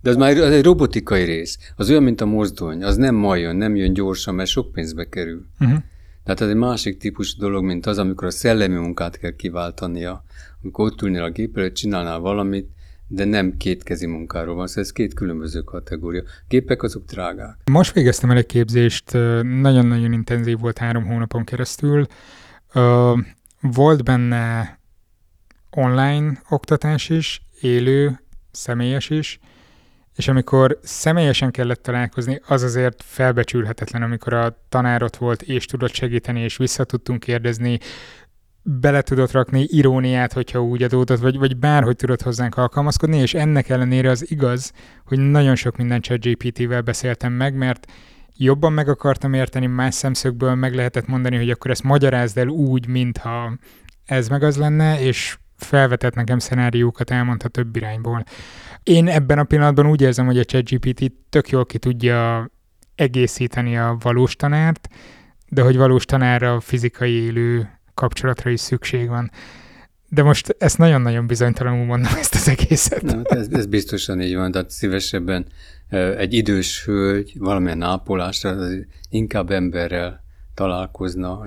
De 0.00 0.10
az 0.10 0.16
már 0.16 0.36
az 0.36 0.52
egy 0.52 0.64
robotikai 0.64 1.24
rész. 1.24 1.58
Az 1.76 1.90
olyan, 1.90 2.02
mint 2.02 2.20
a 2.20 2.26
mozdony. 2.26 2.84
Az 2.84 2.96
nem 2.96 3.14
ma 3.14 3.36
jön, 3.36 3.56
nem 3.56 3.76
jön 3.76 3.92
gyorsan, 3.92 4.34
mert 4.34 4.48
sok 4.48 4.72
pénzbe 4.72 5.08
kerül. 5.08 5.46
Uh-huh. 5.60 5.78
Tehát 6.24 6.40
ez 6.40 6.48
egy 6.48 6.56
másik 6.56 6.98
típusú 6.98 7.38
dolog, 7.38 7.64
mint 7.64 7.86
az, 7.86 7.98
amikor 7.98 8.26
a 8.26 8.30
szellemi 8.30 8.74
munkát 8.74 9.18
kell 9.18 9.30
kiváltania. 9.36 10.24
Amikor 10.62 10.84
ott 10.86 11.02
ülnél 11.02 11.22
a 11.22 11.30
gép 11.30 11.56
előtt, 11.56 11.74
csinálnál 11.74 12.18
valamit, 12.18 12.68
de 13.06 13.24
nem 13.24 13.56
kétkezi 13.56 14.06
munkáról 14.06 14.54
van, 14.54 14.66
szóval 14.66 14.84
ez 14.84 14.92
két 14.92 15.14
különböző 15.14 15.60
kategória. 15.60 16.22
Gépek 16.48 16.82
azok 16.82 17.04
drágák. 17.04 17.56
Most 17.70 17.92
végeztem 17.92 18.30
el 18.30 18.36
egy 18.36 18.46
képzést, 18.46 19.12
nagyon-nagyon 19.42 20.12
intenzív 20.12 20.58
volt 20.58 20.78
három 20.78 21.04
hónapon 21.04 21.44
keresztül, 21.44 22.06
volt 23.60 24.04
benne 24.04 24.78
online 25.70 26.42
oktatás 26.48 27.08
is, 27.08 27.42
élő, 27.60 28.20
személyes 28.50 29.10
is, 29.10 29.38
és 30.14 30.28
amikor 30.28 30.78
személyesen 30.82 31.50
kellett 31.50 31.82
találkozni, 31.82 32.40
az 32.46 32.62
azért 32.62 33.02
felbecsülhetetlen, 33.02 34.02
amikor 34.02 34.32
a 34.32 34.64
tanárot 34.68 35.16
volt, 35.16 35.42
és 35.42 35.66
tudott 35.66 35.92
segíteni, 35.92 36.40
és 36.40 36.56
vissza 36.56 36.84
tudtunk 36.84 37.20
kérdezni, 37.20 37.78
bele 38.62 39.02
tudott 39.02 39.30
rakni 39.30 39.66
iróniát, 39.70 40.32
hogyha 40.32 40.62
úgy 40.62 40.82
adódott, 40.82 41.20
vagy, 41.20 41.38
vagy 41.38 41.56
bárhogy 41.56 41.96
tudott 41.96 42.22
hozzánk 42.22 42.56
alkalmazkodni, 42.56 43.16
és 43.16 43.34
ennek 43.34 43.68
ellenére 43.68 44.10
az 44.10 44.30
igaz, 44.30 44.72
hogy 45.04 45.18
nagyon 45.18 45.54
sok 45.54 45.76
minden 45.76 46.00
ChatGPT-vel 46.00 46.80
beszéltem 46.80 47.32
meg, 47.32 47.54
mert 47.54 47.86
jobban 48.36 48.72
meg 48.72 48.88
akartam 48.88 49.32
érteni, 49.32 49.66
más 49.66 49.94
szemszögből 49.94 50.54
meg 50.54 50.74
lehetett 50.74 51.06
mondani, 51.06 51.36
hogy 51.36 51.50
akkor 51.50 51.70
ezt 51.70 51.82
magyarázd 51.82 52.38
el 52.38 52.48
úgy, 52.48 52.86
mintha 52.86 53.58
ez 54.04 54.28
meg 54.28 54.42
az 54.42 54.56
lenne, 54.56 55.00
és 55.00 55.38
felvetett 55.56 56.14
nekem 56.14 56.38
szenáriókat, 56.38 57.10
elmondta 57.10 57.48
több 57.48 57.76
irányból. 57.76 58.24
Én 58.82 59.08
ebben 59.08 59.38
a 59.38 59.44
pillanatban 59.44 59.86
úgy 59.86 60.00
érzem, 60.00 60.26
hogy 60.26 60.38
a 60.38 60.44
ChatGPT 60.44 61.12
tök 61.28 61.48
jól 61.48 61.66
ki 61.66 61.78
tudja 61.78 62.50
egészíteni 62.94 63.76
a 63.78 63.96
valós 64.00 64.36
tanárt, 64.36 64.88
de 65.48 65.62
hogy 65.62 65.76
valós 65.76 66.04
tanárra 66.04 66.60
fizikai 66.60 67.12
élő 67.12 67.78
kapcsolatra 67.94 68.50
is 68.50 68.60
szükség 68.60 69.08
van. 69.08 69.30
De 70.08 70.22
most 70.22 70.56
ezt 70.58 70.78
nagyon-nagyon 70.78 71.26
bizonytalanul 71.26 71.84
mondom, 71.84 72.12
ezt 72.16 72.34
az 72.34 72.48
egészet. 72.48 73.02
Na, 73.02 73.22
ez, 73.22 73.48
ez 73.50 73.66
biztosan 73.66 74.20
így 74.20 74.34
van, 74.34 74.52
tehát 74.52 74.70
szívesebben 74.70 75.46
egy 76.16 76.32
idős 76.32 76.84
hölgy 76.84 77.32
valamilyen 77.38 77.82
ápolásra 77.82 78.56
inkább 79.10 79.50
emberrel 79.50 80.24
találkozna, 80.54 81.46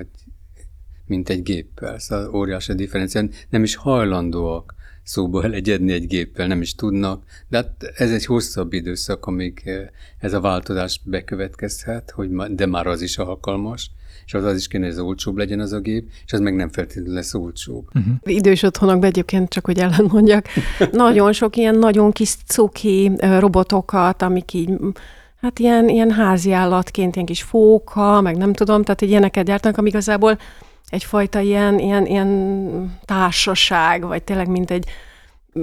mint 1.05 1.29
egy 1.29 1.43
géppel. 1.43 1.99
Szóval 1.99 2.35
óriási 2.35 2.71
a 2.71 2.75
differencia. 2.75 3.27
Nem 3.49 3.63
is 3.63 3.75
hajlandóak 3.75 4.75
szóba 5.03 5.43
elegyedni 5.43 5.91
egy 5.91 6.07
géppel, 6.07 6.47
nem 6.47 6.61
is 6.61 6.75
tudnak, 6.75 7.23
de 7.47 7.57
hát 7.57 7.83
ez 7.95 8.11
egy 8.11 8.25
hosszabb 8.25 8.73
időszak, 8.73 9.25
amíg 9.25 9.69
ez 10.19 10.33
a 10.33 10.39
változás 10.39 11.01
bekövetkezhet, 11.03 12.11
hogy 12.11 12.29
de 12.29 12.65
már 12.65 12.87
az 12.87 13.01
is 13.01 13.17
alkalmas, 13.17 13.91
és 14.27 14.33
az 14.33 14.43
az 14.43 14.57
is 14.57 14.67
kéne, 14.67 14.83
hogy 14.83 14.93
ez 14.93 14.99
olcsóbb 14.99 15.37
legyen 15.37 15.59
az 15.59 15.71
a 15.71 15.79
gép, 15.79 16.09
és 16.25 16.31
ez 16.31 16.39
meg 16.39 16.55
nem 16.55 16.69
feltétlenül 16.69 17.13
lesz 17.13 17.33
olcsóbb. 17.33 17.87
Uh-huh. 17.95 18.13
Idős 18.23 18.63
otthonokban 18.63 19.09
egyébként, 19.09 19.49
csak 19.49 19.65
hogy 19.65 19.79
ellen 19.79 20.07
mondjak, 20.11 20.45
nagyon 20.91 21.33
sok 21.33 21.55
ilyen 21.55 21.75
nagyon 21.75 22.11
kis 22.11 22.35
cuki 22.45 23.11
robotokat, 23.39 24.21
amik 24.21 24.53
így 24.53 24.69
hát 25.41 25.59
ilyen, 25.59 25.89
ilyen 25.89 26.11
házi 26.11 26.51
állatként, 26.51 27.15
ilyen 27.15 27.27
kis 27.27 27.41
fóka, 27.41 28.21
meg 28.21 28.37
nem 28.37 28.53
tudom, 28.53 28.83
tehát 28.83 29.01
egy 29.01 29.09
ilyeneket 29.09 29.45
gyártanak, 29.45 29.77
amik 29.77 29.91
igazából 29.91 30.37
egyfajta 30.89 31.39
ilyen, 31.39 31.79
ilyen, 31.79 32.05
ilyen 32.05 32.99
társaság, 33.05 34.05
vagy 34.05 34.23
tényleg 34.23 34.47
mint 34.49 34.71
egy 34.71 34.85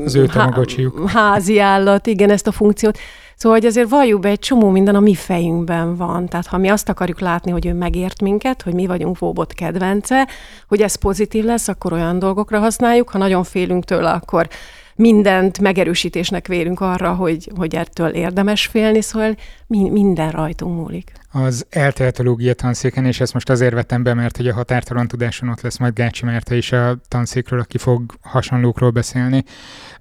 az 0.05 0.15
ő 0.15 0.27
há- 0.33 0.77
házi 1.07 1.59
állat, 1.59 2.07
igen, 2.07 2.31
ezt 2.31 2.47
a 2.47 2.53
funkciót. 2.53 2.99
Szóval, 3.37 3.59
hogy 3.59 3.67
azért 3.67 3.89
valljuk 3.89 4.21
be, 4.21 4.29
egy 4.29 4.39
csomó 4.39 4.71
minden 4.71 4.95
a 4.95 5.01
mi 5.01 5.15
fejünkben 5.15 5.97
van. 5.97 6.29
Tehát 6.29 6.47
ha 6.47 6.59
mi 6.59 6.69
azt 6.69 6.89
akarjuk 6.89 7.21
látni, 7.21 7.51
hogy 7.51 7.67
ő 7.67 7.73
megért 7.73 8.23
minket, 8.23 8.63
hogy 8.63 8.75
mi 8.75 8.87
vagyunk 8.87 9.19
Vóbot 9.19 9.53
kedvence, 9.53 10.29
hogy 10.69 10.81
ez 10.81 10.95
pozitív 10.95 11.45
lesz, 11.45 11.69
akkor 11.69 11.93
olyan 11.93 12.19
dolgokra 12.19 12.59
használjuk. 12.59 13.11
Ha 13.11 13.19
nagyon 13.19 13.45
félünk 13.45 13.85
tőle, 13.85 14.11
akkor 14.11 14.49
mindent 14.97 15.61
megerősítésnek 15.61 16.47
vélünk 16.47 16.81
arra, 16.81 17.15
hogy, 17.15 17.51
hogy 17.57 17.75
ettől 17.75 18.09
érdemes 18.09 18.67
félni, 18.67 19.01
szóval 19.01 19.37
mi, 19.67 19.91
minden 19.91 20.31
rajtunk 20.31 20.77
múlik. 20.77 21.13
Az 21.33 21.67
eltehetológia 21.71 22.55
tanszéken, 22.55 23.05
és 23.05 23.21
ezt 23.21 23.33
most 23.33 23.51
azért 23.51 23.75
vettem 23.75 24.03
be, 24.03 24.15
mert 24.15 24.37
hogy 24.37 24.49
a 24.49 24.55
határtalan 24.55 25.09
tudáson 25.09 25.49
ott 25.49 25.61
lesz 25.61 25.79
majd 25.79 25.95
Gácsi 25.95 26.25
Merte 26.25 26.57
is 26.57 26.73
a 26.73 26.97
tanszékről, 27.09 27.61
aki 27.61 27.79
fog 27.79 28.15
hasonlókról 28.21 28.91
beszélni. 28.91 29.45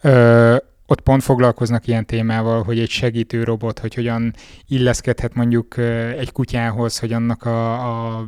Ö, 0.01 0.55
ott 0.85 1.01
pont 1.01 1.23
foglalkoznak 1.23 1.87
ilyen 1.87 2.05
témával, 2.05 2.63
hogy 2.63 2.79
egy 2.79 2.89
segítő 2.89 3.43
robot, 3.43 3.79
hogy 3.79 3.93
hogyan 3.93 4.33
illeszkedhet 4.67 5.33
mondjuk 5.33 5.77
egy 6.17 6.31
kutyához, 6.31 6.99
hogy 6.99 7.13
annak 7.13 7.43
a, 7.43 7.71
a 7.73 8.25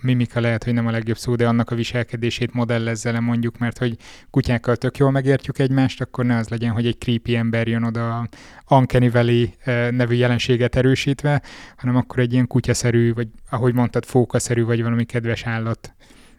mimika 0.00 0.40
lehet, 0.40 0.64
hogy 0.64 0.72
nem 0.72 0.86
a 0.86 0.90
legjobb 0.90 1.16
szó, 1.16 1.34
de 1.34 1.48
annak 1.48 1.70
a 1.70 1.74
viselkedését 1.74 2.52
modellezze 2.52 3.10
le 3.10 3.20
mondjuk, 3.20 3.58
mert 3.58 3.78
hogy 3.78 3.96
kutyákkal 4.30 4.76
tök 4.76 4.96
jól 4.96 5.10
megértjük 5.10 5.58
egymást, 5.58 6.00
akkor 6.00 6.24
ne 6.24 6.36
az 6.36 6.48
legyen, 6.48 6.72
hogy 6.72 6.86
egy 6.86 6.98
creepy 6.98 7.36
ember 7.36 7.68
jön 7.68 7.82
oda 7.82 8.28
Uncanny 8.70 9.10
Valley 9.10 9.46
nevű 9.90 10.14
jelenséget 10.14 10.76
erősítve, 10.76 11.42
hanem 11.76 11.96
akkor 11.96 12.18
egy 12.18 12.32
ilyen 12.32 12.46
kutyaszerű, 12.46 13.12
vagy 13.12 13.28
ahogy 13.50 13.74
mondtad, 13.74 14.04
fókaszerű, 14.04 14.64
vagy 14.64 14.82
valami 14.82 15.04
kedves 15.04 15.46
állat 15.46 15.94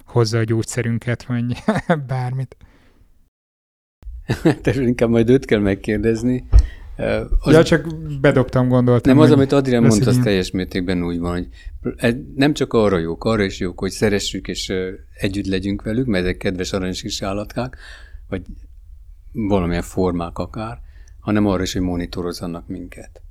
hozza 0.06 0.38
a 0.38 0.44
gyógyszerünket, 0.44 1.24
vagy 1.26 1.64
bármit. 2.08 2.58
Tehát 4.62 4.76
inkább 4.76 5.10
majd 5.10 5.30
őt 5.30 5.46
kell 5.46 5.60
megkérdezni. 5.60 6.48
Az, 7.40 7.54
ja, 7.54 7.64
csak 7.64 7.88
bedobtam, 8.22 8.68
gondoltam. 8.68 9.16
Nem, 9.16 9.24
az, 9.24 9.32
amit 9.32 9.52
Adrián 9.52 9.84
mondta, 9.84 10.10
az 10.10 10.20
teljes 10.24 10.52
mértékben 10.52 11.04
úgy 11.04 11.20
van, 11.20 11.32
hogy 11.32 11.48
nem 12.36 12.54
csak 12.54 12.74
arra 12.74 12.98
jók, 12.98 13.24
arra 13.24 13.44
is 13.44 13.60
jók, 13.60 13.80
hogy 13.80 13.92
szeressük 13.92 14.48
és 14.48 14.74
együtt 15.14 15.46
legyünk 15.46 15.82
velük, 15.82 16.06
mert 16.06 16.24
ezek 16.24 16.38
kedves 16.38 16.74
aranyos 16.74 17.02
kis 17.02 17.22
állatkák, 17.22 17.78
vagy 18.30 18.42
valamilyen 19.32 19.82
formák 19.82 20.38
akár, 20.38 20.82
hanem 21.20 21.46
arra 21.46 21.64
is, 21.64 21.74
hogy 21.74 21.82
monitorozzanak 21.82 22.68
minket 22.68 23.22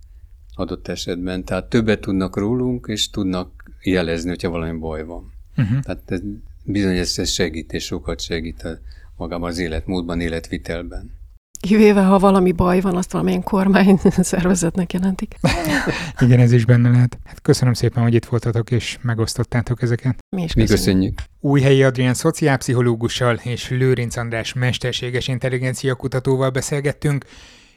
adott 0.55 0.89
esetben. 0.89 1.45
Tehát 1.45 1.69
többet 1.69 2.01
tudnak 2.01 2.37
rólunk, 2.37 2.87
és 2.89 3.11
tudnak 3.11 3.71
jelezni, 3.83 4.29
hogyha 4.29 4.51
valami 4.51 4.79
baj 4.79 5.05
van. 5.05 5.33
Uh-huh. 5.57 5.81
Tehát 5.81 6.03
ez, 6.07 6.21
bizony 6.64 6.97
ez 6.97 7.29
segít, 7.29 7.73
és 7.73 7.85
sokat 7.85 8.21
segít 8.21 8.62
a, 8.62 8.79
magában 9.17 9.49
az 9.49 9.59
életmódban, 9.59 10.21
életvitelben. 10.21 11.11
Kivéve, 11.61 12.03
ha 12.03 12.19
valami 12.19 12.53
baj 12.53 12.81
van, 12.81 12.97
azt 12.97 13.13
valamilyen 13.13 13.43
kormány 13.43 13.99
szervezetnek 14.21 14.93
jelentik. 14.93 15.35
Igen, 16.21 16.41
ez 16.41 16.53
is 16.53 16.65
benne 16.65 16.91
lehet. 16.91 17.19
Hát 17.25 17.41
köszönöm 17.41 17.75
szépen, 17.75 18.03
hogy 18.03 18.15
itt 18.15 18.25
voltatok, 18.25 18.71
és 18.71 18.99
megosztottátok 19.03 19.83
ezeket. 19.83 20.19
Mi 20.37 20.43
is 20.43 20.53
köszönjük. 20.53 20.71
Mi 20.71 20.77
köszönjük. 20.77 21.19
Újhelyi 21.41 21.83
Adrián 21.83 22.15
szociálpszichológussal 22.15 23.41
és 23.43 23.71
Lőrinc 23.71 24.17
András 24.17 24.53
mesterséges 24.53 25.29
intelligencia 25.29 25.95
kutatóval 25.95 26.51
beszélgettünk. 26.51 27.25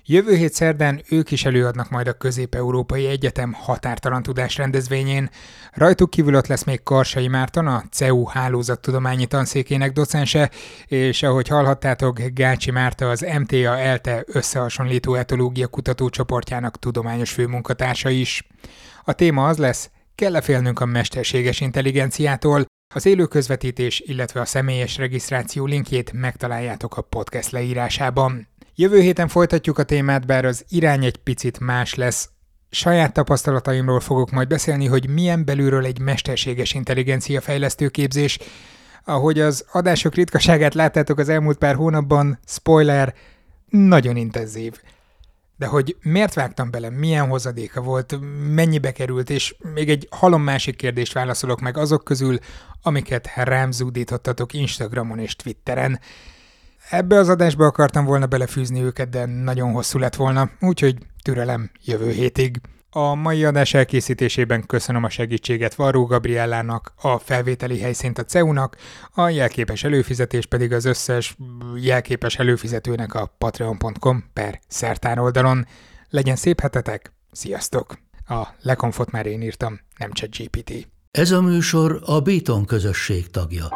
Jövő 0.05 0.35
hét 0.35 0.53
szerdán 0.53 1.01
ők 1.09 1.31
is 1.31 1.45
előadnak 1.45 1.89
majd 1.89 2.07
a 2.07 2.13
Közép-Európai 2.13 3.07
Egyetem 3.07 3.53
határtalan 3.53 4.23
tudás 4.23 4.57
rendezvényén. 4.57 5.29
Rajtuk 5.73 6.09
kívül 6.09 6.35
ott 6.35 6.47
lesz 6.47 6.63
még 6.63 6.83
Karsai 6.83 7.27
Márton, 7.27 7.67
a 7.67 7.83
CEU 7.91 8.25
hálózattudományi 8.25 9.25
tanszékének 9.25 9.91
docense, 9.91 10.51
és 10.85 11.23
ahogy 11.23 11.47
hallhattátok, 11.47 12.19
Gácsi 12.19 12.71
Márta 12.71 13.09
az 13.09 13.25
MTA 13.39 13.77
ELTE 13.77 14.23
összehasonlító 14.27 15.15
etológia 15.15 15.67
kutatócsoportjának 15.67 16.79
tudományos 16.79 17.31
főmunkatársa 17.31 18.09
is. 18.09 18.47
A 19.03 19.13
téma 19.13 19.47
az 19.47 19.57
lesz, 19.57 19.89
kell-e 20.15 20.41
félnünk 20.41 20.79
a 20.79 20.85
mesterséges 20.85 21.61
intelligenciától, 21.61 22.65
az 22.95 23.05
élő 23.05 23.25
közvetítés, 23.25 23.99
illetve 24.05 24.41
a 24.41 24.45
személyes 24.45 24.97
regisztráció 24.97 25.65
linkjét 25.65 26.11
megtaláljátok 26.13 26.97
a 26.97 27.01
podcast 27.01 27.51
leírásában. 27.51 28.47
Jövő 28.81 28.99
héten 28.99 29.27
folytatjuk 29.27 29.77
a 29.77 29.83
témát, 29.83 30.25
bár 30.25 30.45
az 30.45 30.65
irány 30.69 31.05
egy 31.05 31.17
picit 31.17 31.59
más 31.59 31.95
lesz. 31.95 32.29
Saját 32.69 33.13
tapasztalataimról 33.13 33.99
fogok 33.99 34.31
majd 34.31 34.47
beszélni, 34.47 34.85
hogy 34.85 35.09
milyen 35.09 35.45
belülről 35.45 35.85
egy 35.85 35.99
mesterséges 35.99 36.73
intelligencia 36.73 37.41
fejlesztő 37.41 37.89
képzés. 37.89 38.39
Ahogy 39.05 39.39
az 39.39 39.65
adások 39.71 40.15
ritkaságát 40.15 40.73
láttátok 40.73 41.17
az 41.17 41.29
elmúlt 41.29 41.57
pár 41.57 41.75
hónapban, 41.75 42.39
spoiler, 42.45 43.13
nagyon 43.69 44.15
intenzív. 44.15 44.81
De 45.57 45.65
hogy 45.65 45.95
miért 46.01 46.33
vágtam 46.33 46.71
bele, 46.71 46.89
milyen 46.89 47.27
hozadéka 47.27 47.81
volt, 47.81 48.19
mennyibe 48.53 48.91
került, 48.91 49.29
és 49.29 49.55
még 49.73 49.89
egy 49.89 50.07
halom 50.09 50.41
másik 50.41 50.75
kérdést 50.75 51.13
válaszolok 51.13 51.59
meg 51.59 51.77
azok 51.77 52.03
közül, 52.03 52.37
amiket 52.81 53.31
rám 53.35 53.71
zúdítottatok 53.71 54.53
Instagramon 54.53 55.19
és 55.19 55.35
Twitteren. 55.35 55.99
Ebbe 56.89 57.17
az 57.17 57.29
adásba 57.29 57.65
akartam 57.65 58.05
volna 58.05 58.25
belefűzni 58.25 58.83
őket, 58.83 59.09
de 59.09 59.25
nagyon 59.25 59.71
hosszú 59.71 59.99
lett 59.99 60.15
volna, 60.15 60.49
úgyhogy 60.59 60.97
türelem 61.23 61.71
jövő 61.83 62.11
hétig. 62.11 62.61
A 62.89 63.13
mai 63.15 63.45
adás 63.45 63.73
elkészítésében 63.73 64.65
köszönöm 64.65 65.03
a 65.03 65.09
segítséget 65.09 65.75
Varró 65.75 66.05
Gabriellának, 66.05 66.93
a 67.01 67.17
felvételi 67.17 67.79
helyszínt 67.79 68.17
a 68.17 68.23
CEU-nak, 68.23 68.77
a 69.13 69.29
jelképes 69.29 69.83
előfizetés 69.83 70.45
pedig 70.45 70.73
az 70.73 70.85
összes 70.85 71.37
jelképes 71.75 72.37
előfizetőnek 72.37 73.13
a 73.13 73.35
patreon.com 73.37 74.23
per 74.33 74.59
szertár 74.67 75.19
oldalon. 75.19 75.65
Legyen 76.09 76.35
szép 76.35 76.59
hetetek, 76.59 77.13
sziasztok! 77.31 77.97
A 78.27 78.47
lekonfot 78.61 79.11
már 79.11 79.25
én 79.25 79.41
írtam, 79.41 79.79
nem 79.97 80.11
csak 80.11 80.29
GPT. 80.37 80.87
Ez 81.11 81.31
a 81.31 81.41
műsor 81.41 82.01
a 82.05 82.19
Béton 82.19 82.65
közösség 82.65 83.29
tagja. 83.29 83.67